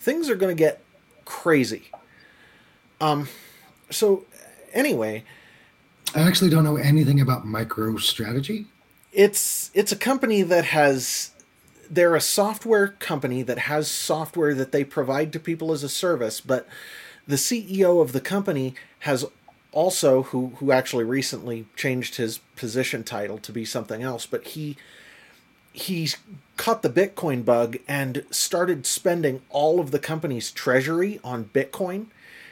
things 0.00 0.30
are 0.30 0.36
going 0.36 0.56
to 0.56 0.58
get 0.58 0.82
crazy. 1.26 1.90
Um, 3.02 3.28
so 3.90 4.24
anyway, 4.72 5.24
I 6.14 6.20
actually 6.20 6.50
don't 6.50 6.64
know 6.64 6.76
anything 6.76 7.20
about 7.20 7.44
MicroStrategy. 7.44 8.66
It's 9.12 9.70
it's 9.74 9.92
a 9.92 9.96
company 9.96 10.42
that 10.42 10.66
has 10.66 11.32
they're 11.90 12.16
a 12.16 12.20
software 12.20 12.88
company 12.88 13.42
that 13.42 13.58
has 13.58 13.90
software 13.90 14.54
that 14.54 14.72
they 14.72 14.84
provide 14.84 15.32
to 15.32 15.40
people 15.40 15.72
as 15.72 15.82
a 15.82 15.88
service, 15.88 16.40
but 16.40 16.66
the 17.26 17.36
CEO 17.36 18.00
of 18.00 18.12
the 18.12 18.20
company 18.20 18.74
has 19.00 19.24
also 19.72 20.22
who 20.24 20.52
who 20.56 20.72
actually 20.72 21.04
recently 21.04 21.66
changed 21.76 22.16
his 22.16 22.38
position 22.56 23.04
title 23.04 23.38
to 23.38 23.52
be 23.52 23.64
something 23.64 24.02
else, 24.02 24.24
but 24.26 24.48
he 24.48 24.76
he 25.72 26.10
caught 26.56 26.82
the 26.82 26.90
Bitcoin 26.90 27.44
bug 27.44 27.78
and 27.88 28.24
started 28.30 28.86
spending 28.86 29.42
all 29.48 29.80
of 29.80 29.90
the 29.90 29.98
company's 29.98 30.50
treasury 30.50 31.18
on 31.24 31.46
Bitcoin. 31.46 32.06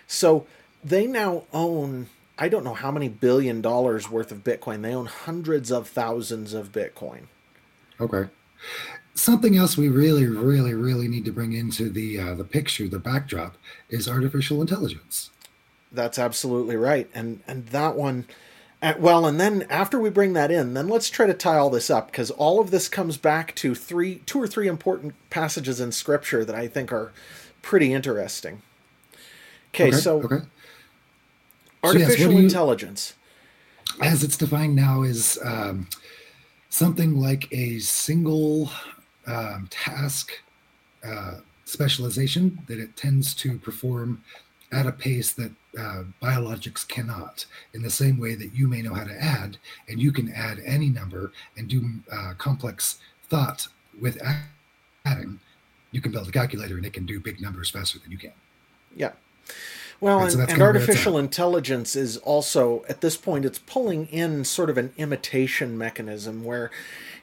So 0.06 0.46
they 0.82 1.06
now 1.06 1.44
own, 1.52 2.08
I 2.40 2.48
don't 2.48 2.64
know 2.64 2.74
how 2.74 2.90
many 2.90 3.08
billion 3.08 3.60
dollars 3.60 4.10
worth 4.10 4.32
of 4.32 4.42
Bitcoin. 4.42 4.82
They 4.82 4.94
own 4.94 5.06
hundreds 5.06 5.70
of 5.70 5.86
thousands 5.86 6.54
of 6.54 6.72
Bitcoin. 6.72 7.24
Okay. 8.00 8.30
Something 9.14 9.56
else 9.56 9.76
we 9.76 9.88
really, 9.88 10.26
really, 10.26 10.74
really 10.74 11.06
need 11.06 11.26
to 11.26 11.32
bring 11.32 11.52
into 11.52 11.90
the 11.90 12.18
uh, 12.18 12.34
the 12.34 12.44
picture, 12.44 12.88
the 12.88 12.98
backdrop, 12.98 13.56
is 13.90 14.08
artificial 14.08 14.60
intelligence. 14.60 15.30
That's 15.92 16.18
absolutely 16.18 16.76
right, 16.76 17.10
and 17.14 17.40
and 17.46 17.66
that 17.66 17.94
one 17.94 18.26
and, 18.82 19.02
well, 19.02 19.26
and 19.26 19.38
then 19.38 19.66
after 19.68 20.00
we 20.00 20.10
bring 20.10 20.32
that 20.32 20.50
in, 20.50 20.74
then 20.74 20.88
let's 20.88 21.10
try 21.10 21.26
to 21.26 21.34
tie 21.34 21.58
all 21.58 21.70
this 21.70 21.90
up 21.90 22.10
because 22.10 22.30
all 22.30 22.60
of 22.60 22.70
this 22.70 22.88
comes 22.88 23.16
back 23.18 23.54
to 23.56 23.74
three, 23.74 24.22
two 24.26 24.40
or 24.40 24.46
three 24.46 24.68
important 24.68 25.14
passages 25.28 25.80
in 25.80 25.92
Scripture 25.92 26.44
that 26.44 26.54
I 26.54 26.66
think 26.66 26.92
are 26.92 27.12
pretty 27.60 27.92
interesting. 27.92 28.62
Okay, 29.74 29.88
okay 29.88 29.96
so 29.96 30.22
okay. 30.22 30.46
Artificial 31.82 32.16
so 32.16 32.22
yes, 32.22 32.32
you, 32.32 32.38
intelligence, 32.38 33.14
as 34.00 34.22
it's 34.22 34.36
defined 34.36 34.76
now, 34.76 35.02
is 35.02 35.38
um, 35.44 35.88
something 36.68 37.20
like 37.20 37.52
a 37.52 37.78
single 37.78 38.70
um, 39.26 39.66
task 39.70 40.32
uh, 41.04 41.36
specialization 41.64 42.58
that 42.66 42.78
it 42.78 42.96
tends 42.96 43.34
to 43.34 43.58
perform 43.58 44.22
at 44.72 44.86
a 44.86 44.92
pace 44.92 45.32
that 45.32 45.50
uh, 45.78 46.04
biologics 46.22 46.86
cannot, 46.86 47.46
in 47.74 47.82
the 47.82 47.90
same 47.90 48.18
way 48.18 48.34
that 48.34 48.54
you 48.54 48.68
may 48.68 48.82
know 48.82 48.94
how 48.94 49.04
to 49.04 49.22
add, 49.22 49.56
and 49.88 50.00
you 50.00 50.12
can 50.12 50.32
add 50.32 50.60
any 50.64 50.88
number 50.88 51.32
and 51.56 51.68
do 51.68 51.88
uh, 52.12 52.34
complex 52.38 52.98
thought 53.28 53.66
with 54.00 54.20
adding. 55.04 55.40
you 55.92 56.00
can 56.00 56.12
build 56.12 56.28
a 56.28 56.32
calculator 56.32 56.76
and 56.76 56.86
it 56.86 56.92
can 56.92 57.06
do 57.06 57.18
big 57.20 57.40
numbers 57.40 57.70
faster 57.70 57.98
than 57.98 58.10
you 58.10 58.18
can. 58.18 58.32
Yeah. 58.94 59.12
Well, 60.00 60.20
and, 60.20 60.32
so 60.32 60.40
and 60.40 60.62
artificial 60.62 61.18
intelligence 61.18 61.94
is 61.94 62.16
also, 62.18 62.84
at 62.88 63.02
this 63.02 63.18
point, 63.18 63.44
it's 63.44 63.58
pulling 63.58 64.06
in 64.06 64.44
sort 64.44 64.70
of 64.70 64.78
an 64.78 64.92
imitation 64.96 65.76
mechanism 65.76 66.42
where 66.42 66.70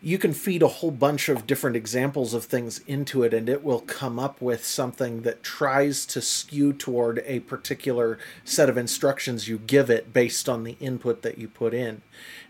you 0.02 0.20
can 0.20 0.32
feed 0.32 0.62
a 0.62 0.68
whole 0.68 0.92
bunch 0.92 1.28
of 1.28 1.48
different 1.48 1.76
examples 1.76 2.36
of 2.36 2.46
things 2.46 2.80
into 2.86 3.24
it 3.24 3.34
and 3.34 3.50
it 3.50 3.64
will 3.64 3.80
come 3.80 4.20
up 4.20 4.40
with 4.40 4.64
something 4.64 5.24
that 5.24 5.42
tries 5.42 6.06
to 6.06 6.22
skew 6.22 6.72
toward 6.72 7.24
a 7.26 7.40
particular 7.42 8.20
set 8.46 8.70
of 8.70 8.78
instructions 8.78 9.48
you 9.48 9.58
give 9.58 9.90
it 9.90 10.14
based 10.14 10.48
on 10.48 10.64
the 10.64 10.78
input 10.80 11.24
that 11.24 11.40
you 11.40 11.48
put 11.48 11.74
in. 11.74 12.02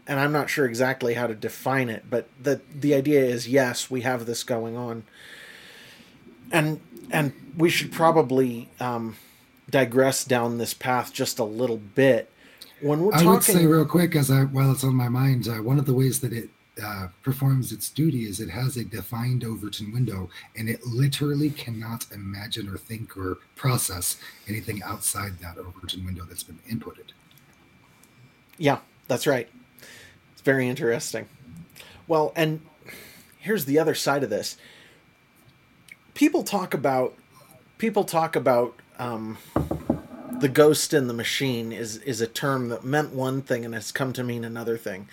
And 0.05 0.19
I'm 0.19 0.33
not 0.33 0.49
sure 0.49 0.65
exactly 0.65 1.13
how 1.13 1.27
to 1.27 1.35
define 1.35 1.89
it, 1.89 2.05
but 2.09 2.27
the 2.41 2.61
the 2.73 2.93
idea 2.93 3.23
is 3.23 3.47
yes, 3.47 3.89
we 3.89 4.01
have 4.01 4.25
this 4.25 4.43
going 4.43 4.75
on. 4.75 5.03
And 6.51 6.79
and 7.11 7.33
we 7.57 7.69
should 7.69 7.91
probably 7.91 8.69
um, 8.79 9.15
digress 9.69 10.23
down 10.23 10.57
this 10.57 10.73
path 10.73 11.13
just 11.13 11.39
a 11.39 11.43
little 11.43 11.77
bit. 11.77 12.31
When 12.81 13.01
we're 13.01 13.11
talking, 13.11 13.27
I 13.27 13.31
would 13.31 13.43
say 13.43 13.65
real 13.65 13.85
quick, 13.85 14.15
as 14.15 14.29
I 14.29 14.41
while 14.43 14.71
it's 14.71 14.83
on 14.83 14.95
my 14.95 15.09
mind, 15.09 15.47
uh, 15.47 15.55
one 15.55 15.79
of 15.79 15.85
the 15.85 15.93
ways 15.93 16.19
that 16.21 16.31
it 16.31 16.49
uh, 16.83 17.07
performs 17.23 17.71
its 17.71 17.89
duty 17.89 18.25
is 18.25 18.39
it 18.39 18.49
has 18.49 18.77
a 18.77 18.85
defined 18.85 19.43
Overton 19.43 19.91
window, 19.91 20.29
and 20.55 20.69
it 20.69 20.85
literally 20.85 21.49
cannot 21.49 22.05
imagine 22.11 22.69
or 22.69 22.77
think 22.77 23.17
or 23.17 23.39
process 23.55 24.17
anything 24.47 24.83
outside 24.83 25.39
that 25.39 25.57
Overton 25.57 26.05
window 26.05 26.23
that's 26.25 26.43
been 26.43 26.59
inputted. 26.69 27.13
Yeah, 28.59 28.79
that's 29.07 29.25
right. 29.25 29.49
It's 30.33 30.41
very 30.41 30.67
interesting. 30.67 31.27
Well, 32.07 32.31
and 32.35 32.61
here's 33.39 33.65
the 33.65 33.79
other 33.79 33.95
side 33.95 34.23
of 34.23 34.29
this. 34.29 34.57
People 36.13 36.43
talk 36.43 36.73
about 36.73 37.15
people 37.77 38.03
talk 38.03 38.35
about 38.35 38.75
um, 38.99 39.37
the 40.39 40.49
ghost 40.49 40.93
in 40.93 41.07
the 41.07 41.13
machine 41.13 41.71
is 41.71 41.97
is 41.97 42.21
a 42.21 42.27
term 42.27 42.69
that 42.69 42.83
meant 42.83 43.13
one 43.13 43.41
thing 43.41 43.65
and 43.65 43.73
has 43.73 43.91
come 43.91 44.13
to 44.13 44.23
mean 44.23 44.43
another 44.43 44.77
thing. 44.77 45.07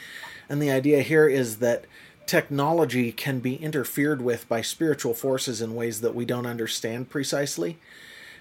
And 0.49 0.61
the 0.61 0.71
idea 0.71 1.03
here 1.03 1.29
is 1.29 1.59
that 1.59 1.87
technology 2.27 3.13
can 3.13 3.41
be 3.41 3.57
interfered 3.57 4.23
with 4.23 4.49
by 4.49 4.63
spiritual 4.63 5.15
forces 5.15 5.61
in 5.61 5.75
ways 5.75 6.01
that 6.01 6.15
we 6.15 6.25
don't 6.25 6.47
understand 6.47 7.11
precisely. 7.11 7.79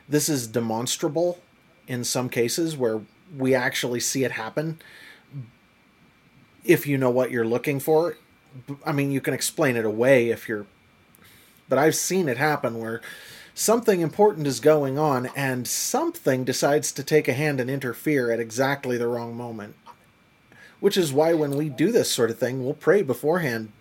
This 0.08 0.30
is 0.30 0.48
demonstrable 0.48 1.42
in 1.88 2.04
some 2.04 2.30
cases 2.30 2.78
where 2.78 3.02
we 3.38 3.56
actually 3.56 4.00
see 4.00 4.24
it 4.24 4.32
happen 4.32 4.80
if 6.64 6.88
you 6.88 6.98
know 6.98 7.10
what 7.10 7.32
you're 7.32 7.46
looking 7.46 7.80
for. 7.80 8.18
I 8.86 8.92
mean, 8.92 9.12
you 9.12 9.22
can 9.22 9.34
explain 9.34 9.76
it 9.76 9.86
away 9.86 10.30
if 10.30 10.48
you're. 10.48 10.66
But 11.68 11.80
I've 11.80 11.96
seen 11.96 12.28
it 12.30 12.38
happen 12.38 12.78
where 12.78 13.02
something 13.54 14.02
important 14.02 14.48
is 14.48 14.60
going 14.60 14.98
on 14.98 15.28
and 15.36 15.68
something 15.68 16.44
decides 16.44 16.92
to 16.92 17.04
take 17.04 17.28
a 17.28 17.34
hand 17.34 17.60
and 17.60 17.70
interfere 17.70 18.32
at 18.32 18.40
exactly 18.40 18.98
the 18.98 19.08
wrong 19.08 19.36
moment. 19.36 19.76
Which 20.80 20.98
is 20.98 21.14
why 21.14 21.34
when 21.34 21.52
we 21.52 21.70
do 21.70 21.92
this 21.92 22.12
sort 22.12 22.30
of 22.30 22.38
thing, 22.38 22.64
we'll 22.64 22.74
pray 22.74 23.02
beforehand. 23.04 23.72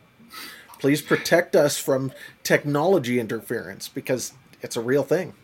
Please 0.79 1.03
protect 1.03 1.57
us 1.57 1.79
from 1.79 2.13
technology 2.43 3.19
interference 3.19 3.89
because 3.89 4.33
it's 4.61 4.77
a 4.77 4.81
real 4.81 5.03
thing. 5.03 5.35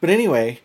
But 0.00 0.10
anyway, 0.10 0.60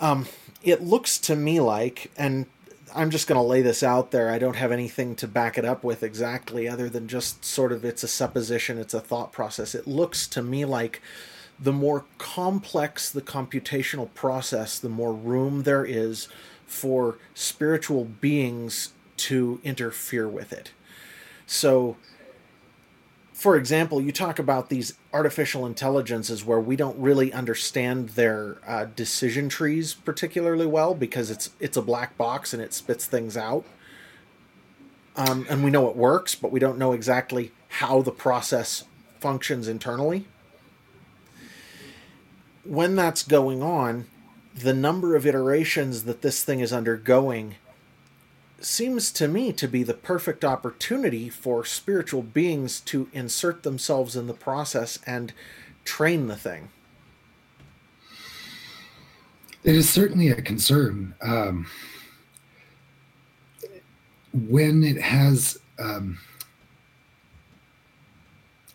um, 0.00 0.26
it 0.62 0.82
looks 0.82 1.18
to 1.20 1.36
me 1.36 1.60
like, 1.60 2.10
and 2.16 2.46
I'm 2.94 3.10
just 3.10 3.26
going 3.26 3.40
to 3.40 3.46
lay 3.46 3.60
this 3.60 3.82
out 3.82 4.12
there. 4.12 4.30
I 4.30 4.38
don't 4.38 4.56
have 4.56 4.70
anything 4.70 5.16
to 5.16 5.26
back 5.26 5.58
it 5.58 5.64
up 5.64 5.82
with 5.82 6.02
exactly, 6.02 6.68
other 6.68 6.88
than 6.88 7.08
just 7.08 7.44
sort 7.44 7.72
of 7.72 7.84
it's 7.84 8.04
a 8.04 8.08
supposition, 8.08 8.78
it's 8.78 8.94
a 8.94 9.00
thought 9.00 9.32
process. 9.32 9.74
It 9.74 9.86
looks 9.88 10.28
to 10.28 10.42
me 10.42 10.64
like 10.64 11.02
the 11.58 11.72
more 11.72 12.04
complex 12.18 13.10
the 13.10 13.22
computational 13.22 14.12
process, 14.14 14.78
the 14.78 14.88
more 14.88 15.12
room 15.12 15.64
there 15.64 15.84
is 15.84 16.28
for 16.66 17.18
spiritual 17.34 18.04
beings 18.04 18.92
to 19.16 19.60
interfere 19.64 20.28
with 20.28 20.52
it. 20.52 20.72
So, 21.46 21.96
for 23.34 23.56
example, 23.56 24.00
you 24.00 24.12
talk 24.12 24.38
about 24.38 24.68
these 24.68 24.94
artificial 25.12 25.66
intelligences 25.66 26.44
where 26.44 26.60
we 26.60 26.76
don't 26.76 26.96
really 26.96 27.32
understand 27.32 28.10
their 28.10 28.58
uh, 28.64 28.84
decision 28.84 29.48
trees 29.48 29.92
particularly 29.92 30.66
well 30.66 30.94
because 30.94 31.30
it's 31.32 31.50
it's 31.58 31.76
a 31.76 31.82
black 31.82 32.16
box 32.16 32.54
and 32.54 32.62
it 32.62 32.72
spits 32.72 33.06
things 33.06 33.36
out. 33.36 33.66
Um, 35.16 35.46
and 35.50 35.64
we 35.64 35.70
know 35.70 35.88
it 35.88 35.96
works, 35.96 36.36
but 36.36 36.52
we 36.52 36.60
don't 36.60 36.78
know 36.78 36.92
exactly 36.92 37.50
how 37.68 38.02
the 38.02 38.12
process 38.12 38.84
functions 39.18 39.66
internally. 39.66 40.26
When 42.64 42.94
that's 42.94 43.24
going 43.24 43.62
on, 43.62 44.06
the 44.54 44.72
number 44.72 45.16
of 45.16 45.26
iterations 45.26 46.04
that 46.04 46.22
this 46.22 46.44
thing 46.44 46.60
is 46.60 46.72
undergoing 46.72 47.56
seems 48.64 49.10
to 49.12 49.28
me 49.28 49.52
to 49.52 49.68
be 49.68 49.82
the 49.82 49.94
perfect 49.94 50.44
opportunity 50.44 51.28
for 51.28 51.64
spiritual 51.64 52.22
beings 52.22 52.80
to 52.80 53.08
insert 53.12 53.62
themselves 53.62 54.16
in 54.16 54.26
the 54.26 54.34
process 54.34 54.98
and 55.06 55.32
train 55.84 56.26
the 56.26 56.36
thing. 56.36 56.68
It 59.64 59.74
is 59.74 59.88
certainly 59.88 60.28
a 60.28 60.42
concern. 60.42 61.14
Um, 61.22 61.66
when 64.32 64.84
it 64.84 65.00
has, 65.00 65.58
um, 65.78 66.18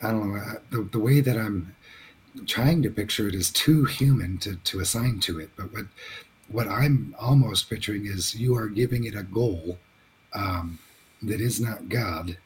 I 0.01 0.11
don't 0.11 0.33
know, 0.33 0.39
uh, 0.39 0.53
the, 0.71 0.83
the 0.83 0.99
way 0.99 1.21
that 1.21 1.37
I'm 1.37 1.75
trying 2.45 2.81
to 2.83 2.89
picture 2.89 3.27
it 3.27 3.35
is 3.35 3.51
too 3.51 3.85
human 3.85 4.37
to, 4.39 4.55
to 4.55 4.79
assign 4.79 5.19
to 5.21 5.39
it. 5.39 5.49
But 5.55 5.73
what 5.73 5.85
what 6.51 6.67
I'm 6.67 7.15
almost 7.19 7.69
picturing 7.69 8.05
is 8.05 8.35
you 8.35 8.55
are 8.55 8.67
giving 8.67 9.05
it 9.05 9.15
a 9.15 9.23
goal 9.23 9.77
um, 10.33 10.79
that 11.23 11.41
is 11.41 11.59
not 11.59 11.89
God, 11.89 12.37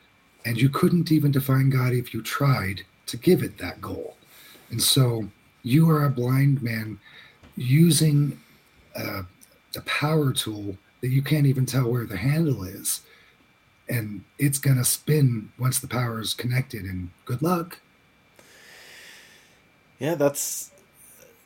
and 0.45 0.59
you 0.61 0.69
couldn't 0.69 1.11
even 1.11 1.31
define 1.31 1.69
God 1.69 1.93
if 1.93 2.13
you 2.13 2.21
tried 2.21 2.81
to 3.05 3.17
give 3.17 3.43
it 3.43 3.57
that 3.57 3.81
goal. 3.81 4.17
And 4.71 4.81
so 4.81 5.29
you 5.63 5.89
are 5.89 6.05
a 6.05 6.09
blind 6.09 6.61
man 6.61 6.99
using 7.55 8.39
uh, 8.95 9.23
a 9.75 9.81
power 9.81 10.33
tool 10.33 10.77
that 11.01 11.09
you 11.09 11.21
can't 11.21 11.45
even 11.45 11.65
tell 11.65 11.89
where 11.89 12.05
the 12.05 12.17
handle 12.17 12.63
is. 12.63 13.01
And 13.89 14.23
it's 14.39 14.59
going 14.59 14.77
to 14.77 14.85
spin 14.85 15.51
once 15.59 15.79
the 15.79 15.87
power 15.87 16.21
is 16.21 16.33
connected, 16.33 16.85
and 16.85 17.09
good 17.25 17.41
luck. 17.41 17.79
Yeah, 19.99 20.15
that's 20.15 20.71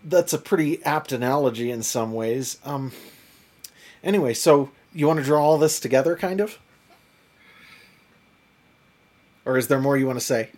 that's 0.03 0.33
a 0.33 0.37
pretty 0.37 0.83
apt 0.83 1.11
analogy 1.11 1.71
in 1.71 1.83
some 1.83 2.13
ways. 2.13 2.57
Um, 2.63 2.91
anyway, 4.03 4.33
so 4.33 4.71
you 4.93 5.07
want 5.07 5.19
to 5.19 5.25
draw 5.25 5.43
all 5.43 5.57
this 5.57 5.79
together, 5.79 6.15
kind 6.15 6.41
of, 6.41 6.57
or 9.45 9.57
is 9.57 9.67
there 9.67 9.79
more 9.79 9.97
you 9.97 10.07
want 10.07 10.19
to 10.19 10.25
say? 10.25 10.49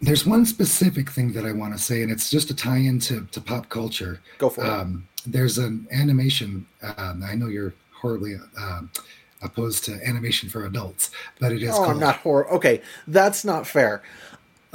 There's 0.00 0.26
one 0.26 0.44
specific 0.44 1.10
thing 1.10 1.32
that 1.32 1.46
I 1.46 1.52
want 1.52 1.74
to 1.76 1.82
say, 1.82 2.02
and 2.02 2.12
it's 2.12 2.30
just 2.30 2.50
a 2.50 2.54
tie-in 2.54 3.00
to, 3.00 3.26
to 3.32 3.40
pop 3.40 3.68
culture. 3.70 4.20
Go 4.38 4.50
for 4.50 4.64
um, 4.64 5.08
it. 5.24 5.32
There's 5.32 5.56
an 5.58 5.88
animation. 5.90 6.66
Um, 6.98 7.22
I 7.24 7.34
know 7.34 7.46
you're 7.46 7.74
horribly 7.92 8.36
um, 8.60 8.90
opposed 9.40 9.84
to 9.84 9.98
animation 10.06 10.48
for 10.48 10.66
adults, 10.66 11.10
but 11.40 11.50
it 11.50 11.62
is. 11.62 11.70
Oh, 11.70 11.76
called... 11.78 11.90
I'm 11.92 12.00
not 12.00 12.16
horror. 12.16 12.48
Okay, 12.52 12.82
that's 13.06 13.44
not 13.44 13.66
fair. 13.66 14.02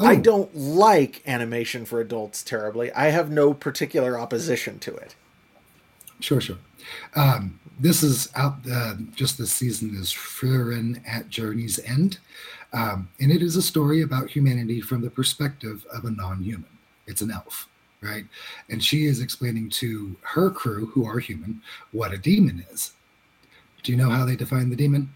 Oh. 0.01 0.07
I 0.07 0.15
don't 0.15 0.55
like 0.55 1.21
animation 1.27 1.85
for 1.85 2.01
adults 2.01 2.43
terribly. 2.43 2.91
I 2.93 3.09
have 3.09 3.29
no 3.29 3.53
particular 3.53 4.19
opposition 4.19 4.79
to 4.79 4.95
it. 4.95 5.15
Sure, 6.19 6.41
sure. 6.41 6.57
Um, 7.15 7.59
this 7.79 8.01
is 8.01 8.29
out 8.35 8.57
uh, 8.71 8.95
just 9.15 9.37
this 9.37 9.51
season 9.51 9.95
is 9.95 10.11
Frieren 10.11 11.01
at 11.07 11.29
Journey's 11.29 11.79
End. 11.79 12.17
Um, 12.73 13.09
and 13.19 13.31
it 13.31 13.41
is 13.41 13.55
a 13.55 13.61
story 13.61 14.01
about 14.01 14.29
humanity 14.29 14.81
from 14.81 15.01
the 15.01 15.09
perspective 15.09 15.85
of 15.93 16.05
a 16.05 16.11
non 16.11 16.41
human. 16.41 16.69
It's 17.05 17.21
an 17.21 17.31
elf, 17.31 17.67
right? 18.01 18.25
And 18.69 18.83
she 18.83 19.05
is 19.05 19.19
explaining 19.19 19.69
to 19.71 20.15
her 20.21 20.49
crew, 20.49 20.87
who 20.87 21.05
are 21.05 21.19
human, 21.19 21.61
what 21.91 22.13
a 22.13 22.17
demon 22.17 22.65
is. 22.71 22.93
Do 23.83 23.91
you 23.91 23.97
know 23.97 24.09
how 24.09 24.25
they 24.25 24.35
define 24.35 24.69
the 24.69 24.75
demon? 24.75 25.13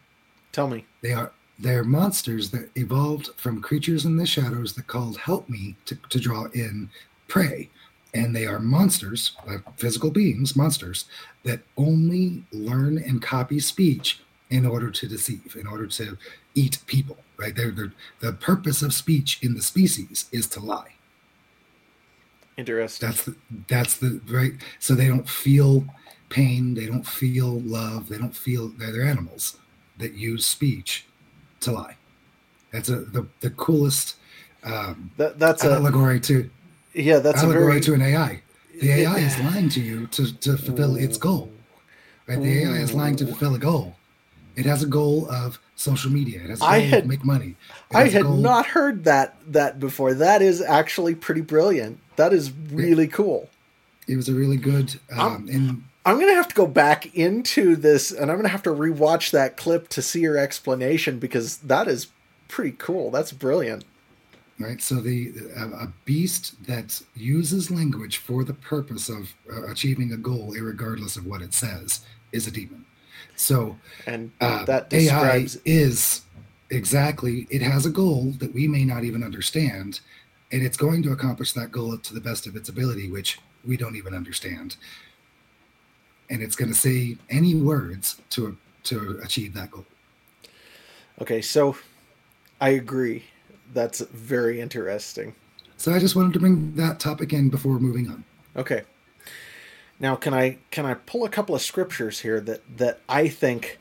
Tell 0.51 0.67
me. 0.67 0.85
They 1.01 1.13
are 1.13 1.31
they're 1.59 1.83
monsters 1.83 2.51
that 2.51 2.69
evolved 2.75 3.29
from 3.37 3.61
creatures 3.61 4.05
in 4.05 4.17
the 4.17 4.25
shadows 4.25 4.73
that 4.73 4.87
called 4.87 5.17
help 5.17 5.47
me 5.47 5.75
to, 5.85 5.95
to 6.09 6.19
draw 6.19 6.45
in 6.53 6.89
prey. 7.27 7.69
And 8.13 8.35
they 8.35 8.45
are 8.45 8.59
monsters, 8.59 9.35
uh, 9.47 9.57
physical 9.77 10.09
beings, 10.09 10.55
monsters, 10.55 11.05
that 11.43 11.61
only 11.77 12.43
learn 12.51 12.97
and 12.97 13.21
copy 13.21 13.59
speech 13.59 14.21
in 14.49 14.65
order 14.65 14.89
to 14.89 15.07
deceive, 15.07 15.55
in 15.59 15.67
order 15.67 15.87
to 15.87 16.17
eat 16.53 16.79
people, 16.85 17.17
right? 17.37 17.55
They're, 17.55 17.71
they're, 17.71 17.93
the 18.19 18.33
purpose 18.33 18.81
of 18.81 18.93
speech 18.93 19.39
in 19.41 19.53
the 19.53 19.61
species 19.61 20.25
is 20.31 20.47
to 20.47 20.59
lie. 20.59 20.93
Interesting. 22.57 23.07
That's 23.07 23.23
the, 23.23 23.35
that's 23.67 23.97
the 23.97 24.21
right. 24.29 24.53
So 24.79 24.95
they 24.95 25.07
don't 25.07 25.27
feel 25.27 25.85
pain. 26.29 26.73
They 26.73 26.85
don't 26.85 27.05
feel 27.05 27.59
love. 27.61 28.07
They 28.07 28.17
don't 28.17 28.35
feel. 28.35 28.69
They're, 28.69 28.93
they're 28.93 29.03
animals 29.03 29.57
that 29.97 30.13
use 30.13 30.45
speech 30.45 31.05
to 31.65 31.71
lie. 31.71 31.95
That's 32.71 32.89
a, 32.89 32.97
the 32.97 33.27
the 33.41 33.51
coolest 33.51 34.15
um, 34.63 35.11
that, 35.17 35.37
that's 35.37 35.63
allegory 35.63 36.17
a, 36.17 36.21
to 36.21 36.49
yeah, 36.93 37.19
that's 37.19 37.43
allegory 37.43 37.65
very, 37.65 37.81
to 37.81 37.93
an 37.93 38.01
AI. 38.01 38.41
The 38.81 38.91
AI 38.91 39.17
is 39.19 39.39
lying 39.39 39.69
to 39.69 39.79
you 39.79 40.07
to, 40.07 40.33
to 40.39 40.57
fulfill 40.57 40.95
its 40.95 41.17
goal. 41.17 41.51
Right? 42.27 42.39
The 42.41 42.63
AI 42.63 42.77
is 42.77 42.93
lying 42.93 43.15
to 43.17 43.25
fulfill 43.25 43.55
a 43.55 43.59
goal. 43.59 43.95
It 44.55 44.65
has 44.65 44.83
a 44.83 44.87
goal 44.87 45.29
of 45.29 45.59
social 45.75 46.11
media. 46.11 46.41
It 46.43 46.49
has 46.49 46.59
a 46.59 46.61
goal 46.61 46.69
I 46.69 46.79
had- 46.79 47.03
of 47.03 47.09
make 47.09 47.23
money. 47.23 47.55
It 47.91 47.95
I 47.95 48.07
had 48.09 48.29
not 48.29 48.65
heard 48.65 49.03
that 49.05 49.35
that 49.47 49.79
before. 49.79 50.13
That 50.13 50.41
is 50.41 50.61
actually 50.61 51.15
pretty 51.15 51.41
brilliant. 51.41 51.99
That 52.15 52.33
is 52.33 52.51
really 52.71 53.07
cool. 53.07 53.49
It 54.07 54.15
was 54.15 54.29
a 54.29 54.33
really 54.33 54.57
good. 54.57 54.99
Um, 55.11 55.47
in 55.49 55.83
I'm 56.05 56.19
gonna 56.19 56.35
have 56.35 56.47
to 56.49 56.55
go 56.55 56.67
back 56.67 57.15
into 57.15 57.75
this, 57.75 58.11
and 58.11 58.29
I'm 58.29 58.37
gonna 58.37 58.49
have 58.49 58.63
to 58.63 58.69
rewatch 58.69 59.31
that 59.31 59.57
clip 59.57 59.89
to 59.89 60.01
see 60.01 60.21
your 60.21 60.37
explanation 60.37 61.17
because 61.19 61.57
that 61.57 61.87
is 61.87 62.07
pretty 62.47 62.75
cool. 62.77 63.09
That's 63.09 63.31
brilliant. 63.31 63.85
right. 64.59 64.81
So 64.81 64.95
the 64.95 65.33
a, 65.57 65.87
beast 66.05 66.63
that 66.67 67.01
uses 67.15 67.71
language 67.71 68.17
for 68.17 68.43
the 68.43 68.53
purpose 68.53 69.09
of 69.09 69.33
uh, 69.51 69.67
achieving 69.67 70.13
a 70.13 70.17
goal, 70.17 70.53
irregardless 70.53 71.17
of 71.17 71.25
what 71.25 71.41
it 71.41 71.53
says, 71.53 72.01
is 72.31 72.47
a 72.47 72.51
demon. 72.51 72.85
So 73.35 73.77
And 74.05 74.31
uh, 74.39 74.65
that 74.65 74.93
AI 74.93 74.99
describes 74.99 75.57
is 75.65 76.21
exactly 76.69 77.47
it 77.49 77.61
has 77.61 77.85
a 77.85 77.89
goal 77.89 78.31
that 78.39 78.53
we 78.53 78.67
may 78.67 78.83
not 78.83 79.03
even 79.03 79.23
understand 79.23 79.99
and 80.51 80.63
it's 80.63 80.77
going 80.77 81.03
to 81.03 81.11
accomplish 81.11 81.53
that 81.53 81.71
goal 81.71 81.97
to 81.97 82.13
the 82.13 82.21
best 82.21 82.47
of 82.47 82.55
its 82.55 82.69
ability 82.69 83.09
which 83.09 83.39
we 83.63 83.77
don't 83.77 83.95
even 83.95 84.13
understand 84.15 84.75
and 86.29 86.41
it's 86.41 86.55
going 86.55 86.69
to 86.69 86.75
say 86.77 87.17
any 87.29 87.55
words 87.55 88.21
to 88.31 88.57
to 88.83 89.19
achieve 89.23 89.53
that 89.53 89.71
goal 89.71 89.85
Okay, 91.21 91.41
so 91.41 91.77
I 92.59 92.69
agree. 92.69 93.23
That's 93.73 93.99
very 94.01 94.59
interesting. 94.61 95.33
so 95.77 95.93
i 95.93 95.99
just 95.99 96.15
wanted 96.15 96.33
to 96.33 96.39
bring 96.39 96.75
that 96.75 96.99
topic 96.99 97.33
in 97.33 97.49
before 97.49 97.79
moving 97.79 98.07
on 98.09 98.23
Okay. 98.57 98.83
Now, 99.99 100.15
can 100.15 100.33
I 100.33 100.57
can 100.71 100.85
I 100.85 100.93
pull 100.93 101.23
a 101.25 101.29
couple 101.29 101.55
of 101.55 101.61
scriptures 101.61 102.19
here 102.19 102.39
that 102.41 102.61
that 102.77 102.99
I 103.09 103.27
think? 103.29 103.79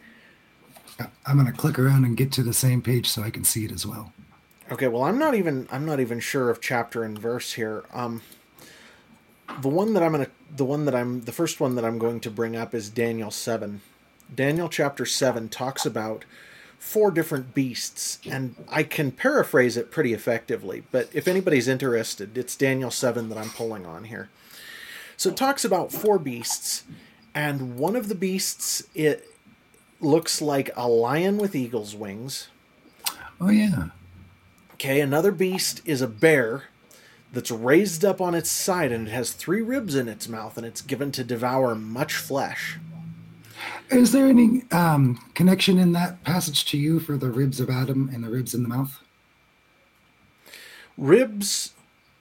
I'm 1.26 1.36
going 1.38 1.47
to 1.47 1.53
click 1.53 1.76
around 1.78 2.05
and 2.05 2.16
get 2.16 2.30
to 2.32 2.42
the 2.45 2.53
same 2.53 2.80
page 2.82 3.09
so 3.09 3.22
i 3.22 3.30
can 3.30 3.42
see 3.45 3.64
it 3.64 3.72
as 3.72 3.84
well 3.86 4.12
Okay, 4.72 4.88
well, 4.88 5.03
I'm 5.03 5.18
not 5.18 5.34
even 5.34 5.68
I'm 5.70 5.84
not 5.84 6.01
even 6.01 6.20
sure 6.20 6.49
of 6.51 6.59
chapter 6.61 7.05
and 7.05 7.18
verse 7.18 7.53
here. 7.53 7.84
Um, 7.92 8.22
the 9.61 9.68
one 9.68 9.95
that 9.95 10.03
I'm 10.03 10.12
gonna 10.12 10.30
the 10.55 10.64
one 10.64 10.84
that 10.84 10.95
I'm 10.95 11.22
the 11.22 11.32
first 11.32 11.61
one 11.61 11.74
that 11.76 11.84
I'm 11.84 11.99
going 11.99 12.20
to 12.20 12.30
bring 12.30 12.57
up 12.57 12.74
is 12.74 12.88
Daniel 12.90 13.30
seven. 13.30 13.80
Daniel 14.34 14.68
chapter 14.68 15.05
seven 15.05 15.49
talks 15.49 15.84
about 15.84 16.24
four 16.78 17.11
different 17.11 17.55
beasts, 17.55 18.18
and 18.26 18.55
I 18.68 18.82
can 18.82 19.11
paraphrase 19.11 19.76
it 19.76 19.90
pretty 19.90 20.12
effectively. 20.12 20.84
But 20.92 21.09
if 21.12 21.26
anybody's 21.28 21.68
interested, 21.68 22.36
it's 22.36 22.57
Daniel 22.57 22.90
seven 22.90 23.28
that 23.28 23.38
I'm 23.38 23.51
pulling 23.51 23.86
on 23.86 24.05
here. 24.05 24.28
So 25.16 25.30
it 25.30 25.36
talks 25.36 25.64
about 25.64 25.92
four 25.92 26.18
beasts, 26.18 26.84
and 27.34 27.76
one 27.76 27.97
of 27.97 28.09
the 28.09 28.14
beasts 28.14 28.82
it 28.95 29.30
looks 30.01 30.42
like 30.42 30.70
a 30.76 30.88
lion 30.88 31.38
with 31.38 31.55
eagle's 31.55 31.95
wings. 31.95 32.49
oh 33.40 33.51
yeah 33.51 33.88
Okay, 34.74 35.01
another 35.01 35.30
beast 35.32 35.80
is 35.84 36.03
a 36.03 36.09
bear 36.09 36.64
that's 37.35 37.51
raised 37.51 38.05
up 38.05 38.20
on 38.20 38.35
its 38.35 38.51
side 38.51 38.93
and 38.93 39.09
it 39.09 39.11
has 39.11 39.32
three 39.32 39.61
ribs 39.61 39.95
in 39.95 40.09
its 40.09 40.28
mouth 40.28 40.57
and 40.57 40.66
it's 40.66 40.80
given 40.80 41.12
to 41.12 41.24
devour 41.24 41.74
much 41.74 42.14
flesh. 42.14 42.78
is 43.91 44.12
there 44.12 44.26
any 44.26 44.62
um, 44.70 45.20
connection 45.35 45.78
in 45.78 45.93
that 45.93 46.22
passage 46.24 46.64
to 46.64 46.78
you 46.78 47.01
for 47.01 47.16
the 47.16 47.30
ribs 47.30 47.61
of 47.61 47.68
adam 47.68 48.11
and 48.12 48.24
the 48.24 48.30
ribs 48.30 48.55
in 48.55 48.62
the 48.62 48.68
mouth 48.68 49.01
Ribs, 50.97 51.74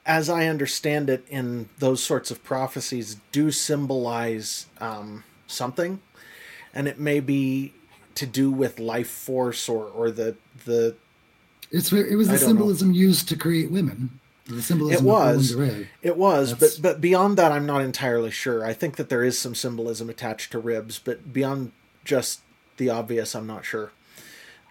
as 0.05 0.29
I 0.29 0.47
understand 0.47 1.09
it 1.09 1.25
in 1.29 1.69
those 1.77 2.03
sorts 2.03 2.31
of 2.31 2.43
prophecies, 2.43 3.17
do 3.31 3.51
symbolize 3.51 4.65
um, 4.79 5.23
something, 5.47 6.01
and 6.73 6.87
it 6.87 6.99
may 6.99 7.19
be 7.19 7.73
to 8.15 8.25
do 8.25 8.51
with 8.51 8.79
life 8.79 9.09
force 9.09 9.69
or, 9.69 9.85
or 9.85 10.11
the 10.11 10.35
the 10.65 10.95
It's 11.71 11.91
it 11.91 12.15
was 12.15 12.27
the 12.27 12.33
don't 12.33 12.41
know. 12.41 12.47
symbolism 12.47 12.91
used 12.93 13.29
to 13.29 13.35
create 13.35 13.69
women. 13.71 14.19
The 14.45 14.61
symbolism 14.61 15.05
It 15.05 15.09
was. 15.09 15.51
of 15.51 15.57
women's 15.59 15.75
rib. 15.77 15.87
It 16.01 16.17
was, 16.17 16.51
That's- 16.51 16.77
but 16.77 16.81
but 16.81 17.01
beyond 17.01 17.37
that, 17.37 17.51
I'm 17.51 17.65
not 17.65 17.81
entirely 17.81 18.31
sure. 18.31 18.65
I 18.65 18.73
think 18.73 18.97
that 18.97 19.09
there 19.09 19.23
is 19.23 19.39
some 19.39 19.55
symbolism 19.55 20.09
attached 20.09 20.51
to 20.51 20.59
ribs, 20.59 20.99
but 20.99 21.31
beyond 21.31 21.71
just 22.03 22.41
the 22.77 22.89
obvious, 22.89 23.35
I'm 23.35 23.47
not 23.47 23.63
sure. 23.63 23.91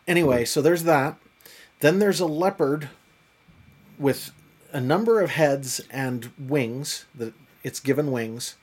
Anyway, 0.06 0.44
so 0.44 0.60
there's 0.60 0.82
that. 0.82 1.16
Then 1.80 1.98
there's 2.00 2.20
a 2.20 2.26
leopard 2.26 2.90
with 3.98 4.30
a 4.72 4.80
number 4.80 5.20
of 5.20 5.30
heads 5.30 5.80
and 5.90 6.30
wings. 6.38 7.06
That 7.14 7.32
it's 7.64 7.80
given 7.80 8.10
wings, 8.12 8.56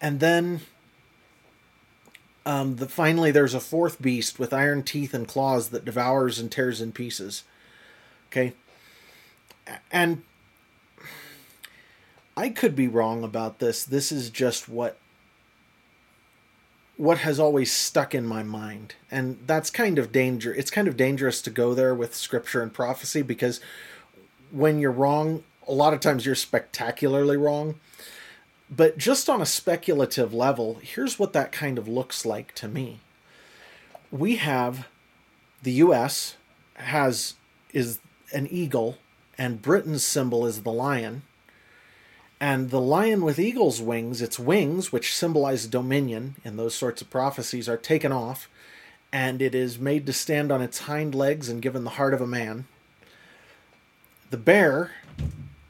and 0.00 0.20
then 0.20 0.60
um, 2.44 2.76
the 2.76 2.88
finally 2.88 3.30
there's 3.32 3.54
a 3.54 3.60
fourth 3.60 4.00
beast 4.00 4.38
with 4.38 4.52
iron 4.52 4.82
teeth 4.84 5.14
and 5.14 5.26
claws 5.26 5.70
that 5.70 5.84
devours 5.84 6.38
and 6.38 6.50
tears 6.52 6.80
in 6.80 6.92
pieces. 6.92 7.42
Okay, 8.30 8.52
and 9.90 10.22
I 12.36 12.50
could 12.50 12.76
be 12.76 12.88
wrong 12.88 13.24
about 13.24 13.58
this. 13.58 13.84
This 13.84 14.12
is 14.12 14.30
just 14.30 14.68
what 14.68 14.98
what 16.96 17.18
has 17.18 17.38
always 17.38 17.70
stuck 17.70 18.14
in 18.14 18.26
my 18.26 18.42
mind. 18.42 18.94
And 19.10 19.38
that's 19.46 19.68
kind 19.68 19.98
of 19.98 20.12
danger. 20.12 20.54
It's 20.54 20.70
kind 20.70 20.88
of 20.88 20.96
dangerous 20.96 21.42
to 21.42 21.50
go 21.50 21.74
there 21.74 21.94
with 21.94 22.14
scripture 22.14 22.62
and 22.62 22.72
prophecy 22.72 23.20
because 23.20 23.60
when 24.50 24.78
you're 24.78 24.90
wrong, 24.90 25.44
a 25.68 25.72
lot 25.72 25.92
of 25.92 26.00
times 26.00 26.24
you're 26.24 26.34
spectacularly 26.34 27.36
wrong. 27.36 27.78
But 28.70 28.96
just 28.98 29.28
on 29.28 29.42
a 29.42 29.46
speculative 29.46 30.32
level, 30.32 30.78
here's 30.82 31.18
what 31.18 31.34
that 31.34 31.52
kind 31.52 31.78
of 31.78 31.86
looks 31.86 32.24
like 32.24 32.54
to 32.56 32.66
me. 32.66 33.00
We 34.10 34.36
have 34.36 34.88
the 35.62 35.72
US 35.72 36.36
has 36.74 37.34
is 37.72 37.98
an 38.32 38.46
eagle 38.46 38.96
and 39.38 39.62
Britain's 39.62 40.04
symbol 40.04 40.46
is 40.46 40.62
the 40.62 40.72
lion. 40.72 41.22
And 42.40 42.70
the 42.70 42.80
lion 42.80 43.22
with 43.22 43.38
eagle's 43.38 43.80
wings, 43.80 44.20
its 44.20 44.38
wings, 44.38 44.92
which 44.92 45.14
symbolize 45.14 45.66
dominion 45.66 46.36
in 46.44 46.56
those 46.56 46.74
sorts 46.74 47.00
of 47.00 47.10
prophecies, 47.10 47.68
are 47.68 47.78
taken 47.78 48.12
off, 48.12 48.48
and 49.12 49.40
it 49.40 49.54
is 49.54 49.78
made 49.78 50.04
to 50.06 50.12
stand 50.12 50.52
on 50.52 50.60
its 50.60 50.80
hind 50.80 51.14
legs 51.14 51.48
and 51.48 51.62
given 51.62 51.84
the 51.84 51.90
heart 51.90 52.12
of 52.12 52.20
a 52.20 52.26
man. 52.26 52.66
The 54.30 54.36
bear 54.36 54.92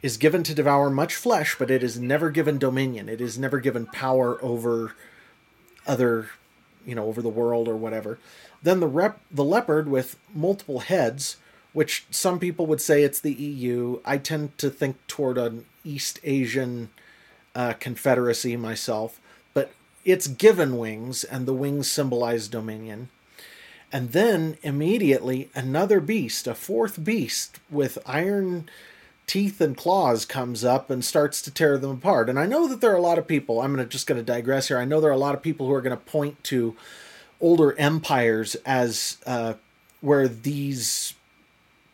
is 0.03 0.17
given 0.17 0.43
to 0.45 0.55
devour 0.55 0.91
much 0.91 1.15
flesh, 1.15 1.57
but 1.59 1.71
it 1.71 1.83
is 1.83 1.99
never 1.99 2.31
given 2.31 2.59
dominion. 2.59 3.09
It 3.09 3.21
is 3.21 3.39
never 3.39 3.61
given 3.61 3.87
power 3.87 4.43
over 4.43 4.95
other, 5.87 6.31
you 6.85 6.95
know, 6.95 7.07
over 7.07 7.23
the 7.23 7.29
world 7.29 7.69
or 7.69 7.77
whatever. 7.77 8.19
Then 8.63 8.81
the 8.81 8.89
rep, 8.89 9.21
the 9.31 9.45
leopard 9.45 9.89
with 9.89 10.19
multiple 10.35 10.81
heads, 10.81 11.37
which 11.77 12.07
some 12.11 12.39
people 12.39 12.65
would 12.65 12.81
say 12.81 13.03
it's 13.03 13.21
the 13.21 13.35
EU. 13.35 14.01
I 14.03 14.17
tend 14.17 14.57
to 14.57 14.71
think 14.71 14.97
toward 15.09 15.37
an 15.37 15.67
East 15.85 16.19
Asian 16.25 16.89
uh, 17.55 17.75
confederacy 17.75 18.57
myself, 18.57 19.21
but 19.53 19.73
it's 20.03 20.27
given 20.27 20.79
wings, 20.79 21.23
and 21.23 21.45
the 21.45 21.53
wings 21.53 21.91
symbolize 21.91 22.49
dominion. 22.49 23.11
And 23.93 24.13
then 24.13 24.57
immediately 24.63 25.51
another 25.55 26.01
beast, 26.01 26.47
a 26.47 26.55
fourth 26.55 27.05
beast 27.05 27.61
with 27.71 27.99
iron 28.07 28.71
teeth 29.27 29.61
and 29.61 29.77
claws 29.77 30.25
comes 30.25 30.65
up 30.65 30.89
and 30.89 31.05
starts 31.05 31.43
to 31.43 31.51
tear 31.51 31.77
them 31.77 31.91
apart. 31.91 32.31
And 32.31 32.39
I 32.39 32.47
know 32.47 32.67
that 32.69 32.81
there 32.81 32.93
are 32.93 32.97
a 32.97 33.03
lot 33.03 33.19
of 33.19 33.29
people, 33.29 33.61
I'm 33.61 33.73
gonna, 33.73 33.85
just 33.85 34.07
going 34.07 34.19
to 34.19 34.25
digress 34.25 34.69
here. 34.69 34.79
I 34.79 34.87
know 34.87 35.03
there 35.03 35.11
are 35.11 35.13
a 35.13 35.19
lot 35.19 35.35
of 35.35 35.43
people 35.43 35.67
who 35.67 35.75
are 35.75 35.83
going 35.83 35.95
to 35.95 36.03
point 36.03 36.43
to 36.45 36.75
older 37.39 37.79
empires 37.79 38.55
as 38.65 39.19
uh, 39.27 39.55
where 40.01 40.27
these 40.27 41.13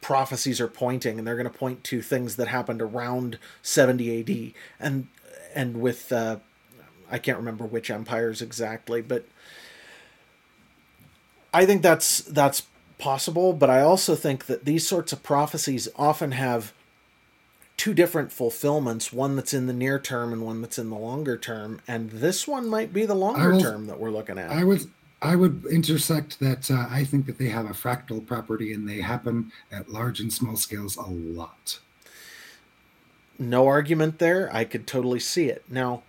prophecies 0.03 0.61
are 0.61 0.69
pointing 0.69 1.17
and 1.19 1.27
they're 1.27 1.37
going 1.37 1.51
to 1.51 1.59
point 1.59 1.83
to 1.85 2.03
things 2.03 2.37
that 2.37 2.49
happened 2.49 2.83
around 2.83 3.39
70 3.63 4.21
AD 4.21 4.53
and 4.79 5.07
and 5.55 5.81
with 5.81 6.13
uh, 6.13 6.37
I 7.11 7.19
can't 7.19 7.39
remember 7.39 7.65
which 7.65 7.91
empires 7.91 8.43
exactly 8.43 9.01
but 9.01 9.25
I 11.55 11.65
think 11.65 11.81
that's 11.83 12.19
that's 12.19 12.65
possible 12.99 13.53
but 13.53 13.71
I 13.71 13.81
also 13.81 14.15
think 14.15 14.47
that 14.47 14.65
these 14.65 14.87
sorts 14.87 15.13
of 15.13 15.23
prophecies 15.23 15.89
often 15.97 16.33
have 16.33 16.73
two 17.77 17.95
different 17.95 18.33
fulfillments 18.33 19.13
one 19.13 19.37
that's 19.37 19.55
in 19.55 19.67
the 19.67 19.73
near 19.73 19.99
term 20.01 20.33
and 20.33 20.43
one 20.43 20.61
that's 20.61 20.79
in 20.79 20.91
the 20.91 20.97
longer 20.99 21.37
term 21.37 21.81
and 21.87 22.11
this 22.11 22.47
one 22.49 22.69
might 22.69 22.93
be 22.93 23.07
the 23.07 23.15
longer 23.15 23.53
will- 23.53 23.61
term 23.61 23.87
that 23.87 24.01
we're 24.01 24.11
looking 24.11 24.39
at. 24.39 24.51
I 24.51 24.65
would 24.65 24.91
I 25.23 25.37
would 25.37 25.65
intersect 25.71 26.41
that 26.41 26.71
uh, 26.71 26.87
I 26.91 27.05
think 27.05 27.27
that 27.27 27.39
they 27.39 27.49
have 27.49 27.67
a 27.67 27.71
fractal 27.75 28.27
property 28.27 28.73
and 28.73 28.89
they 28.89 29.01
happen 29.01 29.53
at 29.71 29.89
large 29.91 30.21
and 30.21 30.33
small 30.33 30.57
scales 30.57 30.97
a 30.97 31.03
lot. 31.03 31.79
no 33.39 33.67
argument 33.67 34.19
there. 34.19 34.51
I 34.55 34.65
could 34.65 34.87
totally 34.87 35.21
see 35.21 35.47
it. 35.47 35.65
Now, 35.69 36.03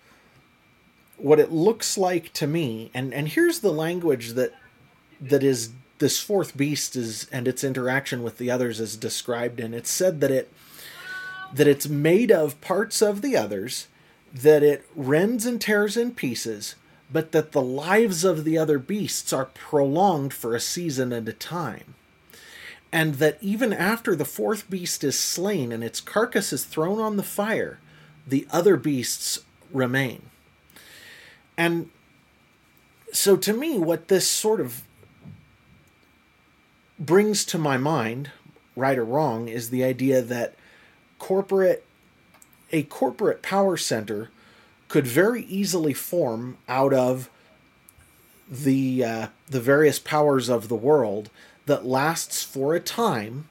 what 1.18 1.40
it 1.40 1.52
looks 1.52 1.98
like 1.98 2.34
to 2.34 2.48
me, 2.48 2.92
and 2.94 3.14
and 3.14 3.30
here's 3.30 3.60
the 3.60 3.72
language 3.72 4.32
that 4.34 4.54
that 5.22 5.44
is 5.44 5.72
this 6.00 6.20
fourth 6.20 6.58
beast 6.58 6.96
is 6.96 7.28
and 7.32 7.48
its 7.48 7.64
interaction 7.64 8.24
with 8.24 8.38
the 8.38 8.52
others 8.52 8.80
is 8.80 8.98
described 8.98 9.60
in. 9.60 9.74
It's 9.74 9.92
said 9.92 10.22
that 10.22 10.32
it 10.32 10.52
that 11.54 11.68
it's 11.68 11.88
made 11.88 12.32
of 12.32 12.60
parts 12.62 13.02
of 13.02 13.22
the 13.22 13.38
others, 13.38 13.88
that 14.34 14.64
it 14.64 14.86
rends 14.96 15.46
and 15.46 15.62
tears 15.62 15.96
in 15.98 16.14
pieces, 16.16 16.76
but 17.14 17.32
that 17.32 17.52
the 17.52 17.62
lives 17.62 18.24
of 18.24 18.44
the 18.44 18.58
other 18.58 18.80
beasts 18.80 19.32
are 19.32 19.46
prolonged 19.46 20.34
for 20.34 20.56
a 20.56 20.60
season 20.60 21.14
at 21.14 21.30
a 21.30 21.34
time. 21.34 21.94
And 22.92 23.16
that 23.16 23.38
even 23.40 23.72
after 23.72 24.16
the 24.16 24.26
fourth 24.26 24.70
beast 24.70 25.04
is 25.04 25.18
slain 25.18 25.72
and 25.72 25.84
its 25.84 26.02
carcass 26.02 26.52
is 26.52 26.66
thrown 26.66 27.00
on 27.00 27.18
the 27.18 27.24
fire, 27.24 27.80
the 28.28 28.48
other 28.52 28.76
beasts 28.76 29.40
remain. 29.72 30.24
And 31.56 31.92
so 33.12 33.38
to 33.38 33.54
me, 33.54 33.78
what 33.78 34.08
this 34.08 34.28
sort 34.28 34.60
of 34.60 34.82
brings 37.00 37.46
to 37.46 37.58
my 37.60 37.78
mind, 37.78 38.32
right 38.76 38.98
or 38.98 39.06
wrong, 39.06 39.48
is 39.48 39.70
the 39.70 39.84
idea 39.84 40.22
that 40.22 40.56
corporate 41.20 41.86
a 42.72 42.84
corporate 42.84 43.44
power 43.44 43.78
center 43.78 44.32
could 44.94 45.08
very 45.08 45.42
easily 45.46 45.92
form 45.92 46.56
out 46.70 46.94
of 46.94 47.28
the 48.48 49.04
uh, 49.04 49.28
the 49.50 49.60
various 49.60 49.98
powers 49.98 50.50
of 50.50 50.70
the 50.70 50.76
world 50.76 51.32
that 51.66 51.84
lasts 51.84 52.44
for 52.44 52.76
a 52.76 52.80
time 52.80 53.50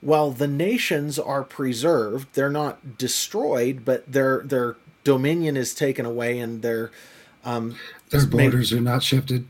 while 0.00 0.30
the 0.30 0.46
nations 0.46 1.18
are 1.18 1.42
preserved. 1.42 2.28
They're 2.34 2.48
not 2.48 2.96
destroyed 2.96 3.84
but 3.84 4.06
their 4.06 4.42
their 4.44 4.76
dominion 5.02 5.56
is 5.56 5.74
taken 5.74 6.06
away 6.06 6.38
and 6.38 6.62
their 6.62 6.92
um, 7.44 7.76
their 8.10 8.24
borders 8.24 8.70
made, 8.70 8.78
are 8.78 8.82
not 8.82 9.02
shifted. 9.02 9.48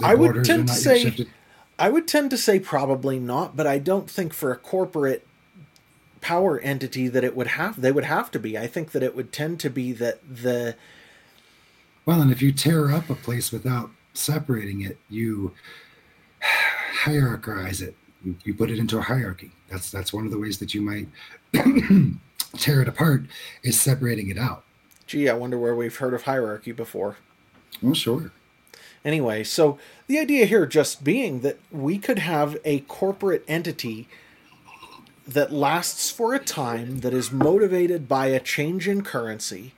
Their 0.00 0.08
I 0.08 0.14
would 0.16 0.44
tend 0.44 0.66
to 0.66 0.74
say 0.74 1.28
I 1.78 1.88
would 1.88 2.08
tend 2.08 2.30
to 2.30 2.36
say 2.36 2.58
probably 2.58 3.20
not 3.20 3.54
but 3.54 3.68
I 3.68 3.78
don't 3.78 4.10
think 4.10 4.34
for 4.34 4.50
a 4.50 4.56
corporate 4.56 5.24
power 6.24 6.58
entity 6.60 7.06
that 7.06 7.22
it 7.22 7.36
would 7.36 7.48
have 7.48 7.78
they 7.78 7.92
would 7.92 8.06
have 8.06 8.30
to 8.30 8.38
be. 8.38 8.56
I 8.56 8.66
think 8.66 8.92
that 8.92 9.02
it 9.02 9.14
would 9.14 9.30
tend 9.30 9.60
to 9.60 9.68
be 9.68 9.92
that 9.92 10.20
the 10.26 10.74
well 12.06 12.22
and 12.22 12.32
if 12.32 12.40
you 12.40 12.50
tear 12.50 12.90
up 12.90 13.10
a 13.10 13.14
place 13.14 13.52
without 13.52 13.90
separating 14.14 14.80
it 14.80 14.96
you 15.10 15.52
hierarchize 17.04 17.82
it. 17.82 17.94
You, 18.24 18.36
you 18.42 18.54
put 18.54 18.70
it 18.70 18.78
into 18.78 18.96
a 18.96 19.02
hierarchy. 19.02 19.50
That's 19.68 19.90
that's 19.90 20.14
one 20.14 20.24
of 20.24 20.30
the 20.30 20.38
ways 20.38 20.58
that 20.60 20.72
you 20.72 20.80
might 20.80 21.08
tear 22.56 22.80
it 22.80 22.88
apart 22.88 23.24
is 23.62 23.78
separating 23.78 24.30
it 24.30 24.38
out. 24.38 24.64
Gee 25.06 25.28
i 25.28 25.34
wonder 25.34 25.58
where 25.58 25.76
we've 25.76 25.96
heard 25.96 26.14
of 26.14 26.22
hierarchy 26.22 26.72
before. 26.72 27.18
Well 27.82 27.92
sure. 27.92 28.32
Anyway 29.04 29.44
so 29.44 29.78
the 30.06 30.18
idea 30.18 30.46
here 30.46 30.64
just 30.64 31.04
being 31.04 31.40
that 31.40 31.58
we 31.70 31.98
could 31.98 32.20
have 32.20 32.56
a 32.64 32.80
corporate 32.80 33.44
entity 33.46 34.08
that 35.26 35.52
lasts 35.52 36.10
for 36.10 36.34
a 36.34 36.38
time, 36.38 37.00
that 37.00 37.14
is 37.14 37.32
motivated 37.32 38.08
by 38.08 38.26
a 38.26 38.40
change 38.40 38.86
in 38.88 39.02
currency 39.02 39.72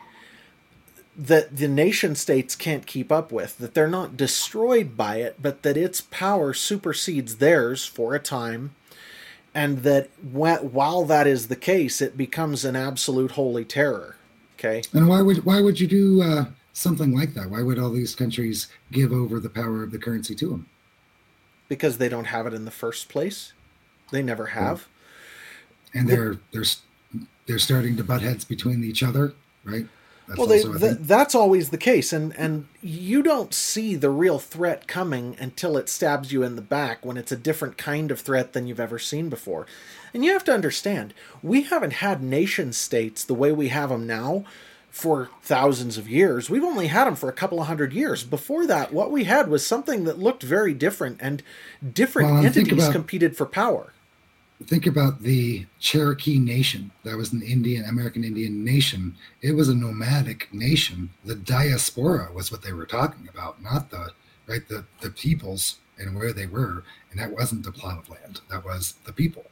that 1.16 1.56
the 1.56 1.68
nation 1.68 2.14
states 2.14 2.54
can't 2.54 2.86
keep 2.86 3.10
up 3.10 3.32
with, 3.32 3.56
that 3.58 3.74
they're 3.74 3.88
not 3.88 4.16
destroyed 4.16 4.96
by 4.96 5.16
it, 5.16 5.36
but 5.40 5.62
that 5.62 5.76
its 5.76 6.00
power 6.00 6.52
supersedes 6.52 7.36
theirs 7.36 7.86
for 7.86 8.14
a 8.14 8.18
time, 8.18 8.74
and 9.54 9.78
that 9.78 10.10
while 10.20 11.04
that 11.04 11.26
is 11.26 11.48
the 11.48 11.56
case, 11.56 12.02
it 12.02 12.16
becomes 12.16 12.64
an 12.64 12.76
absolute 12.76 13.32
holy 13.32 13.64
terror. 13.64 14.16
Okay. 14.58 14.82
And 14.92 15.08
why 15.08 15.22
would 15.22 15.44
why 15.44 15.60
would 15.60 15.80
you 15.80 15.86
do 15.86 16.22
uh, 16.22 16.44
something 16.72 17.16
like 17.16 17.34
that? 17.34 17.50
Why 17.50 17.62
would 17.62 17.78
all 17.78 17.90
these 17.90 18.14
countries 18.14 18.68
give 18.92 19.12
over 19.12 19.40
the 19.40 19.50
power 19.50 19.82
of 19.82 19.92
the 19.92 19.98
currency 19.98 20.34
to 20.36 20.48
them? 20.48 20.68
Because 21.68 21.98
they 21.98 22.08
don't 22.08 22.26
have 22.26 22.46
it 22.46 22.54
in 22.54 22.64
the 22.64 22.70
first 22.70 23.08
place. 23.08 23.52
They 24.12 24.22
never 24.22 24.46
have 24.46 24.86
and 25.96 26.08
they're 26.08 26.38
they're 26.52 26.64
they're 27.46 27.58
starting 27.58 27.96
to 27.96 28.04
butt 28.04 28.22
heads 28.22 28.44
between 28.44 28.84
each 28.84 29.02
other, 29.02 29.34
right? 29.64 29.86
That's 30.28 30.38
well, 30.38 30.48
they, 30.48 30.62
th- 30.62 30.98
that's 31.02 31.36
always 31.36 31.70
the 31.70 31.78
case, 31.78 32.12
and 32.12 32.36
and 32.36 32.66
you 32.82 33.22
don't 33.22 33.54
see 33.54 33.94
the 33.94 34.10
real 34.10 34.40
threat 34.40 34.88
coming 34.88 35.36
until 35.38 35.76
it 35.76 35.88
stabs 35.88 36.32
you 36.32 36.42
in 36.42 36.56
the 36.56 36.62
back 36.62 37.04
when 37.04 37.16
it's 37.16 37.30
a 37.30 37.36
different 37.36 37.78
kind 37.78 38.10
of 38.10 38.20
threat 38.20 38.52
than 38.52 38.66
you've 38.66 38.80
ever 38.80 38.98
seen 38.98 39.28
before. 39.28 39.66
And 40.12 40.24
you 40.24 40.32
have 40.32 40.44
to 40.44 40.54
understand, 40.54 41.14
we 41.42 41.62
haven't 41.62 41.94
had 41.94 42.22
nation 42.22 42.72
states 42.72 43.22
the 43.22 43.34
way 43.34 43.52
we 43.52 43.68
have 43.68 43.90
them 43.90 44.06
now 44.06 44.44
for 44.90 45.30
thousands 45.42 45.96
of 45.96 46.08
years. 46.08 46.50
We've 46.50 46.64
only 46.64 46.88
had 46.88 47.04
them 47.04 47.14
for 47.14 47.28
a 47.28 47.34
couple 47.34 47.60
of 47.60 47.68
hundred 47.68 47.92
years. 47.92 48.24
Before 48.24 48.66
that, 48.66 48.92
what 48.92 49.12
we 49.12 49.24
had 49.24 49.48
was 49.48 49.64
something 49.64 50.04
that 50.04 50.18
looked 50.18 50.42
very 50.42 50.74
different, 50.74 51.18
and 51.20 51.40
different 51.92 52.30
well, 52.32 52.44
entities 52.44 52.72
about, 52.72 52.92
competed 52.92 53.36
for 53.36 53.46
power 53.46 53.92
think 54.64 54.86
about 54.86 55.22
the 55.22 55.66
Cherokee 55.78 56.38
Nation. 56.38 56.90
That 57.04 57.16
was 57.16 57.32
an 57.32 57.42
Indian, 57.42 57.84
American 57.84 58.24
Indian 58.24 58.64
nation. 58.64 59.16
It 59.42 59.52
was 59.52 59.68
a 59.68 59.74
nomadic 59.74 60.52
nation. 60.52 61.10
The 61.24 61.34
diaspora 61.34 62.32
was 62.32 62.50
what 62.50 62.62
they 62.62 62.72
were 62.72 62.86
talking 62.86 63.28
about, 63.28 63.62
not 63.62 63.90
the 63.90 64.12
right 64.46 64.66
the 64.68 64.84
the 65.00 65.10
peoples 65.10 65.76
and 65.98 66.16
where 66.16 66.32
they 66.32 66.46
were. 66.46 66.84
And 67.10 67.20
that 67.20 67.32
wasn't 67.32 67.64
the 67.64 67.72
plot 67.72 67.98
of 67.98 68.10
land. 68.10 68.40
That 68.50 68.64
was 68.64 68.94
the 69.04 69.12
people. 69.12 69.44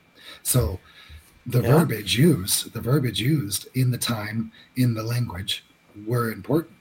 So 0.43 0.81
the 1.47 1.61
yeah. 1.61 1.79
verbiage 1.79 2.17
used, 2.17 2.73
the 2.73 2.81
verbiage 2.81 3.21
used 3.21 3.69
in 3.75 3.91
the 3.91 3.99
time, 3.99 4.53
in 4.77 4.95
the 4.95 5.03
language, 5.03 5.65
were 6.07 6.33
important. 6.33 6.77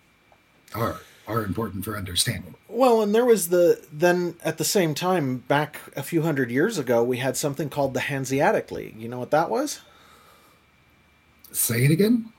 Are 0.74 1.02
are 1.28 1.44
important 1.44 1.86
for 1.86 1.96
understanding. 1.96 2.56
Well, 2.68 3.02
and 3.02 3.14
there 3.14 3.26
was 3.26 3.50
the 3.50 3.86
then 3.92 4.36
at 4.44 4.58
the 4.58 4.64
same 4.64 4.94
time 4.94 5.38
back 5.38 5.80
a 5.96 6.04
few 6.04 6.22
hundred 6.24 6.52
years 6.52 6.78
ago 6.78 7.04
we 7.04 7.18
had 7.18 7.38
something 7.38 7.70
called 7.70 7.94
the 7.94 8.02
Hanseatic 8.02 8.72
League. 8.72 9.00
You 9.00 9.08
know 9.08 9.20
what 9.20 9.32
that 9.32 9.50
was? 9.50 9.82
Say 11.52 11.86
it 11.86 11.92
again. 11.92 12.34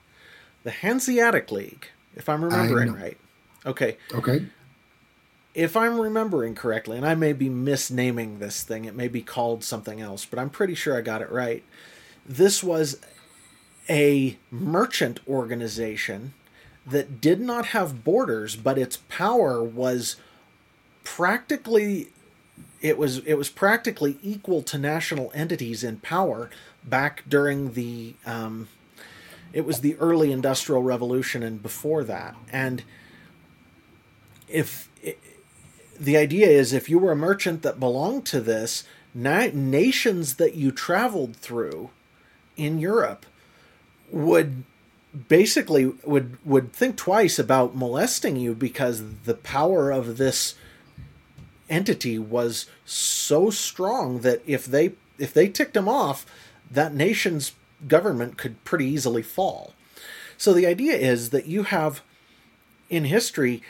The 0.64 0.70
Hanseatic 0.70 1.52
League, 1.52 1.88
if 2.16 2.28
I'm 2.28 2.44
remembering 2.44 2.92
right. 2.92 3.16
Okay. 3.64 3.96
Okay. 4.12 4.46
If 5.54 5.76
I'm 5.76 6.00
remembering 6.00 6.56
correctly, 6.56 6.96
and 6.96 7.06
I 7.06 7.14
may 7.14 7.32
be 7.32 7.48
misnaming 7.48 8.40
this 8.40 8.62
thing, 8.62 8.86
it 8.86 8.96
may 8.96 9.06
be 9.06 9.22
called 9.22 9.62
something 9.62 10.00
else, 10.00 10.24
but 10.24 10.40
I'm 10.40 10.50
pretty 10.50 10.74
sure 10.74 10.98
I 10.98 11.00
got 11.00 11.22
it 11.22 11.30
right. 11.30 11.62
This 12.26 12.64
was 12.64 13.00
a 13.88 14.36
merchant 14.50 15.20
organization 15.28 16.34
that 16.86 17.20
did 17.20 17.40
not 17.40 17.66
have 17.66 18.04
borders, 18.04 18.56
but 18.56 18.78
its 18.78 18.98
power 19.08 19.62
was 19.62 20.16
practically 21.02 22.08
it 22.80 22.98
was 22.98 23.18
it 23.18 23.34
was 23.34 23.48
practically 23.48 24.18
equal 24.22 24.62
to 24.62 24.76
national 24.76 25.32
entities 25.34 25.82
in 25.82 25.96
power 25.98 26.50
back 26.84 27.24
during 27.28 27.72
the 27.72 28.14
um, 28.26 28.68
it 29.54 29.64
was 29.64 29.80
the 29.80 29.96
early 29.96 30.32
industrial 30.32 30.82
revolution 30.82 31.42
and 31.42 31.62
before 31.62 32.04
that. 32.04 32.34
And 32.52 32.82
if 34.48 34.90
it, 35.00 35.18
the 35.98 36.16
idea 36.16 36.48
is 36.48 36.72
if 36.72 36.90
you 36.90 36.98
were 36.98 37.12
a 37.12 37.16
merchant 37.16 37.62
that 37.62 37.80
belonged 37.80 38.26
to 38.26 38.40
this 38.40 38.84
na- 39.14 39.48
nations 39.52 40.34
that 40.34 40.54
you 40.54 40.72
traveled 40.72 41.36
through 41.36 41.90
in 42.56 42.78
Europe 42.78 43.24
would 44.10 44.64
basically 45.28 45.92
would 46.04 46.36
would 46.44 46.72
think 46.72 46.96
twice 46.96 47.38
about 47.38 47.76
molesting 47.76 48.36
you 48.36 48.54
because 48.54 49.02
the 49.24 49.34
power 49.34 49.90
of 49.90 50.16
this 50.16 50.54
entity 51.70 52.18
was 52.18 52.66
so 52.84 53.50
strong 53.50 54.20
that 54.20 54.42
if 54.46 54.66
they 54.66 54.92
if 55.18 55.32
they 55.32 55.48
ticked 55.48 55.76
him 55.76 55.88
off, 55.88 56.26
that 56.70 56.94
nation's 56.94 57.52
government 57.86 58.36
could 58.36 58.62
pretty 58.64 58.86
easily 58.86 59.22
fall. 59.22 59.72
So 60.36 60.52
the 60.52 60.66
idea 60.66 60.94
is 60.94 61.30
that 61.30 61.46
you 61.46 61.64
have 61.64 62.02
in 62.90 63.04
history 63.04 63.62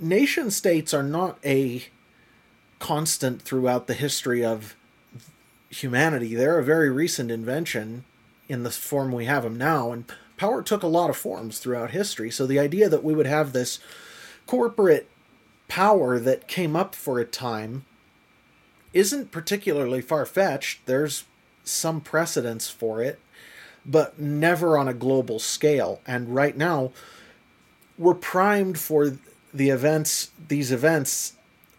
nation 0.00 0.50
states 0.50 0.92
are 0.92 1.02
not 1.02 1.38
a 1.44 1.84
constant 2.78 3.42
throughout 3.42 3.86
the 3.86 3.94
history 3.94 4.44
of 4.44 4.76
humanity. 5.70 6.34
They're 6.34 6.58
a 6.58 6.64
very 6.64 6.90
recent 6.90 7.30
invention 7.30 8.04
in 8.48 8.62
the 8.62 8.70
form 8.70 9.12
we 9.12 9.26
have 9.26 9.42
them 9.42 9.58
now 9.58 9.92
and 9.92 10.04
power 10.38 10.62
took 10.62 10.82
a 10.82 10.88
lot 10.88 11.10
of 11.10 11.16
forms 11.16 11.58
throughout 11.58 11.90
history. 11.90 12.30
So 12.30 12.46
the 12.46 12.58
idea 12.58 12.88
that 12.88 13.04
we 13.04 13.14
would 13.14 13.26
have 13.26 13.52
this 13.52 13.80
corporate 14.46 15.08
power 15.68 16.18
that 16.18 16.48
came 16.48 16.74
up 16.74 16.94
for 16.94 17.18
a 17.18 17.24
time 17.24 17.84
isn't 18.92 19.30
particularly 19.30 20.00
far 20.00 20.24
fetched. 20.24 20.86
There's 20.86 21.24
some 21.62 22.00
precedence 22.00 22.70
for 22.70 23.02
it, 23.02 23.20
but 23.84 24.18
never 24.18 24.78
on 24.78 24.88
a 24.88 24.94
global 24.94 25.38
scale. 25.38 26.00
And 26.06 26.34
right 26.34 26.56
now, 26.56 26.92
we're 27.98 28.14
primed 28.14 28.78
for 28.78 29.18
the 29.52 29.70
events, 29.70 30.30
these 30.48 30.72
events 30.72 31.34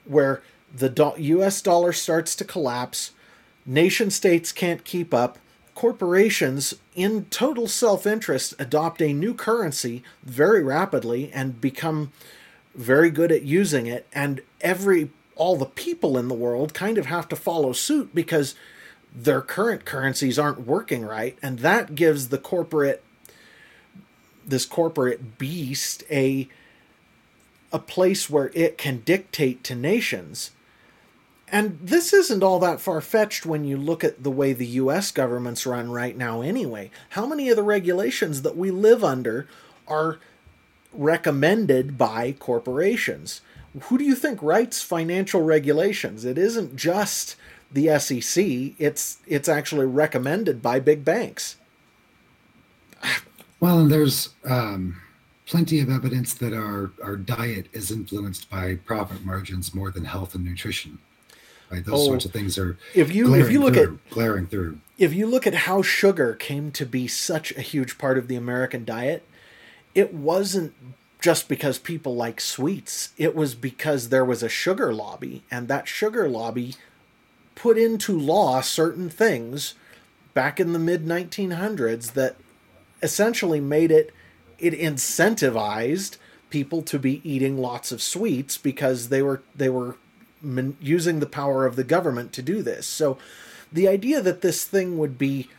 where 0.05 0.43
the 0.75 1.13
US 1.17 1.61
dollar 1.61 1.93
starts 1.93 2.35
to 2.35 2.43
collapse, 2.43 3.11
nation 3.65 4.11
states 4.11 4.51
can't 4.51 4.83
keep 4.83 5.13
up, 5.13 5.39
corporations, 5.75 6.75
in 6.99 7.25
total 7.25 7.65
self 7.67 8.05
interest, 8.05 8.53
adopt 8.59 9.01
a 9.01 9.13
new 9.13 9.33
currency 9.33 10.03
very 10.21 10.61
rapidly 10.61 11.31
and 11.31 11.61
become 11.61 12.11
very 12.75 13.09
good 13.09 13.31
at 13.31 13.43
using 13.43 13.87
it. 13.87 14.05
And 14.13 14.41
every 14.59 15.09
all 15.37 15.55
the 15.55 15.65
people 15.65 16.17
in 16.17 16.27
the 16.27 16.33
world 16.35 16.73
kind 16.73 16.97
of 16.97 17.05
have 17.05 17.29
to 17.29 17.35
follow 17.37 17.71
suit 17.71 18.13
because 18.13 18.53
their 19.15 19.41
current 19.41 19.85
currencies 19.85 20.37
aren't 20.37 20.67
working 20.67 21.03
right 21.03 21.35
and 21.41 21.59
that 21.59 21.95
gives 21.95 22.27
the 22.27 22.37
corporate 22.37 23.01
this 24.45 24.65
corporate 24.65 25.39
beast 25.39 26.03
a 26.11 26.47
a 27.71 27.79
place 27.79 28.29
where 28.29 28.51
it 28.53 28.77
can 28.77 28.99
dictate 28.99 29.63
to 29.63 29.73
nations 29.73 30.51
and 31.51 31.79
this 31.81 32.13
isn't 32.13 32.43
all 32.43 32.59
that 32.59 32.81
far 32.81 33.01
fetched 33.01 33.45
when 33.45 33.63
you 33.63 33.77
look 33.77 34.03
at 34.03 34.23
the 34.23 34.31
way 34.31 34.53
the 34.53 34.65
US 34.65 35.11
government's 35.11 35.65
run 35.65 35.91
right 35.91 36.17
now, 36.17 36.41
anyway. 36.41 36.91
How 37.09 37.25
many 37.25 37.49
of 37.49 37.55
the 37.55 37.63
regulations 37.63 38.41
that 38.43 38.57
we 38.57 38.71
live 38.71 39.03
under 39.03 39.47
are 39.87 40.19
recommended 40.93 41.97
by 41.97 42.33
corporations? 42.33 43.41
Who 43.83 43.97
do 43.97 44.03
you 44.03 44.15
think 44.15 44.41
writes 44.41 44.81
financial 44.81 45.41
regulations? 45.41 46.25
It 46.25 46.37
isn't 46.37 46.75
just 46.75 47.35
the 47.71 47.99
SEC, 47.99 48.43
it's, 48.79 49.19
it's 49.27 49.47
actually 49.47 49.85
recommended 49.85 50.61
by 50.61 50.79
big 50.79 51.05
banks. 51.05 51.55
Well, 53.59 53.79
and 53.79 53.91
there's 53.91 54.29
um, 54.45 54.99
plenty 55.45 55.79
of 55.79 55.89
evidence 55.89 56.33
that 56.35 56.53
our, 56.53 56.91
our 57.03 57.15
diet 57.15 57.67
is 57.73 57.91
influenced 57.91 58.49
by 58.49 58.75
profit 58.75 59.23
margins 59.25 59.75
more 59.75 59.91
than 59.91 60.05
health 60.05 60.33
and 60.33 60.45
nutrition. 60.45 60.97
Right, 61.71 61.85
those 61.85 62.01
oh, 62.01 62.05
sorts 62.05 62.25
of 62.25 62.31
things 62.31 62.57
are 62.57 62.77
if 62.95 63.13
you 63.13 63.35
if 63.35 63.51
you 63.51 63.61
look 63.61 63.75
through, 63.75 63.99
at 64.05 64.09
glaring 64.09 64.47
through. 64.47 64.79
If 64.97 65.13
you 65.13 65.27
look 65.27 65.45
at 65.45 65.53
how 65.53 65.81
sugar 65.81 66.33
came 66.33 66.71
to 66.71 66.85
be 66.85 67.07
such 67.07 67.55
a 67.55 67.61
huge 67.61 67.97
part 67.97 68.17
of 68.17 68.27
the 68.27 68.35
American 68.35 68.85
diet, 68.85 69.23
it 69.93 70.13
wasn't 70.13 70.73
just 71.21 71.47
because 71.47 71.77
people 71.77 72.15
like 72.15 72.41
sweets. 72.41 73.13
It 73.17 73.35
was 73.35 73.53
because 73.53 74.09
there 74.09 74.25
was 74.25 74.41
a 74.41 74.49
sugar 74.49 74.93
lobby, 74.93 75.43
and 75.51 75.67
that 75.67 75.87
sugar 75.87 76.27
lobby 76.27 76.75
put 77.53 77.77
into 77.77 78.17
law 78.17 78.61
certain 78.61 79.09
things 79.09 79.75
back 80.33 80.59
in 80.59 80.73
the 80.73 80.79
mid 80.79 81.05
1900s 81.05 82.13
that 82.13 82.35
essentially 83.03 83.59
made 83.59 83.91
it 83.91 84.13
it 84.57 84.73
incentivized 84.73 86.17
people 86.49 86.81
to 86.81 86.97
be 86.97 87.21
eating 87.29 87.57
lots 87.57 87.91
of 87.91 88.01
sweets 88.01 88.57
because 88.57 89.09
they 89.09 89.21
were 89.21 89.41
they 89.55 89.69
were 89.69 89.97
using 90.41 91.19
the 91.19 91.25
power 91.25 91.65
of 91.65 91.75
the 91.75 91.83
government 91.83 92.33
to 92.33 92.41
do 92.41 92.61
this. 92.61 92.87
So 92.87 93.17
the 93.71 93.87
idea 93.87 94.21
that 94.21 94.41
this 94.41 94.65
thing 94.65 94.97
would 94.97 95.17
be 95.17 95.49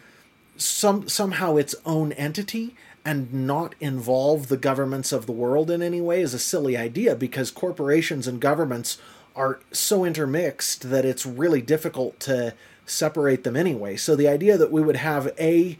some 0.56 1.08
somehow 1.08 1.56
its 1.56 1.74
own 1.86 2.12
entity 2.12 2.74
and 3.04 3.32
not 3.32 3.74
involve 3.80 4.48
the 4.48 4.56
governments 4.56 5.12
of 5.12 5.26
the 5.26 5.32
world 5.32 5.70
in 5.70 5.82
any 5.82 6.00
way 6.00 6.20
is 6.20 6.34
a 6.34 6.38
silly 6.38 6.76
idea 6.76 7.14
because 7.14 7.50
corporations 7.50 8.26
and 8.26 8.40
governments 8.40 8.98
are 9.34 9.60
so 9.72 10.04
intermixed 10.04 10.90
that 10.90 11.04
it's 11.04 11.24
really 11.24 11.62
difficult 11.62 12.20
to 12.20 12.52
separate 12.84 13.44
them 13.44 13.56
anyway. 13.56 13.96
So 13.96 14.16
the 14.16 14.28
idea 14.28 14.58
that 14.58 14.72
we 14.72 14.82
would 14.82 14.96
have 14.96 15.32
a 15.38 15.78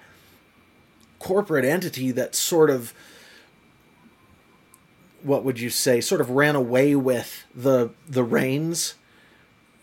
corporate 1.18 1.64
entity 1.64 2.10
that 2.12 2.34
sort 2.34 2.70
of 2.70 2.94
what 5.22 5.44
would 5.44 5.60
you 5.60 5.70
say 5.70 6.00
sort 6.00 6.20
of 6.20 6.30
ran 6.30 6.56
away 6.56 6.94
with 6.94 7.44
the 7.54 7.90
the 8.08 8.24
reins 8.24 8.94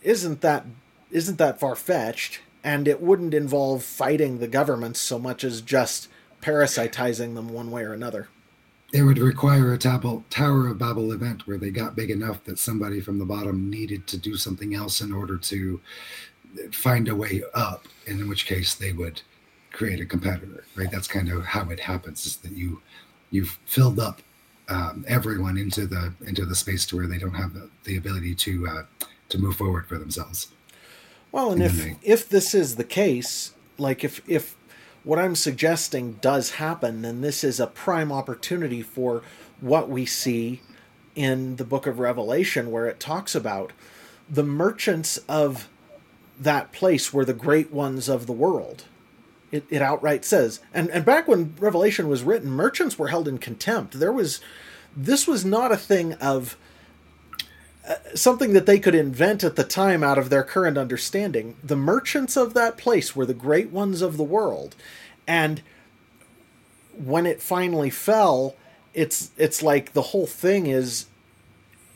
isn't 0.04 0.42
that 0.42 0.66
isn't 1.12 1.38
that 1.38 1.60
far 1.60 1.76
fetched 1.76 2.40
and 2.64 2.88
it 2.88 3.02
wouldn't 3.02 3.34
involve 3.34 3.84
fighting 3.84 4.40
the 4.40 4.48
governments 4.48 5.00
so 5.00 5.18
much 5.18 5.44
as 5.44 5.62
just 5.62 6.08
parasitizing 6.42 7.36
them 7.36 7.50
one 7.50 7.72
way 7.72 7.84
or 7.84 7.94
another 7.94 8.28
it 8.94 9.04
would 9.04 9.18
require 9.18 9.74
a 9.74 9.78
Tower 9.78 10.68
of 10.68 10.78
Babel 10.78 11.12
event 11.12 11.46
where 11.46 11.58
they 11.58 11.72
got 11.72 11.96
big 11.96 12.10
enough 12.10 12.44
that 12.46 12.58
somebody 12.58 13.02
from 13.02 13.20
the 13.20 13.26
bottom 13.26 13.70
needed 13.70 14.08
to 14.08 14.18
do 14.18 14.38
something 14.38 14.74
else 14.74 15.02
in 15.02 15.12
order 15.12 15.38
to 15.38 15.82
find 16.72 17.08
a 17.08 17.16
way 17.16 17.44
up, 17.54 17.86
And 18.08 18.22
in 18.22 18.30
which 18.30 18.46
case 18.46 18.74
they 18.74 18.94
would 18.94 19.22
create 19.74 20.00
a 20.00 20.06
competitor, 20.06 20.64
right? 20.76 20.90
That's 20.90 21.08
kind 21.08 21.30
of 21.30 21.46
how 21.46 21.70
it 21.70 21.82
happens: 21.82 22.26
is 22.26 22.38
that 22.38 22.54
you 22.54 22.82
you've 23.30 23.60
filled 23.66 24.00
up 24.00 24.22
um, 24.70 25.06
everyone 25.08 25.58
into 25.58 25.88
the 25.88 26.14
into 26.26 26.46
the 26.46 26.56
space 26.56 26.86
to 26.88 26.98
where 26.98 27.08
they 27.08 27.18
don't 27.18 27.36
have 27.36 27.54
the, 27.54 27.70
the 27.84 27.98
ability 27.98 28.36
to 28.36 28.68
uh, 28.68 28.84
to 29.30 29.38
move 29.38 29.56
forward 29.56 29.88
for 29.88 29.98
themselves. 29.98 30.48
Well, 31.32 31.52
and, 31.52 31.62
and 31.62 31.72
if 31.72 31.84
they, 31.84 31.98
if 32.04 32.30
this 32.30 32.54
is 32.54 32.76
the 32.76 32.84
case, 32.84 33.54
like 33.78 34.04
if 34.04 34.22
if 34.30 34.56
what 35.04 35.20
I'm 35.20 35.36
suggesting 35.36 36.14
does 36.14 36.52
happen, 36.52 37.02
then 37.02 37.22
this 37.22 37.44
is 37.44 37.60
a 37.60 37.68
prime 37.68 38.12
opportunity 38.12 38.82
for 38.82 39.24
what 39.62 39.90
we 39.90 40.06
see 40.06 40.62
in 41.16 41.56
the 41.56 41.64
book 41.64 41.88
of 41.88 42.00
Revelation, 42.00 42.72
where 42.72 42.88
it 42.88 43.00
talks 43.00 43.34
about 43.34 43.72
the 44.30 44.44
merchants 44.44 45.18
of 45.30 45.70
that 46.40 46.72
place 46.72 47.14
were 47.14 47.26
the 47.26 47.34
great 47.34 47.72
ones 47.72 48.10
of 48.10 48.28
the 48.28 48.34
world. 48.34 48.84
It, 49.52 49.66
it 49.70 49.82
outright 49.82 50.26
says, 50.26 50.60
and, 50.74 50.90
and 50.90 51.06
back 51.06 51.28
when 51.28 51.56
Revelation 51.58 52.10
was 52.10 52.22
written, 52.22 52.50
merchants 52.50 53.00
were 53.00 53.08
held 53.08 53.30
in 53.30 53.38
contempt. 53.38 53.98
There 53.98 54.12
was, 54.12 54.42
this 54.96 55.26
was 55.26 55.46
not 55.46 55.72
a 55.72 55.78
thing 55.78 56.14
of 56.16 56.58
uh, 57.88 57.96
something 58.14 58.52
that 58.52 58.66
they 58.66 58.78
could 58.78 58.96
invent 58.96 59.46
at 59.46 59.56
the 59.56 59.64
time 59.64 60.04
out 60.04 60.18
of 60.18 60.30
their 60.30 60.44
current 60.44 60.78
understanding. 60.78 61.56
The 61.64 61.78
merchants 61.78 62.36
of 62.36 62.54
that 62.56 62.78
place 62.78 63.16
were 63.16 63.26
the 63.26 63.34
great 63.34 63.72
ones 63.72 64.02
of 64.02 64.18
the 64.18 64.24
world, 64.24 64.76
and 65.26 65.62
when 66.98 67.26
it 67.26 67.42
finally 67.42 67.90
fell, 67.90 68.56
it's 68.94 69.32
it's 69.38 69.62
like 69.62 69.94
the 69.94 70.02
whole 70.02 70.28
thing 70.28 70.68
is. 70.68 71.06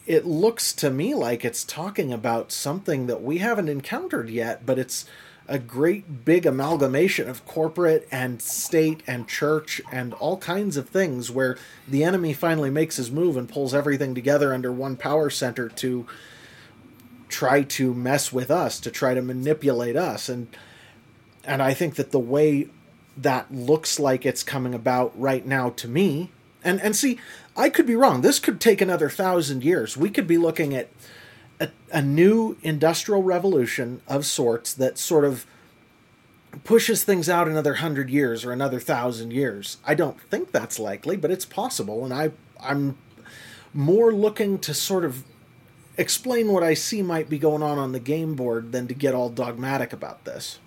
It 0.07 0.25
looks 0.25 0.73
to 0.73 0.89
me 0.89 1.13
like 1.13 1.45
it's 1.45 1.63
talking 1.63 2.11
about 2.11 2.51
something 2.51 3.05
that 3.05 3.21
we 3.21 3.37
haven't 3.37 3.69
encountered 3.69 4.29
yet, 4.29 4.65
but 4.65 4.79
it's 4.79 5.05
a 5.47 5.59
great 5.59 6.23
big 6.23 6.45
amalgamation 6.45 7.27
of 7.27 7.45
corporate 7.45 8.07
and 8.11 8.41
state 8.41 9.01
and 9.07 9.27
church 9.27 9.81
and 9.91 10.13
all 10.13 10.37
kinds 10.37 10.77
of 10.77 10.87
things 10.87 11.29
where 11.29 11.57
the 11.87 12.03
enemy 12.03 12.33
finally 12.33 12.69
makes 12.69 12.97
his 12.97 13.11
move 13.11 13.35
and 13.35 13.49
pulls 13.49 13.73
everything 13.73 14.15
together 14.15 14.53
under 14.53 14.71
one 14.71 14.95
power 14.95 15.29
center 15.29 15.67
to 15.67 16.05
try 17.31 17.63
to 17.63 17.93
mess 17.93 18.31
with 18.31 18.51
us 18.51 18.79
to 18.79 18.91
try 18.91 19.13
to 19.13 19.21
manipulate 19.21 19.95
us. 19.95 20.29
And 20.29 20.47
and 21.43 21.61
I 21.61 21.73
think 21.73 21.95
that 21.95 22.11
the 22.11 22.19
way 22.19 22.67
that 23.17 23.51
looks 23.51 23.99
like 23.99 24.25
it's 24.25 24.43
coming 24.43 24.75
about 24.75 25.19
right 25.19 25.45
now 25.45 25.71
to 25.71 25.87
me 25.87 26.29
and 26.63 26.79
and 26.81 26.95
see 26.95 27.19
I 27.57 27.69
could 27.69 27.87
be 27.87 27.95
wrong. 27.95 28.21
This 28.21 28.39
could 28.39 28.61
take 28.61 28.81
another 28.81 29.09
thousand 29.09 29.63
years. 29.63 29.97
We 29.97 30.09
could 30.09 30.27
be 30.27 30.37
looking 30.37 30.75
at 30.75 30.89
a, 31.61 31.69
a 31.93 32.01
new 32.01 32.57
industrial 32.63 33.23
revolution 33.23 34.01
of 34.07 34.25
sorts 34.25 34.73
that 34.73 34.97
sort 34.97 35.23
of 35.23 35.45
pushes 36.63 37.03
things 37.03 37.29
out 37.29 37.47
another 37.47 37.75
hundred 37.75 38.09
years 38.09 38.43
or 38.43 38.51
another 38.51 38.79
thousand 38.79 39.31
years. 39.31 39.77
I 39.85 39.95
don't 39.95 40.19
think 40.19 40.51
that's 40.51 40.79
likely, 40.79 41.15
but 41.15 41.31
it's 41.31 41.45
possible, 41.45 42.03
and 42.03 42.13
I 42.13 42.31
I'm 42.59 42.97
more 43.73 44.11
looking 44.11 44.59
to 44.59 44.73
sort 44.73 45.05
of 45.05 45.23
explain 45.97 46.51
what 46.51 46.63
I 46.63 46.73
see 46.73 47.01
might 47.01 47.29
be 47.29 47.37
going 47.37 47.63
on 47.63 47.77
on 47.77 47.91
the 47.91 47.99
game 47.99 48.35
board 48.35 48.71
than 48.71 48.87
to 48.87 48.93
get 48.93 49.13
all 49.13 49.29
dogmatic 49.29 49.93
about 49.93 50.25
this. 50.25 50.59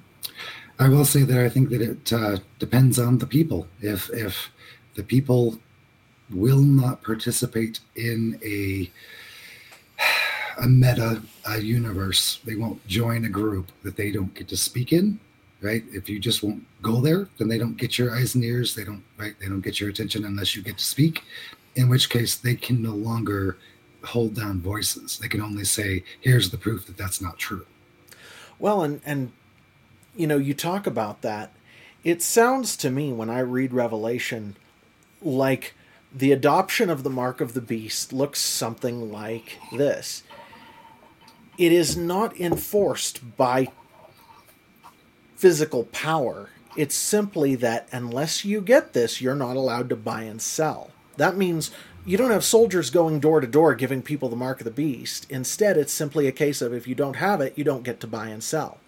I 0.79 0.89
will 0.89 1.05
say 1.05 1.23
that 1.23 1.39
I 1.39 1.49
think 1.49 1.71
that 1.71 1.83
it 1.83 2.13
uh, 2.13 2.39
depends 2.59 2.99
on 2.99 3.19
the 3.19 3.27
people. 3.27 3.67
If 3.81 4.11
if 4.11 4.51
the 4.95 5.03
people 5.03 5.59
will 6.31 6.63
not 6.63 7.03
participate 7.03 7.81
in 7.95 8.41
a 8.45 8.91
a 10.59 10.67
meta 10.67 11.23
a 11.47 11.61
universe. 11.61 12.41
They 12.45 12.57
won't 12.57 12.85
join 12.87 13.25
a 13.25 13.29
group 13.29 13.71
that 13.83 13.97
they 13.97 14.11
don't 14.11 14.35
get 14.35 14.49
to 14.49 14.57
speak 14.57 14.93
in, 14.93 15.19
right? 15.61 15.85
If 15.93 16.09
you 16.09 16.19
just 16.19 16.43
won't 16.43 16.65
go 16.83 17.01
there, 17.01 17.29
then 17.39 17.49
they 17.49 17.59
don't 17.59 17.77
get 17.77 17.99
your 17.99 18.15
eyes 18.15 18.35
and 18.35 18.45
ears. 18.45 18.75
They 18.75 18.85
don't 18.85 19.05
right. 19.17 19.35
They 19.41 19.47
don't 19.47 19.61
get 19.61 19.81
your 19.81 19.91
attention 19.91 20.25
unless 20.25 20.57
you 20.57 20.63
get 20.63 20.79
to 20.79 20.85
speak. 20.85 21.23
In 21.77 21.89
which 21.89 22.09
case, 22.11 22.37
they 22.37 22.55
can 22.55 22.83
no 22.83 22.93
longer 22.93 23.59
hold 24.05 24.35
down 24.35 24.61
voices. 24.61 25.19
They 25.19 25.29
can 25.29 25.41
only 25.41 25.65
say, 25.65 26.05
"Here's 26.21 26.51
the 26.51 26.59
proof 26.59 26.87
that 26.87 26.97
that's 26.97 27.21
not 27.21 27.39
true." 27.39 27.67
Well, 28.59 28.83
and 28.83 29.01
and 29.05 29.33
you 30.17 30.27
know, 30.27 30.39
you 30.39 30.55
talk 30.55 30.87
about 30.87 31.23
that. 31.23 31.53
It 32.05 32.23
sounds 32.23 32.77
to 32.79 32.91
me 32.91 33.13
when 33.13 33.31
I 33.31 33.41
read 33.41 33.73
Revelation 33.73 34.57
like 35.23 35.75
the 36.15 36.33
adoption 36.33 36.91
of 36.91 37.03
the 37.03 37.11
mark 37.11 37.41
of 37.41 37.55
the 37.55 37.61
beast 37.61 38.13
looks 38.13 38.41
something 38.41 39.11
like 39.11 39.59
this 39.77 40.23
it 41.59 41.73
is 41.73 41.97
not 41.97 42.39
enforced 42.39 43.37
by 43.37 43.69
physical 45.37 45.85
power. 45.85 46.51
It's 46.77 46.95
simply 46.95 47.55
that 47.57 47.89
unless 47.93 48.45
you 48.45 48.61
get 48.61 48.93
this, 48.93 49.21
you're 49.21 49.35
not 49.35 49.57
allowed 49.57 49.89
to 49.91 49.97
buy 49.97 50.23
and 50.23 50.41
sell. 50.41 50.91
That 51.17 51.37
means 51.37 51.71
you 52.05 52.17
don't 52.17 52.31
have 52.31 52.45
soldiers 52.45 52.91
going 52.91 53.21
door 53.21 53.41
to 53.41 53.47
door 53.47 53.75
giving 53.75 54.03
people 54.03 54.29
the 54.29 54.37
mark 54.37 54.61
of 54.61 54.65
the 54.65 54.71
beast. 54.71 55.27
Instead, 55.31 55.77
it's 55.77 55.93
simply 55.93 56.27
a 56.27 56.33
case 56.33 56.61
of 56.61 56.75
if 56.75 56.87
you 56.87 56.95
don't 56.95 57.17
have 57.17 57.41
it, 57.41 57.57
you 57.57 57.65
don't 57.65 57.85
get 57.85 58.01
to 58.01 58.07
buy 58.07 58.27
and 58.27 58.43
sell. 58.43 58.79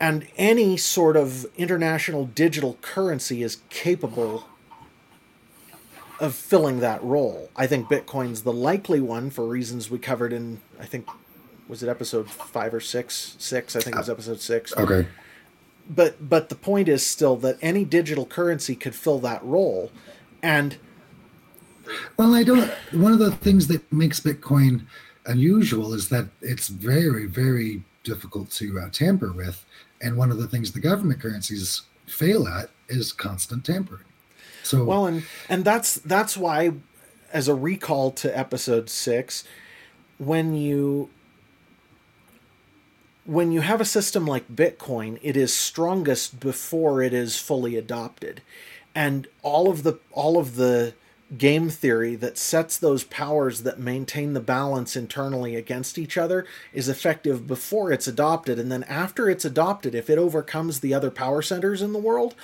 And 0.00 0.26
any 0.36 0.76
sort 0.76 1.16
of 1.16 1.46
international 1.56 2.26
digital 2.26 2.78
currency 2.82 3.42
is 3.42 3.58
capable 3.70 4.46
of 6.20 6.34
filling 6.34 6.80
that 6.80 7.02
role. 7.02 7.50
I 7.56 7.66
think 7.66 7.88
Bitcoin's 7.88 8.42
the 8.42 8.52
likely 8.52 9.00
one 9.00 9.30
for 9.30 9.46
reasons 9.46 9.90
we 9.90 9.98
covered 9.98 10.32
in, 10.32 10.60
I 10.78 10.84
think, 10.84 11.08
was 11.68 11.82
it 11.82 11.88
episode 11.88 12.30
five 12.30 12.72
or 12.74 12.80
six? 12.80 13.36
Six, 13.38 13.76
I 13.76 13.80
think 13.80 13.96
it 13.96 13.98
was 13.98 14.10
episode 14.10 14.40
six. 14.40 14.74
Okay. 14.76 15.06
But 15.88 16.28
but 16.28 16.48
the 16.48 16.54
point 16.54 16.88
is 16.88 17.04
still 17.06 17.36
that 17.36 17.58
any 17.62 17.84
digital 17.84 18.26
currency 18.26 18.74
could 18.74 18.94
fill 18.94 19.18
that 19.20 19.44
role, 19.44 19.90
and 20.42 20.76
Well, 22.16 22.34
I 22.34 22.42
don't. 22.42 22.70
One 22.92 23.12
of 23.12 23.18
the 23.18 23.32
things 23.32 23.66
that 23.68 23.90
makes 23.92 24.20
Bitcoin 24.20 24.86
unusual 25.26 25.94
is 25.94 26.08
that 26.08 26.26
it's 26.40 26.68
very, 26.68 27.26
very 27.26 27.82
difficult 28.02 28.50
to 28.52 28.80
uh, 28.80 28.88
tamper 28.90 29.32
with, 29.32 29.64
and 30.00 30.16
one 30.16 30.30
of 30.30 30.38
the 30.38 30.46
things 30.46 30.72
the 30.72 30.80
government 30.80 31.20
currencies 31.20 31.82
fail 32.06 32.48
at 32.48 32.70
is 32.88 33.12
constant 33.12 33.64
tampering. 33.64 34.04
So, 34.62 34.84
well, 34.84 35.06
and 35.06 35.24
and 35.48 35.64
that's 35.64 35.94
that's 35.94 36.36
why, 36.36 36.72
as 37.32 37.48
a 37.48 37.54
recall 37.54 38.10
to 38.12 38.38
episode 38.38 38.90
six, 38.90 39.44
when 40.18 40.54
you 40.54 41.10
when 43.28 43.52
you 43.52 43.60
have 43.60 43.78
a 43.78 43.84
system 43.84 44.26
like 44.26 44.48
Bitcoin, 44.48 45.18
it 45.20 45.36
is 45.36 45.52
strongest 45.52 46.40
before 46.40 47.02
it 47.02 47.12
is 47.12 47.38
fully 47.38 47.76
adopted, 47.76 48.40
and 48.94 49.28
all 49.42 49.68
of 49.68 49.82
the 49.82 49.98
all 50.12 50.38
of 50.38 50.56
the 50.56 50.94
game 51.36 51.68
theory 51.68 52.14
that 52.14 52.38
sets 52.38 52.78
those 52.78 53.04
powers 53.04 53.64
that 53.64 53.78
maintain 53.78 54.32
the 54.32 54.40
balance 54.40 54.96
internally 54.96 55.56
against 55.56 55.98
each 55.98 56.16
other 56.16 56.46
is 56.72 56.88
effective 56.88 57.46
before 57.46 57.92
it's 57.92 58.06
adopted. 58.06 58.58
And 58.58 58.72
then 58.72 58.82
after 58.84 59.28
it's 59.28 59.44
adopted 59.44 59.94
if 59.94 60.08
it 60.08 60.16
overcomes 60.16 60.80
the 60.80 60.94
other 60.94 61.10
power 61.10 61.42
centers 61.42 61.82
in 61.82 61.92
the 61.92 61.98
world 61.98 62.34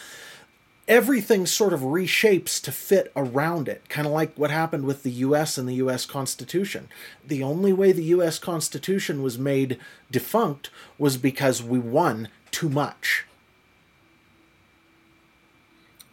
everything 0.87 1.47
sort 1.47 1.73
of 1.73 1.81
reshapes 1.81 2.61
to 2.63 2.73
fit 2.73 3.11
around 3.17 3.69
it, 3.69 3.89
kind 3.89 4.07
of 4.07 4.13
like 4.13 4.35
what 4.37 4.51
happened 4.51 4.85
with 4.85 5.03
the 5.03 5.11
US 5.11 5.57
and 5.57 5.69
the 5.69 5.75
US 5.75 6.07
Constitution. 6.07 6.89
The 7.27 7.43
only 7.43 7.73
way 7.73 7.93
the 7.93 8.05
US 8.05 8.39
Constitution 8.39 9.23
was 9.23 9.39
made 9.39 9.79
defunct 10.11 10.71
was 10.99 11.17
because 11.17 11.63
we 11.63 11.79
won 11.79 12.29
too 12.51 12.69
much. 12.69 13.25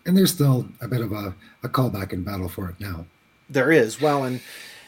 and 0.05 0.17
there's 0.17 0.33
still 0.33 0.67
a 0.79 0.87
bit 0.87 1.01
of 1.01 1.11
a, 1.11 1.35
a 1.63 1.69
callback 1.69 2.13
in 2.13 2.23
battle 2.23 2.49
for 2.49 2.69
it 2.69 2.79
now. 2.79 3.05
There 3.49 3.71
is. 3.71 4.01
Well, 4.01 4.23
and 4.23 4.41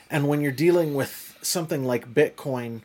and 0.10 0.28
when 0.28 0.42
you're 0.42 0.52
dealing 0.52 0.94
with 0.94 1.38
something 1.42 1.84
like 1.84 2.14
Bitcoin, 2.14 2.82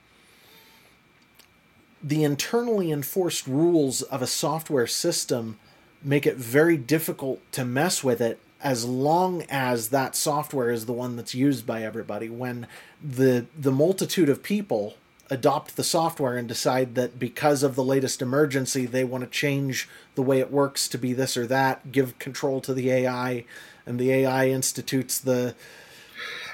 the 2.03 2.25
internally 2.25 2.91
enforced 2.91 3.47
rules 3.47 4.03
of 4.03 4.23
a 4.23 4.27
software 4.27 4.87
system 4.87 5.59
make 6.03 6.27
it 6.27 6.37
very 6.37 6.77
difficult 6.77 7.41
to 7.53 7.65
mess 7.65 8.05
with 8.05 8.21
it 8.21 8.39
as 8.61 8.85
long 8.85 9.45
as 9.49 9.91
that 9.91 10.17
software 10.17 10.71
is 10.71 10.87
the 10.87 10.93
one 10.93 11.17
that's 11.17 11.35
used 11.35 11.67
by 11.67 11.83
everybody 11.83 12.29
when 12.29 12.67
the 13.03 13.47
the 13.57 13.71
multitude 13.71 14.29
of 14.29 14.43
people 14.43 14.97
adopt 15.31 15.77
the 15.77 15.85
software 15.85 16.37
and 16.37 16.49
decide 16.49 16.95
that 16.95 17.19
because 17.19 17.63
of 17.63 17.75
the 17.75 17.85
latest 17.85 18.23
emergency 18.23 18.87
they 18.87 19.05
want 19.05 19.23
to 19.23 19.31
change 19.31 19.89
the 20.15 20.23
way 20.23 20.41
it 20.41 20.51
works 20.51 20.89
to 20.89 20.99
be 20.99 21.13
this 21.13 21.37
or 21.37 21.47
that 21.47 21.93
give 21.93 22.19
control 22.19 22.61
to 22.61 22.73
the 22.75 22.91
AI 22.91 23.45
and 23.87 23.99
the 23.99 24.11
AI 24.11 24.49
institutes 24.49 25.19
the 25.19 25.55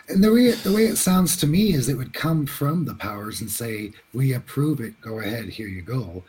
And 0.09 0.22
the 0.22 0.32
way 0.32 0.47
it, 0.47 0.62
the 0.64 0.72
way 0.72 0.84
it 0.86 0.97
sounds 0.97 1.36
to 1.38 1.47
me 1.47 1.72
is 1.72 1.88
it 1.88 1.97
would 1.97 2.12
come 2.12 2.45
from 2.47 2.84
the 2.84 2.95
powers 2.95 3.40
and 3.40 3.51
say, 3.51 3.92
"We 4.12 4.34
approve 4.34 4.78
it. 4.80 5.01
Go 5.01 5.18
ahead. 5.20 5.49
Here 5.51 5.68
you 5.68 5.80
go." 5.82 6.24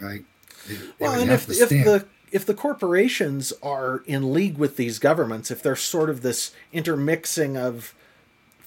Right? 0.00 0.24
They- 0.66 0.74
they 0.76 0.82
well 0.98 1.12
would 1.12 1.22
and 1.22 1.30
if, 1.30 1.50
if 1.50 1.68
the 1.68 2.06
if 2.32 2.46
the 2.46 2.54
corporations 2.54 3.52
are 3.62 4.02
in 4.06 4.32
league 4.32 4.58
with 4.58 4.76
these 4.76 4.98
governments 4.98 5.50
if 5.50 5.62
they're 5.62 5.76
sort 5.76 6.10
of 6.10 6.22
this 6.22 6.52
intermixing 6.72 7.56
of 7.56 7.94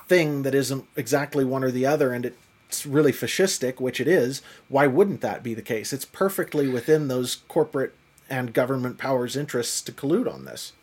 thing 0.08 0.44
that 0.44 0.54
isn't 0.56 0.86
exactly 0.96 1.46
one 1.46 1.64
or 1.64 1.72
the 1.72 1.86
other 1.86 2.14
and 2.14 2.26
it's 2.26 2.86
really 2.86 3.12
fascistic 3.12 3.80
which 3.80 4.02
it 4.02 4.08
is 4.08 4.42
why 4.68 4.86
wouldn't 4.88 5.22
that 5.22 5.44
be 5.44 5.54
the 5.54 5.62
case 5.62 5.94
it's 5.94 6.06
perfectly 6.06 6.68
within 6.68 7.08
those 7.08 7.38
corporate 7.48 7.94
and 8.30 8.54
government 8.54 8.98
powers 8.98 9.36
interests 9.36 9.82
to 9.82 9.92
collude 9.92 10.32
on 10.32 10.46
this 10.46 10.74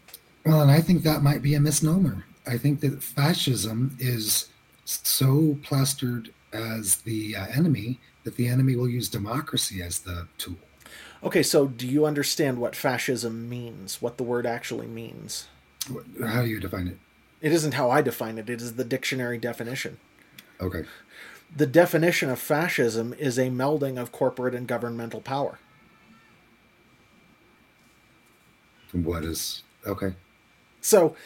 Well, 0.45 0.61
and 0.61 0.70
I 0.70 0.81
think 0.81 1.03
that 1.03 1.22
might 1.22 1.43
be 1.43 1.55
a 1.55 1.61
misnomer. 1.61 2.24
I 2.47 2.57
think 2.59 2.81
that 2.81 3.03
fascism 3.03 3.97
is 3.99 4.49
so 4.85 5.59
plastered 5.62 6.33
as 6.53 6.97
the 6.97 7.37
uh, 7.37 7.47
enemy 7.55 8.01
that 8.24 8.37
the 8.37 8.49
enemy 8.49 8.76
will 8.76 8.89
use 8.89 9.09
democracy 9.09 9.83
as 9.83 10.01
the 10.01 10.26
tool. 10.39 10.57
Okay 11.23 11.43
so 11.43 11.66
do 11.66 11.87
you 11.87 12.07
understand 12.07 12.59
what 12.59 12.75
fascism 12.77 13.49
means 13.49 14.01
what 14.03 14.16
the 14.16 14.23
word 14.23 14.47
actually 14.47 14.87
means 14.87 15.47
How 16.25 16.43
do 16.43 16.49
you 16.49 16.61
define 16.61 16.87
it? 16.89 16.99
it 17.41 17.53
isn't 17.53 17.75
how 17.75 17.91
i 17.91 18.01
define 18.03 18.39
it 18.39 18.49
it 18.51 18.61
is 18.62 18.75
the 18.77 18.85
dictionary 18.85 19.39
definition 19.39 19.99
Okay. 20.61 20.85
the 21.57 21.66
definition 21.66 22.29
of 22.31 22.39
fascism 22.39 23.14
is 23.18 23.39
a 23.39 23.49
melding 23.49 23.99
of 24.01 24.12
corporate 24.12 24.55
and 24.55 24.66
governmental 24.66 25.21
power. 25.23 25.59
What 28.93 29.25
is 29.25 29.62
okay? 29.87 30.14
So, 30.83 31.16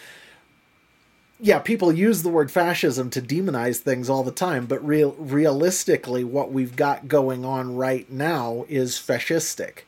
yeah, 1.45 1.59
people 1.59 1.93
use 1.93 2.23
the 2.23 2.31
word 2.31 2.51
fascism 2.51 3.11
to 3.11 3.21
demonize 3.21 3.77
things 3.77 4.09
all 4.09 4.23
the 4.23 4.33
time, 4.33 4.65
but 4.65 4.83
real 4.85 5.13
realistically, 5.19 6.25
what 6.25 6.51
we've 6.51 6.75
got 6.75 7.07
going 7.07 7.45
on 7.45 7.77
right 7.77 8.11
now 8.11 8.65
is 8.67 8.95
fascistic. 8.95 9.81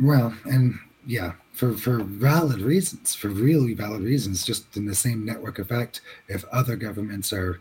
Well, 0.00 0.34
and 0.44 0.80
yeah, 1.06 1.34
for 1.52 1.74
for 1.74 2.02
valid 2.02 2.60
reasons, 2.60 3.14
for 3.14 3.28
really 3.28 3.74
valid 3.74 4.02
reasons, 4.02 4.44
just 4.44 4.76
in 4.76 4.86
the 4.86 4.94
same 4.96 5.24
network 5.24 5.60
effect. 5.60 6.00
If 6.26 6.44
other 6.46 6.74
governments 6.74 7.32
are 7.32 7.60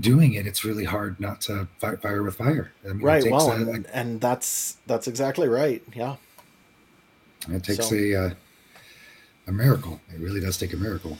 doing 0.00 0.32
it, 0.32 0.46
it's 0.46 0.64
really 0.64 0.84
hard 0.84 1.20
not 1.20 1.42
to 1.42 1.68
fight 1.80 2.00
fire 2.00 2.22
with 2.22 2.36
fire. 2.36 2.72
I 2.82 2.94
mean, 2.94 3.02
Right. 3.02 3.30
Well, 3.30 3.52
a, 3.52 3.56
and, 3.56 3.86
and 3.92 4.20
that's 4.22 4.78
that's 4.86 5.06
exactly 5.06 5.48
right. 5.48 5.82
Yeah. 5.94 6.16
it 7.46 7.62
takes 7.62 7.90
so- 7.90 7.94
a 7.94 8.14
uh, 8.14 8.30
a 9.46 9.52
miracle. 9.52 10.00
It 10.12 10.20
really 10.20 10.40
does 10.40 10.58
take 10.58 10.72
a 10.72 10.76
miracle. 10.76 11.18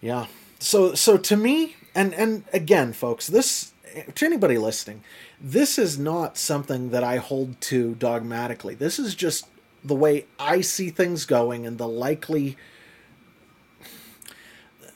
Yeah. 0.00 0.26
So 0.58 0.94
so 0.94 1.16
to 1.16 1.36
me, 1.36 1.76
and 1.94 2.14
and 2.14 2.44
again, 2.52 2.92
folks, 2.92 3.26
this 3.26 3.72
to 4.14 4.26
anybody 4.26 4.58
listening, 4.58 5.02
this 5.40 5.78
is 5.78 5.98
not 5.98 6.36
something 6.36 6.90
that 6.90 7.04
I 7.04 7.16
hold 7.16 7.60
to 7.62 7.94
dogmatically. 7.94 8.74
This 8.74 8.98
is 8.98 9.14
just 9.14 9.46
the 9.84 9.94
way 9.94 10.26
I 10.38 10.62
see 10.62 10.90
things 10.90 11.26
going 11.26 11.66
and 11.66 11.78
the 11.78 11.88
likely 11.88 12.56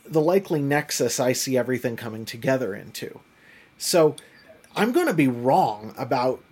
the 0.05 0.21
likely 0.21 0.63
nexus 0.63 1.21
I 1.21 1.33
see 1.35 1.57
everything 1.57 1.97
coming 1.97 2.25
together 2.25 2.75
into. 2.75 3.21
So 3.77 4.17
I'm 4.75 4.93
going 4.93 5.07
to 5.07 5.15
be 5.15 5.29
wrong 5.29 5.95
about 5.99 6.43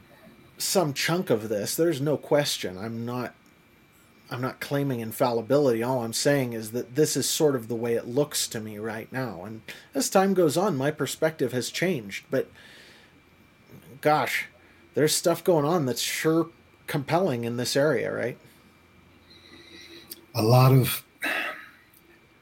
some 0.58 0.92
chunk 0.92 1.30
of 1.30 1.48
this. 1.48 1.74
There's 1.74 2.00
no 2.00 2.16
question. 2.16 2.76
I'm 2.76 3.06
not 3.06 3.34
I'm 4.30 4.40
not 4.40 4.60
claiming 4.60 5.00
infallibility. 5.00 5.82
All 5.82 6.02
I'm 6.02 6.12
saying 6.12 6.52
is 6.52 6.72
that 6.72 6.96
this 6.96 7.16
is 7.16 7.28
sort 7.28 7.54
of 7.54 7.68
the 7.68 7.76
way 7.76 7.94
it 7.94 8.08
looks 8.08 8.48
to 8.48 8.60
me 8.60 8.78
right 8.78 9.10
now. 9.12 9.44
And 9.44 9.60
as 9.94 10.10
time 10.10 10.34
goes 10.34 10.56
on, 10.56 10.76
my 10.76 10.90
perspective 10.90 11.52
has 11.52 11.70
changed. 11.70 12.24
But 12.30 12.50
gosh, 14.00 14.46
there's 14.94 15.14
stuff 15.14 15.44
going 15.44 15.64
on 15.64 15.86
that's 15.86 16.00
sure 16.02 16.48
compelling 16.88 17.44
in 17.44 17.56
this 17.56 17.76
area, 17.76 18.12
right? 18.12 18.36
A 20.34 20.42
lot 20.42 20.72
of 20.72 21.04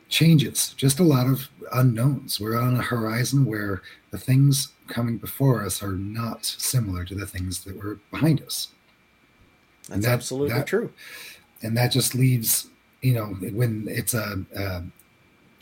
changes, 0.09 0.74
just 0.77 0.98
a 0.98 1.05
lot 1.05 1.27
of 1.27 1.48
unknowns. 1.73 2.40
We're 2.40 2.59
on 2.59 2.77
a 2.77 2.82
horizon 2.82 3.44
where 3.44 3.82
the 4.11 4.19
things 4.19 4.73
coming 4.86 5.19
before 5.19 5.65
us 5.65 5.82
are 5.82 5.93
not 5.93 6.44
similar 6.44 7.05
to 7.05 7.15
the 7.15 7.27
things 7.27 7.65
that 7.65 7.77
were 7.77 7.98
behind 8.11 8.43
us. 8.43 8.69
That's 9.89 10.05
that- 10.06 10.12
absolutely 10.12 10.55
that- 10.55 10.66
true. 10.66 10.93
And 11.65 11.77
that 11.77 11.89
just 11.91 12.15
leaves 12.15 12.69
you 13.03 13.12
know 13.15 13.27
when 13.61 13.86
it's 13.89 14.15
a, 14.15 14.45
a 14.57 14.82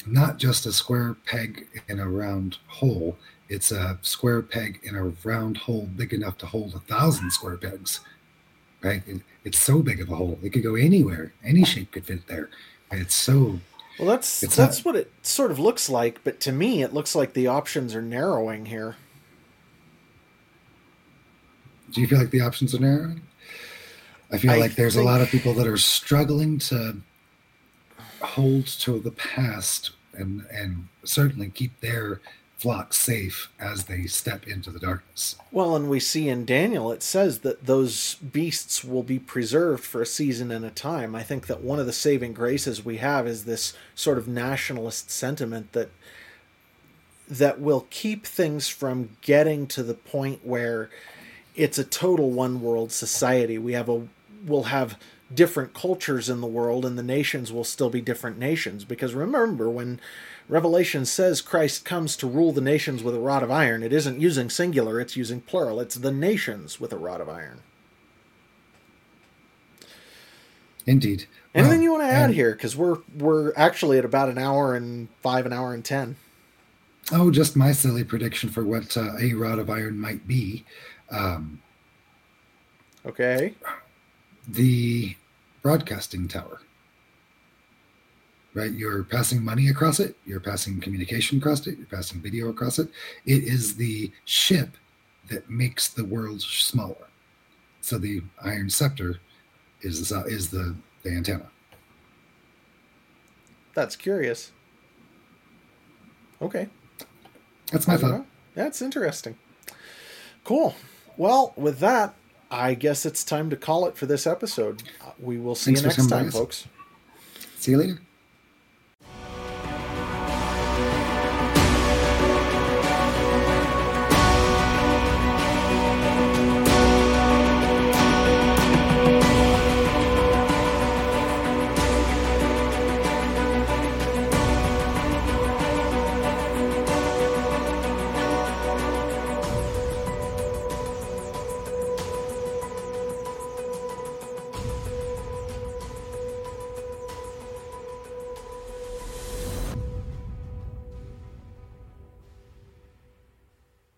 not 0.07 0.37
just 0.39 0.66
a 0.66 0.73
square 0.73 1.15
peg 1.27 1.66
in 1.89 1.99
a 2.01 2.09
round 2.09 2.59
hole 2.66 3.16
it's 3.49 3.70
a 3.73 3.99
square 4.03 4.43
peg 4.43 4.81
in 4.83 4.95
a 4.97 5.05
round 5.24 5.57
hole 5.57 5.89
big 5.97 6.12
enough 6.12 6.37
to 6.39 6.47
hold 6.47 6.74
a 6.74 6.81
thousand 6.81 7.31
square 7.31 7.57
pegs 7.57 8.01
right 8.83 9.03
It- 9.07 9.23
it's 9.45 9.59
so 9.61 9.83
big 9.83 10.01
of 10.01 10.09
a 10.11 10.15
hole 10.16 10.39
it 10.43 10.51
could 10.53 10.62
go 10.62 10.74
anywhere 10.77 11.33
any 11.45 11.65
shape 11.65 11.93
could 11.93 12.05
fit 12.07 12.27
there 12.29 12.49
it's 12.93 13.15
so 13.15 13.59
Well, 13.99 14.09
that's 14.09 14.43
It's 14.43 14.55
that's 14.57 14.79
not- 14.79 14.85
what 14.87 14.97
it 14.97 15.11
sort 15.23 15.51
of 15.51 15.59
looks 15.59 15.89
like. 15.89 16.20
But 16.24 16.41
to 16.41 16.53
me, 16.53 16.83
it 16.83 16.93
looks 16.95 17.15
like 17.15 17.33
the 17.35 17.47
options 17.47 17.95
are 17.95 18.03
narrowing 18.03 18.66
here. 18.66 18.97
do 21.93 22.01
you 22.01 22.07
feel 22.07 22.19
like 22.19 22.31
the 22.31 22.41
options 22.41 22.74
are 22.74 22.79
narrowing 22.81 23.20
i 24.33 24.39
feel 24.39 24.53
I 24.53 24.59
like 24.59 24.75
there's 24.75 24.97
a 24.97 25.03
lot 25.03 25.21
of 25.21 25.29
people 25.29 25.55
that 25.55 25.67
are 25.67 25.77
struggling 25.77 26.59
to 26.59 26.97
hold 28.21 28.67
to 28.67 28.99
the 29.01 29.11
past 29.11 29.91
and 30.13 30.45
and 30.51 30.89
certainly 31.05 31.51
keep 31.51 31.81
their 31.81 32.21
flock 32.57 32.95
safe 32.95 33.51
as 33.59 33.87
they 33.87 34.07
step 34.07 34.47
into 34.47 34.71
the 34.71 34.79
darkness 34.79 35.35
Well, 35.51 35.75
and 35.75 35.91
we 35.91 35.99
see 35.99 36.29
in 36.29 36.45
Daniel, 36.45 36.93
it 36.93 37.03
says 37.03 37.41
that 37.41 37.67
those 37.67 38.15
beasts 38.15 38.85
will 38.85 39.03
be 39.03 39.19
preserved 39.19 39.83
for 39.83 40.01
a 40.01 40.07
season 40.07 40.53
and 40.53 40.65
a 40.65 40.71
time. 40.71 41.17
I 41.17 41.25
think 41.25 41.49
that 41.49 41.61
one 41.61 41.81
of 41.81 41.87
the 41.87 41.93
saving 41.93 42.35
graces 42.35 42.85
we 42.85 42.99
have 42.99 43.27
is 43.27 43.45
this 43.45 43.75
sort 43.97 44.17
of 44.17 44.29
nationalist 44.29 45.11
sentiment 45.11 45.73
that 45.73 45.91
that 47.29 47.61
will 47.61 47.87
keep 47.91 48.27
things 48.27 48.69
from 48.69 49.17
getting 49.23 49.67
to 49.67 49.83
the 49.83 49.95
point 49.95 50.45
where 50.45 50.91
it's 51.57 51.79
a 51.79 51.85
total 51.85 52.31
one 52.31 52.61
world 52.61 52.93
society. 52.93 53.59
We 53.59 53.73
have 53.73 53.89
a 53.89 54.07
we'll 54.44 54.64
have 54.64 54.98
different 55.32 55.73
cultures 55.73 56.28
in 56.28 56.40
the 56.40 56.47
world 56.47 56.85
and 56.85 56.98
the 56.98 57.02
nations 57.02 57.52
will 57.52 57.64
still 57.64 57.90
be 57.90 58.01
different 58.01 58.39
nations 58.39 58.85
because 58.85 59.14
remember 59.14 59.70
when 59.70 59.98
Revelation 60.48 61.06
says 61.06 61.40
Christ 61.40 61.85
comes 61.85 62.16
to 62.16 62.27
rule 62.27 62.52
the 62.52 62.60
nations 62.60 63.02
with 63.02 63.14
a 63.14 63.20
rod 63.20 63.43
of 63.43 63.51
iron, 63.51 63.82
it 63.82 63.93
isn't 63.93 64.20
using 64.20 64.51
singular, 64.51 65.01
it's 65.01 65.16
using 65.16 65.40
plural. 65.40 65.81
It's 65.81 65.94
the 65.94 66.12
nations 66.12 66.81
with 66.81 66.93
a 66.93 66.98
rod 66.98 67.20
of 67.20 67.28
iron. 67.28 67.62
Indeed. 70.86 71.27
Anything 71.55 71.82
you 71.82 71.93
want 71.93 72.02
to 72.02 72.09
add 72.09 72.31
here? 72.31 72.52
Because 72.52 72.77
we're 72.77 72.98
we're 73.16 73.52
actually 73.56 73.98
at 73.98 74.05
about 74.05 74.28
an 74.28 74.39
hour 74.39 74.74
and 74.74 75.09
five, 75.23 75.47
an 75.47 75.52
hour 75.52 75.74
and 75.74 75.85
ten. 75.85 76.16
Oh, 77.12 77.31
just 77.31 77.56
my 77.56 77.73
silly 77.73 78.05
prediction 78.05 78.48
for 78.48 78.64
what 78.64 78.97
uh, 78.97 79.16
a 79.20 79.35
rod 79.35 79.59
of 79.59 79.69
iron 79.69 79.98
might 79.98 80.27
be. 80.27 80.64
Um, 81.10 81.60
okay. 83.05 83.55
The 84.48 85.16
broadcasting 85.62 86.28
tower. 86.28 86.60
Right? 88.55 88.73
You're 88.73 89.05
passing 89.05 89.43
money 89.43 89.69
across 89.69 89.98
it, 89.98 90.16
you're 90.27 90.40
passing 90.40 90.81
communication 90.81 91.39
across 91.39 91.66
it, 91.66 91.78
you're 91.78 91.86
passing 91.86 92.20
video 92.20 92.48
across 92.51 92.78
it. 92.78 92.89
It 93.24 93.44
is 93.44 93.77
the 93.77 94.12
ship 94.27 94.77
that 95.31 95.48
makes 95.48 95.89
the 95.89 96.05
world 96.05 96.43
smaller. 96.43 97.09
So 97.81 97.98
the 97.98 98.23
iron 98.44 98.69
scepter 98.69 99.20
is 99.81 100.10
the, 100.10 100.24
is 100.24 100.51
the, 100.51 100.74
the 101.02 101.10
antenna. 101.10 101.48
That's 103.74 103.97
curious. 103.97 104.52
Okay. 106.43 106.69
That's 107.70 107.89
my 107.89 107.97
thought. 107.97 108.27
That's 108.55 108.82
interesting. 108.82 109.39
Cool. 110.44 110.74
Well, 111.16 111.55
with 111.56 111.78
that, 111.78 112.14
I 112.53 112.74
guess 112.74 113.07
it's 113.07 113.24
time 113.24 113.49
to 113.49 113.57
call 113.57 113.87
it 113.87 113.97
for 113.97 114.05
this 114.05 114.27
episode. 114.27 114.83
Uh, 115.01 115.12
we 115.19 115.39
will 115.39 115.55
see 115.55 115.74
Thanks 115.74 115.81
you 115.81 115.87
next 115.87 116.07
time, 116.09 116.31
folks. 116.31 116.69
See 117.57 117.73
you 117.73 117.79
later. 117.79 117.99